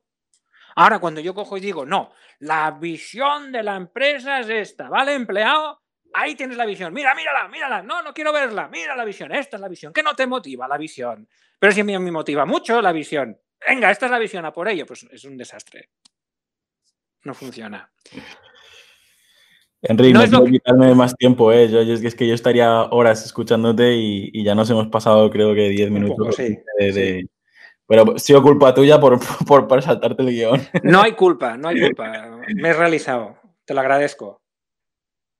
Ahora, 0.80 1.00
cuando 1.00 1.20
yo 1.20 1.34
cojo 1.34 1.58
y 1.58 1.60
digo, 1.60 1.86
no, 1.86 2.14
la 2.40 2.72
visión 2.72 3.52
de 3.52 3.64
la 3.64 3.76
empresa 3.76 4.40
es 4.40 4.48
esta, 4.48 4.88
¿vale, 4.88 5.14
empleado? 5.14 5.82
Ahí 6.14 6.36
tienes 6.36 6.56
la 6.56 6.66
visión. 6.66 6.94
Mira, 6.94 7.14
mírala, 7.16 7.50
mírala. 7.50 7.84
No, 7.84 8.02
no 8.02 8.14
quiero 8.14 8.32
verla. 8.32 8.70
Mira 8.70 8.96
la 8.96 9.04
visión. 9.04 9.34
Esta 9.34 9.58
es 9.58 9.62
la 9.62 9.68
visión. 9.68 9.92
¿Qué 9.92 10.02
no 10.02 10.16
te 10.16 10.26
motiva 10.26 10.70
la 10.70 10.78
visión? 10.78 11.28
Pero 11.60 11.74
si 11.74 11.82
a 11.82 11.84
mí 11.84 12.00
me 12.00 12.12
motiva 12.12 12.46
mucho 12.46 12.82
la 12.82 12.94
visión. 12.94 13.38
Venga, 13.68 13.92
esta 13.92 14.06
es 14.06 14.12
la 14.12 14.20
visión 14.20 14.46
a 14.46 14.54
por 14.54 14.70
ello. 14.70 14.86
Pues 14.86 15.06
es 15.12 15.26
un 15.26 15.36
desastre. 15.36 15.90
No 17.26 17.34
funciona. 17.34 17.92
Enrique, 19.82 20.14
no, 20.14 20.22
quiero 20.22 20.46
quitarme 20.46 20.96
más 20.96 21.14
tiempo, 21.18 21.52
¿eh? 21.52 21.70
Yo, 21.70 21.82
es, 21.82 22.16
que, 22.16 22.26
yo 22.26 22.34
estaría 22.34 22.84
horas 22.84 23.26
escuchándote 23.26 23.96
y, 23.96 24.44
ya 24.46 24.56
nos 24.56 24.70
hemos 24.70 24.88
pasado, 24.88 25.30
creo 25.30 25.54
que 25.54 25.68
10 25.68 25.92
minutos. 25.92 26.38
Pero 27.90 28.14
ha 28.16 28.20
sido 28.20 28.44
culpa 28.44 28.72
tuya 28.74 29.00
por, 29.00 29.20
por, 29.48 29.68
por 29.68 29.82
saltarte 29.82 30.22
el 30.22 30.30
guion. 30.30 30.62
No 30.84 31.02
hay 31.02 31.14
culpa, 31.14 31.58
no 31.58 31.70
hay 31.70 31.82
culpa. 31.82 32.40
Me 32.56 32.70
he 32.70 32.74
realizado. 32.74 33.36
Te 33.66 33.74
lo 33.74 33.82
agradezco. 33.82 34.40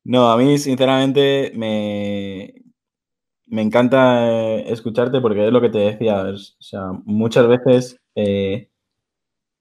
No, 0.04 0.32
a 0.32 0.38
mí 0.38 0.58
sinceramente 0.58 1.52
me, 1.56 2.56
me 3.46 3.62
encanta 3.62 4.56
escucharte 4.62 5.22
porque 5.22 5.46
es 5.46 5.54
lo 5.54 5.62
que 5.62 5.70
te 5.70 5.78
decía. 5.78 6.24
o 6.24 6.38
sea, 6.38 6.92
muchas 7.06 7.48
veces 7.48 8.02
eh, 8.16 8.70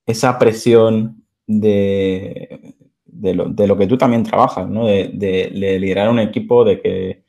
esa 0.07 0.39
presión 0.39 1.27
de, 1.47 2.75
de, 3.05 3.35
lo, 3.35 3.77
que 3.77 3.87
tú 3.87 3.99
también 3.99 4.23
trabajas, 4.23 4.67
¿no? 4.67 4.87
De, 4.87 5.11
de, 5.13 5.51
liderar 5.79 6.09
un 6.09 6.21
equipo, 6.21 6.65
de 6.65 6.81
que 6.81 7.25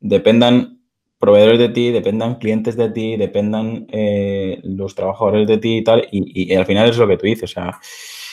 dependan 0.00 0.77
proveedores 1.18 1.58
de 1.58 1.68
ti, 1.70 1.90
dependan 1.90 2.36
clientes 2.36 2.76
de 2.76 2.90
ti, 2.90 3.16
dependan 3.16 3.86
eh, 3.90 4.60
los 4.64 4.94
trabajadores 4.94 5.46
de 5.46 5.58
ti 5.58 5.78
y 5.78 5.84
tal. 5.84 6.08
Y, 6.10 6.52
y, 6.52 6.54
al 6.54 6.66
final 6.66 6.88
es 6.88 6.98
lo 6.98 7.08
que 7.08 7.16
tú 7.16 7.26
dices. 7.26 7.50
O 7.50 7.54
sea, 7.54 7.78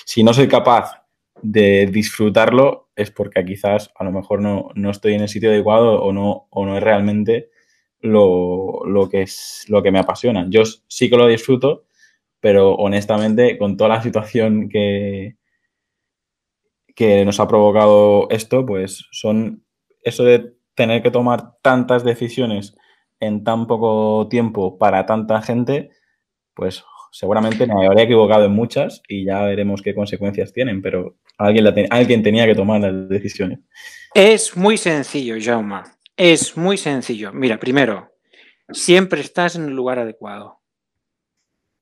si 0.05 0.23
no 0.23 0.33
soy 0.33 0.47
capaz 0.47 1.05
de 1.41 1.87
disfrutarlo 1.87 2.85
es 2.95 3.11
porque 3.11 3.43
quizás 3.43 3.91
a 3.95 4.03
lo 4.03 4.11
mejor 4.11 4.41
no, 4.41 4.71
estoy 4.89 5.15
en 5.15 5.21
el 5.21 5.29
sitio 5.29 5.49
adecuado 5.49 6.01
o 6.01 6.13
no, 6.13 6.47
o 6.49 6.65
no 6.65 6.77
es 6.77 6.83
realmente 6.83 7.49
lo, 7.99 8.83
que 9.11 9.23
es 9.23 9.65
lo 9.67 9.83
que 9.83 9.91
me 9.91 9.99
apasiona. 9.99 10.47
Yo 10.49 10.63
sí 10.87 11.09
que 11.09 11.17
lo 11.17 11.27
disfruto, 11.27 11.85
pero 12.39 12.75
honestamente 12.75 13.57
con 13.57 13.77
toda 13.77 13.89
la 13.89 14.01
situación 14.01 14.69
que, 14.69 15.35
que 16.95 17.25
nos 17.25 17.39
ha 17.39 17.47
provocado 17.47 18.29
esto, 18.29 18.65
pues 18.65 19.05
son 19.11 19.65
eso 20.01 20.23
de 20.23 20.53
tener 20.75 21.01
que 21.01 21.11
tomar 21.11 21.55
tantas 21.61 22.03
decisiones 22.03 22.75
en 23.19 23.43
tan 23.43 23.65
poco 23.67 24.27
tiempo 24.29 24.77
para 24.77 25.05
tanta 25.05 25.41
gente, 25.41 25.89
pues 26.53 26.83
seguramente 27.11 27.65
me 27.65 27.85
habría 27.85 28.03
equivocado 28.03 28.45
en 28.45 28.51
muchas 28.51 29.01
y 29.07 29.25
ya 29.25 29.41
veremos 29.43 29.81
qué 29.81 29.95
consecuencias 29.95 30.51
tienen, 30.51 30.81
pero 30.81 31.15
alguien, 31.37 31.65
alguien 31.89 32.23
tenía 32.23 32.45
que 32.45 32.55
tomar 32.55 32.81
las 32.81 33.07
decisiones. 33.09 33.59
Es 34.13 34.55
muy 34.57 34.77
sencillo, 34.77 35.35
Jaume. 35.39 35.81
Es 36.17 36.55
muy 36.57 36.77
sencillo. 36.77 37.31
Mira, 37.33 37.59
primero, 37.59 38.11
siempre 38.69 39.21
estás 39.21 39.55
en 39.55 39.65
el 39.65 39.73
lugar 39.73 39.99
adecuado. 39.99 40.59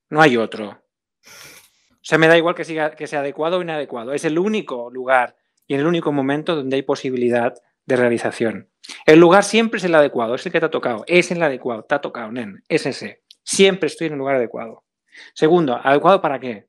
No 0.10 0.22
hay 0.22 0.38
otro. 0.38 0.70
O 0.70 2.06
sea, 2.06 2.18
me 2.18 2.28
da 2.28 2.38
igual 2.38 2.56
que, 2.56 2.64
siga, 2.64 2.92
que 2.96 3.08
sea 3.08 3.22
adecuado 3.22 3.58
o 3.58 3.62
inadecuado. 3.62 4.14
Es 4.14 4.26
el 4.26 4.38
único 4.38 4.90
lugar 4.92 5.36
y 5.68 5.76
el 5.76 5.88
único 5.88 6.12
momento 6.12 6.56
donde 6.56 6.76
hay 6.76 6.82
posibilidad 6.82 7.54
de 7.86 7.96
realización. 7.96 8.70
El 9.06 9.20
lugar 9.20 9.44
siempre 9.44 9.78
es 9.78 9.84
el 9.84 9.96
adecuado, 9.96 10.36
es 10.36 10.46
el 10.46 10.52
que 10.52 10.60
te 10.60 10.66
ha 10.66 10.72
tocado, 10.72 11.04
es 11.08 11.32
el 11.32 11.42
adecuado, 11.42 11.84
te 11.84 11.96
ha 11.96 12.02
tocado, 12.02 12.32
nen, 12.32 12.64
es 12.68 12.86
ese. 12.86 13.24
Siempre 13.44 13.88
estoy 13.88 14.08
en 14.08 14.14
el 14.14 14.20
lugar 14.20 14.36
adecuado. 14.36 14.86
Segundo, 15.34 15.80
¿adecuado 15.82 16.22
para 16.22 16.40
qué? 16.40 16.68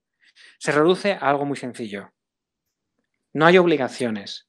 Se 0.59 0.73
reduce 0.73 1.13
a 1.13 1.19
algo 1.19 1.45
muy 1.45 1.57
sencillo. 1.57 2.13
No 3.33 3.47
hay 3.47 3.59
obligaciones, 3.59 4.49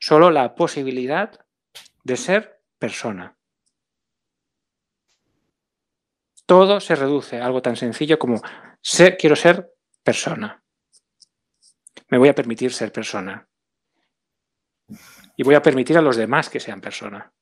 solo 0.00 0.30
la 0.30 0.54
posibilidad 0.54 1.38
de 2.04 2.16
ser 2.16 2.60
persona. 2.78 3.36
Todo 6.46 6.80
se 6.80 6.94
reduce 6.94 7.38
a 7.38 7.44
algo 7.44 7.60
tan 7.60 7.76
sencillo 7.76 8.18
como 8.18 8.40
quiero 9.18 9.36
ser 9.36 9.70
persona. 10.02 10.62
Me 12.08 12.16
voy 12.16 12.30
a 12.30 12.34
permitir 12.34 12.72
ser 12.72 12.90
persona. 12.90 13.46
Y 15.38 15.44
voy 15.44 15.54
a 15.54 15.62
permitir 15.62 15.96
a 15.96 16.02
los 16.02 16.16
demás 16.16 16.50
que 16.50 16.58
sean 16.58 16.80
persona. 16.80 17.32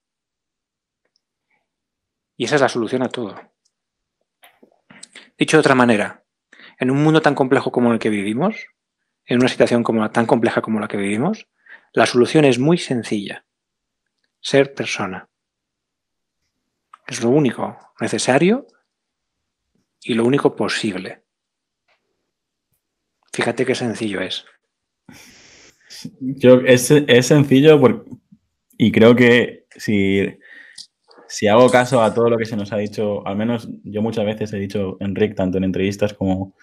Y 2.37 2.45
esa 2.45 2.57
es 2.57 2.61
la 2.61 2.69
solución 2.69 3.03
a 3.03 3.09
todo. 3.09 3.41
Dicho 5.39 5.57
de 5.57 5.63
otra 5.63 5.75
manera, 5.75 6.23
en 6.79 6.91
un 6.91 7.03
mundo 7.03 7.23
tan 7.23 7.35
complejo 7.35 7.73
como 7.73 7.95
el 7.95 7.99
que 7.99 8.11
vivimos, 8.11 8.67
en 9.25 9.39
una 9.39 9.49
situación 9.49 9.83
como, 9.83 10.11
tan 10.11 10.27
compleja 10.27 10.61
como 10.61 10.79
la 10.79 10.89
que 10.89 10.99
vivimos, 10.99 11.49
la 11.95 12.05
solución 12.05 12.45
es 12.45 12.59
muy 12.59 12.77
sencilla. 12.77 13.47
Ser 14.41 14.75
persona. 14.75 15.31
Es 17.07 17.23
lo 17.23 17.31
único 17.31 17.79
necesario 17.99 18.67
y 20.03 20.13
lo 20.13 20.27
único 20.27 20.55
posible. 20.55 21.25
Fíjate 23.33 23.65
qué 23.65 23.75
sencillo 23.75 24.21
es. 24.21 24.45
Yo, 26.21 26.61
es, 26.61 26.87
sencillo 27.27 27.81
y 28.79 28.93
creo 28.93 29.15
que 29.17 29.67
si, 29.77 30.23
si 31.29 31.49
hago 31.49 31.69
caso 31.71 32.03
a 32.03 32.13
todo 32.15 32.31
lo 32.31 32.37
que 32.37 32.45
se 32.45 32.57
nos 32.57 32.73
ha 32.73 32.77
dicho, 32.77 33.27
al 33.27 33.37
menos 33.37 33.69
yo 33.85 34.03
muchas 34.03 34.25
veces 34.25 34.53
he 34.53 34.59
dicho, 34.59 34.97
Enrique, 35.01 35.35
tanto 35.35 35.59
en 35.59 35.65
entrevistas 35.65 36.15
como, 36.15 36.55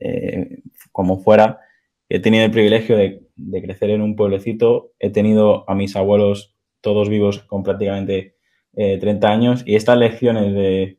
eh, 0.00 0.58
como 0.92 1.18
fuera, 1.18 1.60
he 2.08 2.20
tenido 2.20 2.44
el 2.44 2.50
privilegio 2.50 2.96
de, 2.96 3.22
crecer 3.62 3.90
en 3.90 4.02
un 4.02 4.16
pueblecito, 4.16 4.92
he 4.98 5.10
tenido 5.10 5.68
a 5.68 5.74
mis 5.74 5.96
abuelos 5.96 6.54
todos 6.80 7.08
vivos 7.08 7.40
con 7.40 7.62
prácticamente 7.62 8.36
30 8.74 9.26
eh, 9.26 9.30
años 9.30 9.62
y 9.66 9.76
estas 9.76 9.98
lecciones 9.98 10.52
de, 10.52 10.98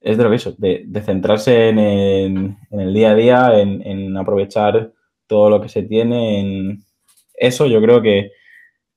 es 0.00 0.16
de 0.16 0.24
lo 0.24 0.30
que 0.30 0.36
eso, 0.36 0.54
de, 0.58 1.02
centrarse 1.04 1.68
en, 1.68 2.56
el 2.70 2.94
día 2.94 3.10
a 3.10 3.14
día, 3.14 3.60
en, 3.60 4.16
aprovechar 4.16 4.92
todo 5.28 5.50
lo 5.50 5.60
que 5.60 5.68
se 5.68 5.84
tiene, 5.84 6.40
en 6.40 6.84
eso 7.34 7.66
yo 7.66 7.80
creo 7.80 8.02
que 8.02 8.32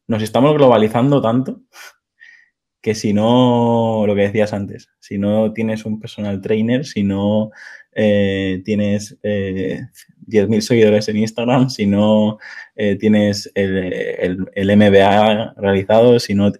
nos 0.07 0.23
estamos 0.23 0.55
globalizando 0.55 1.21
tanto 1.21 1.61
que 2.81 2.95
si 2.95 3.13
no, 3.13 4.05
lo 4.07 4.15
que 4.15 4.21
decías 4.21 4.53
antes, 4.53 4.89
si 4.99 5.19
no 5.19 5.53
tienes 5.53 5.85
un 5.85 5.99
personal 5.99 6.41
trainer, 6.41 6.85
si 6.85 7.03
no 7.03 7.51
eh, 7.91 8.63
tienes 8.65 9.19
eh, 9.21 9.81
10.000 10.27 10.61
seguidores 10.61 11.07
en 11.09 11.17
Instagram, 11.17 11.69
si 11.69 11.85
no 11.85 12.39
eh, 12.75 12.95
tienes 12.95 13.51
el, 13.53 14.49
el, 14.55 14.77
MBA 14.77 15.53
realizado, 15.57 16.19
si 16.19 16.33
no... 16.33 16.51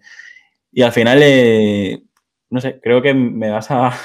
Y 0.74 0.84
al 0.84 0.92
final 0.92 1.20
eh, 1.24 2.04
no 2.52 2.60
sé, 2.60 2.80
creo 2.82 3.02
que 3.02 3.14
me 3.14 3.50
vas 3.50 3.72
a 3.72 3.98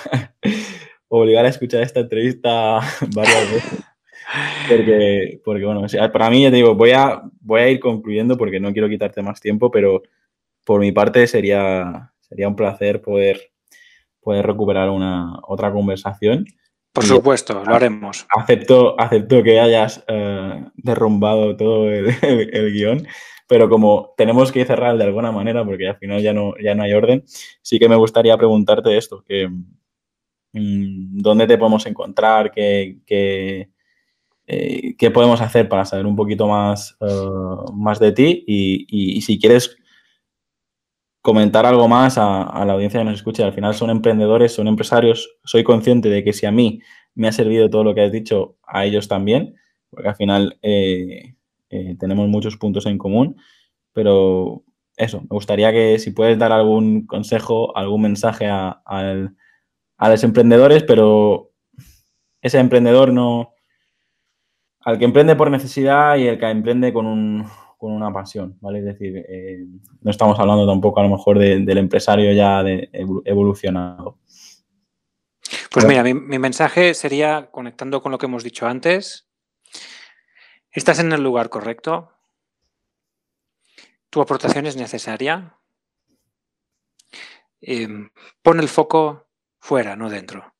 obligar 1.08 1.44
a 1.44 1.48
escuchar 1.48 1.82
esta 1.82 2.00
entrevista 2.00 2.80
varias 3.14 3.52
veces. 3.52 3.80
Porque, 4.68 5.40
porque 5.44 5.64
bueno, 5.64 5.86
para 6.12 6.30
mí, 6.30 6.42
ya 6.42 6.50
te 6.50 6.56
digo, 6.56 6.74
voy 6.74 6.92
a, 6.92 7.22
voy 7.40 7.60
a 7.60 7.70
ir 7.70 7.80
concluyendo 7.80 8.36
porque 8.36 8.60
no 8.60 8.72
quiero 8.72 8.88
quitarte 8.88 9.22
más 9.22 9.40
tiempo, 9.40 9.70
pero 9.70 10.02
por 10.64 10.80
mi 10.80 10.92
parte 10.92 11.26
sería, 11.26 12.12
sería 12.20 12.48
un 12.48 12.56
placer 12.56 13.00
poder, 13.00 13.52
poder 14.20 14.46
recuperar 14.46 14.90
una 14.90 15.38
otra 15.46 15.72
conversación. 15.72 16.44
Por 16.92 17.04
supuesto, 17.04 17.62
lo 17.64 17.74
haremos. 17.74 18.26
Acepto, 18.30 18.98
acepto 18.98 19.42
que 19.42 19.60
hayas 19.60 20.02
eh, 20.08 20.64
derrumbado 20.76 21.56
todo 21.56 21.90
el, 21.90 22.06
el 22.22 22.72
guion 22.72 23.06
pero 23.46 23.68
como 23.68 24.14
tenemos 24.16 24.50
que 24.50 24.64
cerrar 24.64 24.96
de 24.96 25.04
alguna 25.04 25.32
manera, 25.32 25.64
porque 25.64 25.88
al 25.88 25.96
final 25.96 26.20
ya 26.22 26.32
no, 26.32 26.54
ya 26.62 26.74
no 26.74 26.82
hay 26.82 26.92
orden, 26.92 27.24
sí 27.62 27.78
que 27.78 27.88
me 27.88 27.96
gustaría 27.96 28.36
preguntarte 28.36 28.96
esto, 28.96 29.22
que 29.24 29.48
mm, 29.48 31.18
¿dónde 31.18 31.46
te 31.46 31.58
podemos 31.58 31.86
encontrar? 31.86 32.50
¿Qué, 32.50 32.98
qué, 33.06 33.70
eh, 34.46 34.94
qué 34.96 35.10
podemos 35.10 35.40
hacer 35.40 35.68
para 35.68 35.84
saber 35.84 36.06
un 36.06 36.16
poquito 36.16 36.46
más, 36.46 36.96
uh, 37.00 37.72
más 37.72 37.98
de 37.98 38.12
ti? 38.12 38.44
Y, 38.46 38.86
y, 38.88 39.20
si 39.22 39.38
quieres 39.38 39.76
comentar 41.22 41.66
algo 41.66 41.88
más 41.88 42.18
a, 42.18 42.64
la 42.64 42.72
audiencia 42.74 43.00
que 43.00 43.04
nos 43.04 43.14
escuche, 43.14 43.42
al 43.42 43.52
final 43.52 43.74
son 43.74 43.90
emprendedores, 43.90 44.52
son 44.52 44.68
empresarios, 44.68 45.28
soy 45.44 45.64
consciente 45.64 46.08
de 46.08 46.22
que 46.22 46.32
si 46.32 46.46
a 46.46 46.52
mí 46.52 46.80
me 47.14 47.28
ha 47.28 47.32
servido 47.32 47.68
todo 47.70 47.84
lo 47.84 47.94
que 47.94 48.02
has 48.02 48.12
dicho, 48.12 48.56
a 48.66 48.84
ellos 48.84 49.08
también, 49.08 49.56
porque 49.90 50.08
al 50.08 50.16
final... 50.16 50.58
Eh, 50.62 51.36
eh, 51.70 51.96
tenemos 51.98 52.28
muchos 52.28 52.56
puntos 52.56 52.86
en 52.86 52.98
común, 52.98 53.36
pero 53.92 54.64
eso, 54.96 55.20
me 55.22 55.28
gustaría 55.30 55.72
que 55.72 55.98
si 55.98 56.12
puedes 56.12 56.38
dar 56.38 56.52
algún 56.52 57.06
consejo, 57.06 57.76
algún 57.76 58.02
mensaje 58.02 58.46
a, 58.48 58.82
los 59.98 60.24
emprendedores, 60.24 60.84
pero 60.84 61.52
ese 62.40 62.58
emprendedor 62.58 63.12
no, 63.12 63.54
al 64.86 64.98
que 64.98 65.04
emprende 65.04 65.34
por 65.34 65.50
necesidad 65.50 66.16
y 66.16 66.28
el 66.28 66.38
que 66.38 66.48
emprende 66.48 66.92
con, 66.92 67.44
una 67.80 68.12
pasión, 68.12 68.56
¿vale? 68.60 68.78
Es 68.78 68.84
decir, 68.84 69.24
eh, 69.28 69.64
no 70.00 70.10
estamos 70.10 70.38
hablando 70.38 70.66
tampoco 70.66 71.00
a 71.00 71.02
lo 71.02 71.08
mejor 71.08 71.38
del 71.38 71.78
empresario 71.78 72.32
ya 72.32 72.62
de, 72.62 72.88
evolucionado. 73.24 74.18
Pues 75.70 75.86
mira, 75.86 76.02
mi, 76.02 76.38
mensaje 76.38 76.94
sería, 76.94 77.50
conectando 77.50 78.00
con 78.00 78.12
lo 78.12 78.18
que 78.18 78.26
hemos 78.26 78.44
dicho 78.44 78.66
antes, 78.66 79.26
¿Estás 80.70 80.98
en 80.98 81.10
el 81.10 81.22
lugar 81.22 81.48
correcto? 81.48 82.12
¿Tu 84.10 84.20
aportación 84.20 84.66
es 84.66 84.76
necesaria? 84.76 85.58
Em, 87.62 88.10
pon 88.42 88.60
el 88.60 88.68
foco 88.68 89.26
fuera, 89.58 89.96
no 89.96 90.10
dentro, 90.10 90.54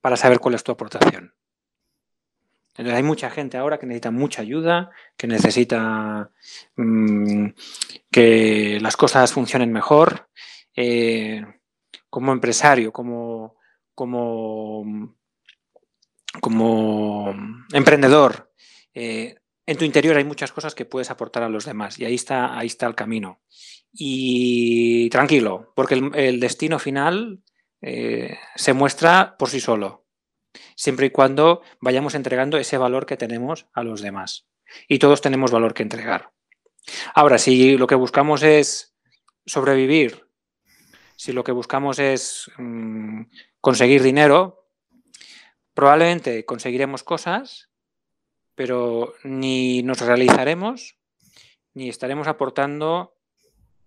para 0.00 0.16
saber 0.16 0.40
cuál 0.40 0.56
es 0.56 0.64
tu 0.64 0.72
aportación. 0.72 1.32
Hay 2.76 3.02
mucha 3.02 3.30
gente 3.30 3.56
ahora 3.56 3.78
que 3.78 3.86
necesita 3.86 4.10
mucha 4.10 4.42
ayuda, 4.42 4.90
que 5.16 5.26
necesita 5.26 6.30
mm, 6.76 7.48
que 8.10 8.78
las 8.80 8.96
cosas 8.96 9.32
funcionen 9.32 9.72
mejor. 9.72 10.28
Eh, 10.74 11.44
como 12.08 12.32
empresario, 12.32 12.92
como, 12.92 13.56
como, 13.94 15.16
como 16.40 17.34
emprendedor, 17.72 18.52
eh, 18.92 19.36
en 19.64 19.78
tu 19.78 19.84
interior 19.84 20.16
hay 20.16 20.24
muchas 20.24 20.52
cosas 20.52 20.74
que 20.74 20.84
puedes 20.84 21.10
aportar 21.10 21.42
a 21.42 21.48
los 21.48 21.64
demás 21.64 21.98
y 21.98 22.04
ahí 22.04 22.14
está, 22.14 22.58
ahí 22.58 22.66
está 22.66 22.86
el 22.86 22.94
camino. 22.94 23.40
Y 23.92 25.08
tranquilo, 25.08 25.72
porque 25.74 25.94
el, 25.94 26.40
destino 26.40 26.78
final 26.78 27.42
eh, 27.80 28.36
se 28.56 28.72
muestra 28.74 29.36
por 29.38 29.48
sí 29.48 29.60
solo, 29.60 30.01
siempre 30.76 31.06
y 31.06 31.10
cuando 31.10 31.62
vayamos 31.80 32.14
entregando 32.14 32.58
ese 32.58 32.78
valor 32.78 33.06
que 33.06 33.16
tenemos 33.16 33.66
a 33.72 33.82
los 33.82 34.02
demás. 34.02 34.46
Y 34.88 34.98
todos 34.98 35.20
tenemos 35.20 35.50
valor 35.50 35.74
que 35.74 35.82
entregar. 35.82 36.32
Ahora, 37.14 37.38
si 37.38 37.76
lo 37.76 37.86
que 37.86 37.94
buscamos 37.94 38.42
es 38.42 38.94
sobrevivir, 39.46 40.26
si 41.16 41.32
lo 41.32 41.44
que 41.44 41.52
buscamos 41.52 41.98
es 41.98 42.50
mm, 42.58 43.22
conseguir 43.60 44.02
dinero, 44.02 44.66
probablemente 45.74 46.44
conseguiremos 46.44 47.02
cosas 47.02 47.72
pero 48.54 49.14
ni 49.24 49.82
nos 49.82 50.00
realizaremos 50.00 50.98
ni 51.74 51.88
estaremos 51.88 52.28
aportando 52.28 53.16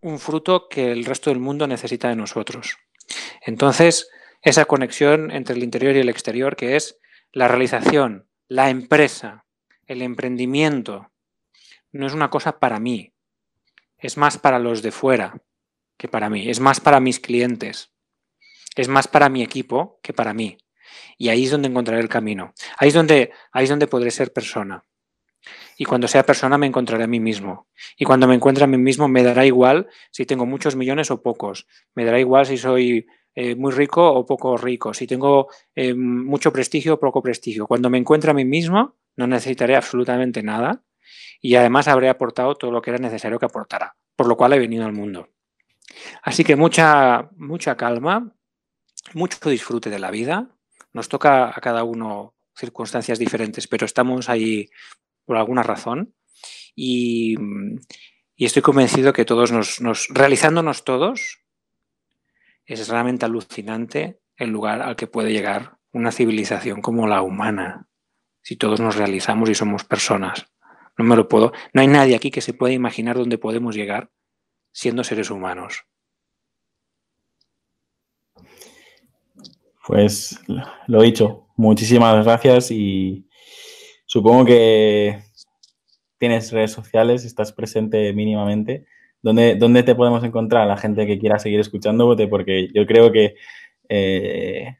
un 0.01 0.19
fruto 0.19 0.67
que 0.67 0.91
el 0.91 1.05
resto 1.05 1.29
del 1.29 1.39
mundo 1.39 1.67
necesita 1.67 2.09
de 2.09 2.15
nosotros. 2.15 2.77
Entonces, 3.45 4.09
esa 4.45 4.65
conexión 4.65 5.31
entre 5.31 5.55
el 5.55 5.63
interior 5.63 5.95
y 5.95 5.99
el 5.99 6.07
exterior, 6.07 6.55
que 6.55 6.75
es 6.75 6.99
la 7.33 7.47
realización, 7.47 8.29
la 8.47 8.69
empresa, 8.69 9.45
el 9.87 10.03
emprendimiento, 10.03 11.11
no 11.91 12.05
es 12.05 12.13
una 12.13 12.29
cosa 12.29 12.59
para 12.59 12.79
mí, 12.79 13.11
es 13.97 14.17
más 14.17 14.37
para 14.37 14.59
los 14.59 14.83
de 14.83 14.91
fuera 14.91 15.41
que 15.97 16.07
para 16.07 16.29
mí, 16.29 16.47
es 16.47 16.59
más 16.59 16.79
para 16.79 16.99
mis 16.99 17.19
clientes, 17.19 17.91
es 18.75 18.87
más 18.87 19.07
para 19.07 19.29
mi 19.29 19.41
equipo 19.41 19.99
que 20.03 20.13
para 20.13 20.33
mí. 20.33 20.57
Y 21.17 21.29
ahí 21.29 21.45
es 21.45 21.51
donde 21.51 21.67
encontraré 21.67 22.01
el 22.01 22.09
camino. 22.09 22.53
Ahí 22.77 22.89
es 22.89 22.93
donde, 22.93 23.31
ahí 23.51 23.63
es 23.63 23.69
donde 23.69 23.87
podré 23.87 24.11
ser 24.11 24.31
persona. 24.31 24.83
Y 25.77 25.85
cuando 25.85 26.07
sea 26.07 26.25
persona 26.25 26.57
me 26.57 26.67
encontraré 26.67 27.05
a 27.05 27.07
mí 27.07 27.19
mismo. 27.19 27.67
Y 27.97 28.05
cuando 28.05 28.27
me 28.27 28.35
encuentre 28.35 28.63
a 28.63 28.67
mí 28.67 28.77
mismo 28.77 29.07
me 29.07 29.23
dará 29.23 29.45
igual 29.45 29.87
si 30.11 30.25
tengo 30.25 30.45
muchos 30.45 30.75
millones 30.75 31.09
o 31.09 31.23
pocos. 31.23 31.67
Me 31.95 32.05
dará 32.05 32.19
igual 32.19 32.45
si 32.45 32.57
soy 32.57 33.07
eh, 33.35 33.55
muy 33.55 33.71
rico 33.71 34.07
o 34.07 34.25
poco 34.25 34.57
rico, 34.57 34.93
si 34.93 35.05
tengo 35.05 35.49
eh, 35.75 35.93
mucho 35.93 36.51
prestigio 36.51 36.95
o 36.95 36.99
poco 36.99 37.21
prestigio. 37.21 37.67
Cuando 37.67 37.89
me 37.89 37.97
encuentro 37.97 38.31
a 38.31 38.33
mí 38.33 38.45
mismo, 38.45 38.95
no 39.17 39.27
necesitaré 39.27 39.75
absolutamente 39.75 40.41
nada 40.41 40.83
y 41.41 41.55
además 41.55 41.87
habré 41.87 42.09
aportado 42.09 42.55
todo 42.55 42.71
lo 42.71 42.81
que 42.81 42.91
era 42.91 42.99
necesario 42.99 43.37
que 43.37 43.45
aportara, 43.45 43.95
por 44.15 44.27
lo 44.27 44.35
cual 44.35 44.53
he 44.53 44.59
venido 44.59 44.85
al 44.85 44.93
mundo. 44.93 45.29
Así 46.23 46.43
que 46.43 46.55
mucha, 46.55 47.29
mucha 47.35 47.75
calma, 47.75 48.33
mucho 49.13 49.49
disfrute 49.49 49.89
de 49.89 49.99
la 49.99 50.11
vida. 50.11 50.49
Nos 50.93 51.09
toca 51.09 51.49
a 51.49 51.61
cada 51.61 51.83
uno 51.83 52.33
circunstancias 52.55 53.19
diferentes, 53.19 53.67
pero 53.67 53.85
estamos 53.85 54.29
ahí 54.29 54.69
por 55.25 55.37
alguna 55.37 55.63
razón 55.63 56.13
y, 56.75 57.35
estoy 58.37 58.61
convencido 58.61 59.13
que 59.13 59.25
todos 59.25 59.51
nos, 59.51 60.07
realizándonos 60.09 60.83
todos, 60.83 61.39
es 62.65 62.87
realmente 62.87 63.25
alucinante 63.25 64.19
el 64.37 64.49
lugar 64.49 64.81
al 64.81 64.95
que 64.95 65.07
puede 65.07 65.31
llegar 65.31 65.77
una 65.91 66.11
civilización 66.11 66.81
como 66.81 67.07
la 67.07 67.21
humana, 67.21 67.87
si 68.41 68.57
todos 68.57 68.79
nos 68.79 68.95
realizamos 68.95 69.49
y 69.49 69.55
somos 69.55 69.83
personas. 69.83 70.47
No 70.97 71.05
me 71.05 71.15
lo 71.15 71.27
puedo. 71.27 71.51
No 71.73 71.81
hay 71.81 71.87
nadie 71.87 72.15
aquí 72.15 72.31
que 72.31 72.41
se 72.41 72.53
pueda 72.53 72.73
imaginar 72.73 73.17
dónde 73.17 73.37
podemos 73.37 73.75
llegar 73.75 74.11
siendo 74.71 75.03
seres 75.03 75.29
humanos. 75.29 75.85
Pues 79.87 80.39
lo 80.87 81.01
dicho, 81.01 81.47
muchísimas 81.55 82.25
gracias 82.25 82.71
y 82.71 83.29
supongo 84.05 84.45
que 84.45 85.21
tienes 86.17 86.51
redes 86.51 86.71
sociales, 86.71 87.23
estás 87.23 87.53
presente 87.53 88.11
mínimamente. 88.13 88.87
¿Dónde, 89.25 89.55
¿Dónde, 89.55 89.81
te 89.81 89.95
podemos 89.95 90.23
encontrar 90.23 90.67
la 90.67 90.77
gente 90.77 91.07
que 91.07 91.17
quiera 91.17 91.39
seguir 91.39 91.59
escuchándote? 91.59 92.27
Porque 92.27 92.69
yo 92.71 92.85
creo 92.85 93.11
que, 93.11 93.33
eh, 93.89 94.75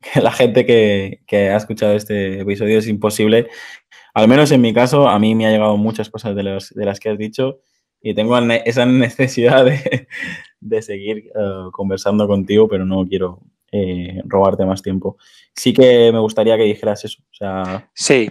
la 0.22 0.30
gente 0.30 0.64
que, 0.64 1.50
ha 1.50 1.56
escuchado 1.56 1.94
este 1.94 2.38
episodio 2.38 2.78
es 2.78 2.86
imposible. 2.86 3.48
Al 4.14 4.28
menos 4.28 4.52
en 4.52 4.60
mi 4.60 4.72
caso, 4.72 5.08
a 5.08 5.18
mí 5.18 5.34
me 5.34 5.46
ha 5.46 5.50
llegado 5.50 5.76
muchas 5.76 6.08
cosas 6.08 6.36
de, 6.36 6.44
de 6.44 6.84
las 6.86 7.00
que 7.00 7.08
has 7.08 7.18
dicho 7.18 7.62
y 8.00 8.14
tengo 8.14 8.38
esa 8.38 8.86
necesidad 8.86 9.64
de, 9.64 10.82
seguir 10.82 11.32
eh, 11.34 11.70
conversando 11.72 12.28
contigo, 12.28 12.68
pero 12.68 12.86
no 12.86 13.04
quiero 13.08 13.40
eh, 13.72 14.22
robarte 14.24 14.64
más 14.64 14.82
tiempo. 14.82 15.16
Sí 15.52 15.72
que 15.72 16.12
me 16.12 16.20
gustaría 16.20 16.56
que 16.56 16.62
dijeras 16.62 17.04
eso. 17.04 17.22
O 17.22 17.34
sea... 17.34 17.90
Sí, 17.92 18.30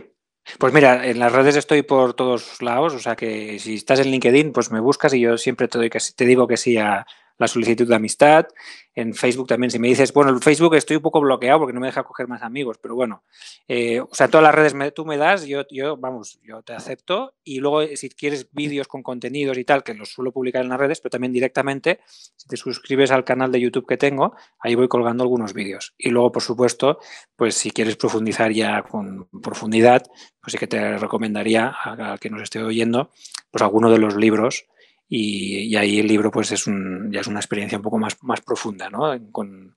pues 0.57 0.73
mira, 0.73 1.05
en 1.05 1.19
las 1.19 1.31
redes 1.31 1.55
estoy 1.55 1.83
por 1.83 2.13
todos 2.13 2.61
lados, 2.61 2.93
o 2.93 2.99
sea 2.99 3.15
que 3.15 3.59
si 3.59 3.75
estás 3.75 3.99
en 3.99 4.11
LinkedIn, 4.11 4.51
pues 4.51 4.71
me 4.71 4.79
buscas 4.79 5.13
y 5.13 5.19
yo 5.19 5.37
siempre 5.37 5.67
te, 5.67 5.77
doy 5.77 5.89
que, 5.89 5.99
te 6.15 6.25
digo 6.25 6.47
que 6.47 6.57
sí 6.57 6.77
a 6.77 7.05
la 7.39 7.47
solicitud 7.47 7.87
de 7.87 7.95
amistad 7.95 8.47
en 8.93 9.13
Facebook 9.13 9.47
también, 9.47 9.71
si 9.71 9.79
me 9.79 9.87
dices, 9.87 10.11
bueno, 10.11 10.29
el 10.29 10.41
Facebook 10.41 10.75
estoy 10.75 10.97
un 10.97 11.01
poco 11.01 11.21
bloqueado 11.21 11.59
porque 11.59 11.73
no 11.73 11.79
me 11.79 11.87
deja 11.87 12.03
coger 12.03 12.27
más 12.27 12.41
amigos, 12.43 12.77
pero 12.81 12.95
bueno, 12.95 13.23
eh, 13.67 14.01
o 14.01 14.09
sea, 14.11 14.27
todas 14.27 14.43
las 14.43 14.53
redes 14.53 14.73
me, 14.73 14.91
tú 14.91 15.05
me 15.05 15.15
das, 15.15 15.45
yo, 15.45 15.63
yo, 15.71 15.95
vamos, 15.95 16.39
yo 16.43 16.61
te 16.63 16.73
acepto 16.73 17.33
y 17.45 17.59
luego 17.59 17.81
eh, 17.81 17.95
si 17.95 18.09
quieres 18.09 18.49
vídeos 18.51 18.89
con 18.89 19.01
contenidos 19.01 19.57
y 19.57 19.63
tal, 19.63 19.83
que 19.83 19.93
los 19.93 20.09
suelo 20.09 20.33
publicar 20.33 20.63
en 20.63 20.69
las 20.69 20.79
redes, 20.79 20.99
pero 20.99 21.11
también 21.11 21.31
directamente, 21.31 22.01
si 22.07 22.47
te 22.49 22.57
suscribes 22.57 23.09
al 23.11 23.23
canal 23.23 23.53
de 23.53 23.61
YouTube 23.61 23.87
que 23.87 23.95
tengo, 23.95 24.35
ahí 24.59 24.75
voy 24.75 24.89
colgando 24.89 25.23
algunos 25.23 25.53
vídeos. 25.53 25.93
Y 25.97 26.09
luego, 26.09 26.33
por 26.33 26.43
supuesto, 26.43 26.99
pues 27.37 27.55
si 27.55 27.71
quieres 27.71 27.95
profundizar 27.95 28.51
ya 28.51 28.83
con 28.83 29.29
profundidad, 29.41 30.03
pues 30.41 30.51
sí 30.51 30.57
que 30.57 30.67
te 30.67 30.97
recomendaría 30.97 31.69
al 31.69 32.19
que 32.19 32.29
nos 32.29 32.41
esté 32.41 32.61
oyendo, 32.61 33.11
pues 33.49 33.61
alguno 33.61 33.89
de 33.89 33.97
los 33.97 34.17
libros 34.17 34.65
y, 35.09 35.75
ahí 35.75 35.99
el 35.99 36.07
libro 36.07 36.29
pues 36.29 36.51
es 36.51 36.65
ya 37.09 37.19
es 37.19 37.27
una 37.27 37.39
experiencia 37.39 37.79
un 37.79 37.83
poco 37.83 37.97
más, 37.97 38.15
más 38.21 38.41
profunda, 38.41 38.89
¿no? 38.89 39.11
Con, 39.31 39.75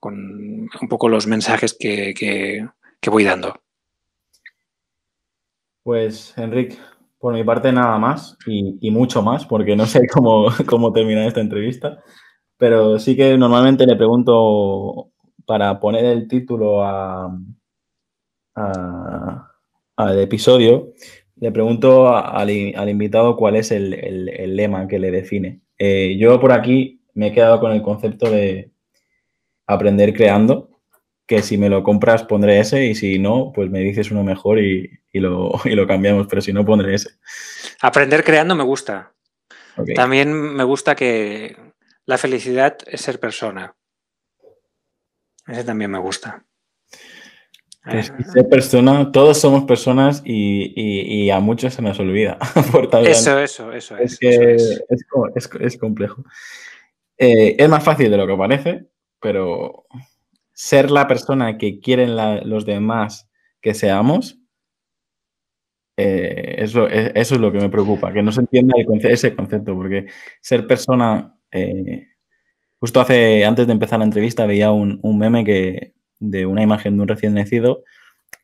con 0.00 0.68
un 0.80 0.88
poco 0.88 1.08
los 1.08 1.28
mensajes 1.28 1.76
que, 1.78 2.12
que, 2.12 3.10
voy 3.10 3.22
dando. 3.22 3.54
Pues, 5.84 6.36
Enrique, 6.36 6.76
por 7.18 7.32
mi 7.34 7.44
parte 7.44 7.72
nada 7.72 7.96
más 7.98 8.36
y, 8.44 8.90
mucho 8.90 9.22
más, 9.22 9.46
porque 9.46 9.76
no 9.76 9.86
sé 9.86 10.00
cómo, 10.12 10.48
cómo, 10.66 10.92
terminar 10.92 11.28
esta 11.28 11.40
entrevista, 11.40 12.02
pero 12.56 12.98
sí 12.98 13.14
que 13.14 13.38
normalmente 13.38 13.86
le 13.86 13.94
pregunto 13.94 15.12
para 15.46 15.78
poner 15.78 16.04
el 16.04 16.26
título 16.26 16.82
a, 16.84 17.32
al 18.54 20.18
episodio, 20.18 20.92
le 21.42 21.50
pregunto 21.50 22.14
al, 22.14 22.50
invitado 22.50 23.36
cuál 23.36 23.56
es 23.56 23.72
el, 23.72 24.54
lema 24.54 24.86
que 24.86 25.00
le 25.00 25.10
define. 25.10 25.60
Eh, 25.76 26.16
yo 26.16 26.38
por 26.38 26.52
aquí 26.52 27.02
me 27.14 27.26
he 27.26 27.32
quedado 27.32 27.58
con 27.58 27.72
el 27.72 27.82
concepto 27.82 28.30
de 28.30 28.70
aprender 29.66 30.14
creando, 30.14 30.70
que 31.26 31.42
si 31.42 31.58
me 31.58 31.68
lo 31.68 31.82
compras 31.82 32.22
pondré 32.22 32.60
ese 32.60 32.86
y 32.86 32.94
si 32.94 33.18
no, 33.18 33.50
pues 33.52 33.70
me 33.70 33.80
dices 33.80 34.12
uno 34.12 34.22
mejor 34.22 34.60
y, 34.60 35.00
lo, 35.14 35.50
lo, 35.64 35.86
cambiamos, 35.88 36.28
pero 36.28 36.40
si 36.40 36.52
no 36.52 36.64
pondré 36.64 36.94
ese. 36.94 37.10
Aprender 37.80 38.22
creando 38.22 38.54
me 38.54 38.62
gusta. 38.62 39.12
También 39.96 40.32
me 40.32 40.62
gusta 40.62 40.94
que 40.94 41.56
la 42.06 42.18
felicidad 42.18 42.78
es 42.86 43.00
ser 43.00 43.18
persona. 43.18 43.74
Ese 45.48 45.64
también 45.64 45.90
me 45.90 45.98
gusta. 45.98 46.44
Es 47.84 48.12
ser 48.32 48.48
persona, 48.48 49.10
todos 49.10 49.40
somos 49.40 49.64
personas 49.64 50.22
y, 50.24 51.30
a 51.30 51.40
muchos 51.40 51.74
se 51.74 51.82
nos 51.82 51.98
olvida. 51.98 52.38
eso, 53.04 53.38
eso, 53.40 53.72
eso 53.72 53.96
es. 53.96 54.20
Es, 55.60 55.78
complejo. 55.78 56.24
Eh, 57.18 57.56
es 57.58 57.68
más 57.68 57.82
fácil 57.82 58.10
de 58.10 58.16
lo 58.16 58.26
que 58.26 58.36
parece, 58.36 58.86
pero 59.20 59.86
ser 60.52 60.92
la 60.92 61.08
persona 61.08 61.58
que 61.58 61.80
quieren 61.80 62.14
los 62.48 62.66
demás 62.66 63.28
que 63.60 63.74
seamos, 63.74 64.38
eh, 65.96 66.56
eso, 66.58 66.86
es 66.88 67.32
lo 67.32 67.50
que 67.50 67.58
me 67.58 67.68
preocupa, 67.68 68.12
que 68.12 68.22
no 68.22 68.30
se 68.30 68.42
entienda 68.42 68.74
ese 69.02 69.34
concepto, 69.34 69.74
porque 69.74 70.06
ser 70.40 70.68
persona, 70.68 71.36
eh, 71.50 72.06
justo 72.78 73.00
hace, 73.00 73.44
antes 73.44 73.66
de 73.66 73.72
empezar 73.72 73.98
la 73.98 74.04
entrevista, 74.04 74.46
veía 74.46 74.70
un 74.70 75.18
meme 75.18 75.44
que 75.44 75.94
de 76.22 76.46
una 76.46 76.62
imagen 76.62 76.96
de 76.96 77.02
un 77.02 77.08
recién 77.08 77.34
nacido 77.34 77.82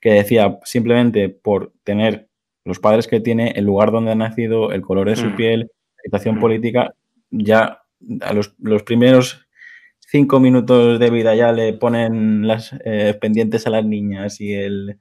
que 0.00 0.10
decía 0.10 0.58
simplemente 0.64 1.28
por 1.28 1.72
tener 1.84 2.28
los 2.64 2.80
padres 2.80 3.06
que 3.06 3.20
tiene, 3.20 3.52
el 3.56 3.64
lugar 3.64 3.92
donde 3.92 4.12
ha 4.12 4.14
nacido, 4.14 4.72
el 4.72 4.82
color 4.82 5.08
de 5.08 5.16
su 5.16 5.26
mm. 5.26 5.36
piel, 5.36 5.60
la 5.60 6.02
situación 6.04 6.36
mm. 6.36 6.40
política, 6.40 6.94
ya 7.30 7.82
a 8.20 8.32
los, 8.32 8.54
primeros 8.84 9.46
cinco 10.00 10.40
minutos 10.40 10.98
de 10.98 11.10
vida 11.10 11.34
ya 11.34 11.52
le 11.52 11.72
ponen 11.72 12.46
las 12.46 12.74
eh, 12.84 13.16
pendientes 13.20 13.66
a 13.66 13.70
las 13.70 13.84
niñas 13.84 14.40
y 14.40 14.54
el, 14.54 14.98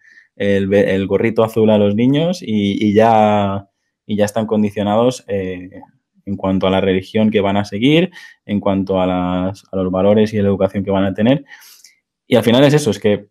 gorrito 1.07 1.43
azul 1.43 1.69
a 1.69 1.77
los 1.77 1.95
niños 1.95 2.39
y, 2.41 2.93
ya, 2.93 3.67
y 4.05 4.17
ya 4.17 4.25
están 4.25 4.45
condicionados 4.45 5.23
eh, 5.27 5.81
en 6.25 6.35
cuanto 6.35 6.67
a 6.67 6.69
la 6.69 6.81
religión 6.81 7.31
que 7.31 7.41
van 7.41 7.57
a 7.57 7.65
seguir, 7.65 8.11
en 8.45 8.59
cuanto 8.59 9.01
a, 9.01 9.07
las, 9.07 9.63
a 9.71 9.77
los 9.77 9.91
valores 9.91 10.33
y 10.33 10.37
la 10.37 10.47
educación 10.47 10.83
que 10.83 10.91
van 10.91 11.05
a 11.05 11.13
tener. 11.13 11.45
Y 12.27 12.35
al 12.35 12.43
final 12.43 12.63
es 12.65 12.73
eso, 12.73 12.91
es 12.91 12.99
que 12.99 13.29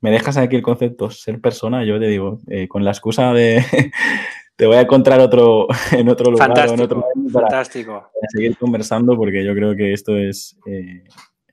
me 0.00 0.10
dejas 0.10 0.36
aquí 0.36 0.54
el 0.54 0.62
concepto 0.62 1.10
ser 1.10 1.40
persona, 1.40 1.82
yo 1.82 1.98
te 1.98 2.06
digo, 2.06 2.38
eh, 2.48 2.68
con 2.68 2.84
la 2.84 2.90
excusa 2.90 3.32
de 3.32 3.64
te 4.56 4.66
voy 4.66 4.76
a 4.76 4.82
encontrar 4.82 5.18
otro 5.20 5.66
en 5.92 6.10
otro 6.10 6.30
lugar 6.30 6.48
fantástico, 6.48 6.74
en 6.74 6.84
otro 6.84 7.04
para, 7.32 7.48
fantástico. 7.48 8.10
seguir 8.28 8.58
conversando 8.58 9.16
porque 9.16 9.42
yo 9.42 9.54
creo 9.54 9.74
que 9.74 9.94
esto 9.94 10.18
es 10.18 10.58
eh, 10.66 11.04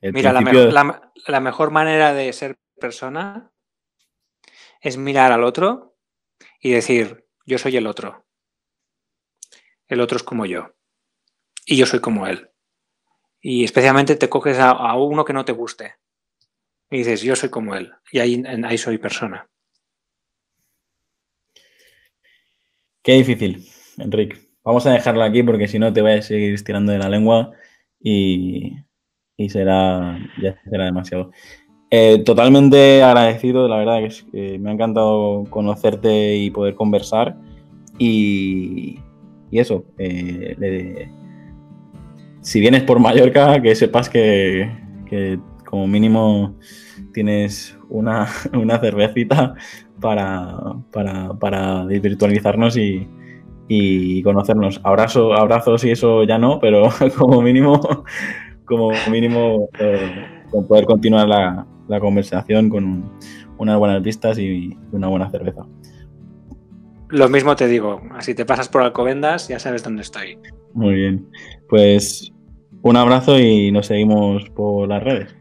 el 0.02 0.12
Mira, 0.12 0.34
la, 0.34 1.12
la 1.28 1.40
mejor 1.40 1.72
manera 1.72 2.14
de 2.14 2.34
ser 2.34 2.58
persona 2.78 3.54
es 4.82 4.98
mirar 4.98 5.32
al 5.32 5.46
otro 5.46 5.96
y 6.60 6.72
decir, 6.72 7.26
yo 7.46 7.58
soy 7.58 7.78
el 7.78 7.88
otro. 7.88 8.26
El 9.88 10.02
otro 10.02 10.18
es 10.18 10.24
como 10.24 10.46
yo. 10.46 10.74
Y 11.66 11.78
yo 11.78 11.86
soy 11.86 12.00
como 12.00 12.26
él. 12.26 12.50
Y 13.40 13.64
especialmente 13.64 14.16
te 14.16 14.28
coges 14.28 14.58
a 14.60 14.96
uno 14.96 15.24
que 15.24 15.34
no 15.34 15.46
te 15.46 15.52
guste 15.52 16.01
y 16.92 16.98
dices, 16.98 17.22
yo 17.22 17.36
soy 17.38 17.50
como 17.50 17.74
él, 17.74 17.90
y 18.12 18.20
ahí, 18.20 18.78
soy 18.78 18.98
persona. 18.98 19.48
Qué 23.02 23.14
difícil, 23.14 23.66
Enrique. 23.98 24.38
Vamos 24.64 24.86
a 24.86 24.92
dejarlo 24.92 25.24
aquí 25.24 25.42
porque 25.42 25.68
si 25.70 25.80
no 25.80 25.92
te 25.92 26.02
voy 26.02 26.12
a 26.12 26.22
seguir 26.22 26.54
estirando 26.54 26.92
de 26.92 27.00
la 27.00 27.10
lengua 27.10 27.52
y, 28.00 28.74
será, 29.48 30.20
ya 30.40 30.62
será 30.70 30.86
demasiado. 30.86 31.32
Eh, 31.90 32.24
totalmente 32.24 33.02
agradecido, 33.02 33.68
la 33.68 33.78
verdad 33.78 34.02
que, 34.32 34.60
me 34.60 34.70
ha 34.70 34.74
encantado 34.74 35.46
conocerte 35.50 36.36
y 36.36 36.52
poder 36.52 36.76
conversar. 36.76 37.38
Y, 37.98 39.00
eso, 39.52 39.86
eh, 39.98 41.10
si 42.42 42.60
vienes 42.60 42.84
por 42.84 43.00
Mallorca, 43.00 43.62
que 43.62 43.76
sepas 43.76 44.10
que 44.10 44.70
como 45.72 45.88
mínimo 45.88 46.60
tienes 47.14 47.78
una, 47.90 48.28
cervecita 48.82 49.56
para, 50.02 50.76
para, 50.92 51.86
desvirtualizarnos 51.86 52.78
y, 52.78 54.22
conocernos. 54.22 54.82
abrazos 54.84 55.86
y 55.86 55.92
eso 55.92 56.24
ya 56.26 56.38
no, 56.38 56.60
pero 56.60 56.90
como 57.18 57.42
mínimo, 57.42 58.04
como 58.66 58.92
mínimo 59.10 59.70
eh, 59.80 60.44
poder 60.68 60.86
continuar 60.86 61.28
la, 61.28 61.66
conversación 62.00 62.70
con 62.70 63.12
unas 63.58 63.78
buenas 63.78 64.02
vistas 64.02 64.38
y 64.40 64.78
una 64.92 65.08
buena 65.08 65.30
cerveza. 65.30 65.66
Lo 67.10 67.28
mismo 67.28 67.56
te 67.56 67.68
digo, 67.68 68.02
así 68.14 68.34
te 68.34 68.46
pasas 68.46 68.70
por 68.70 68.82
Alcobendas, 68.82 69.50
ya 69.50 69.60
sabes 69.60 69.84
dónde 69.84 70.04
estoy. 70.04 70.38
Muy 70.74 70.96
bien. 70.96 71.28
Pues 71.68 72.32
un 72.82 72.96
abrazo 72.96 73.38
y 73.38 73.72
nos 73.72 73.88
seguimos 73.88 74.50
por 74.52 74.88
las 74.88 75.04
redes. 75.04 75.41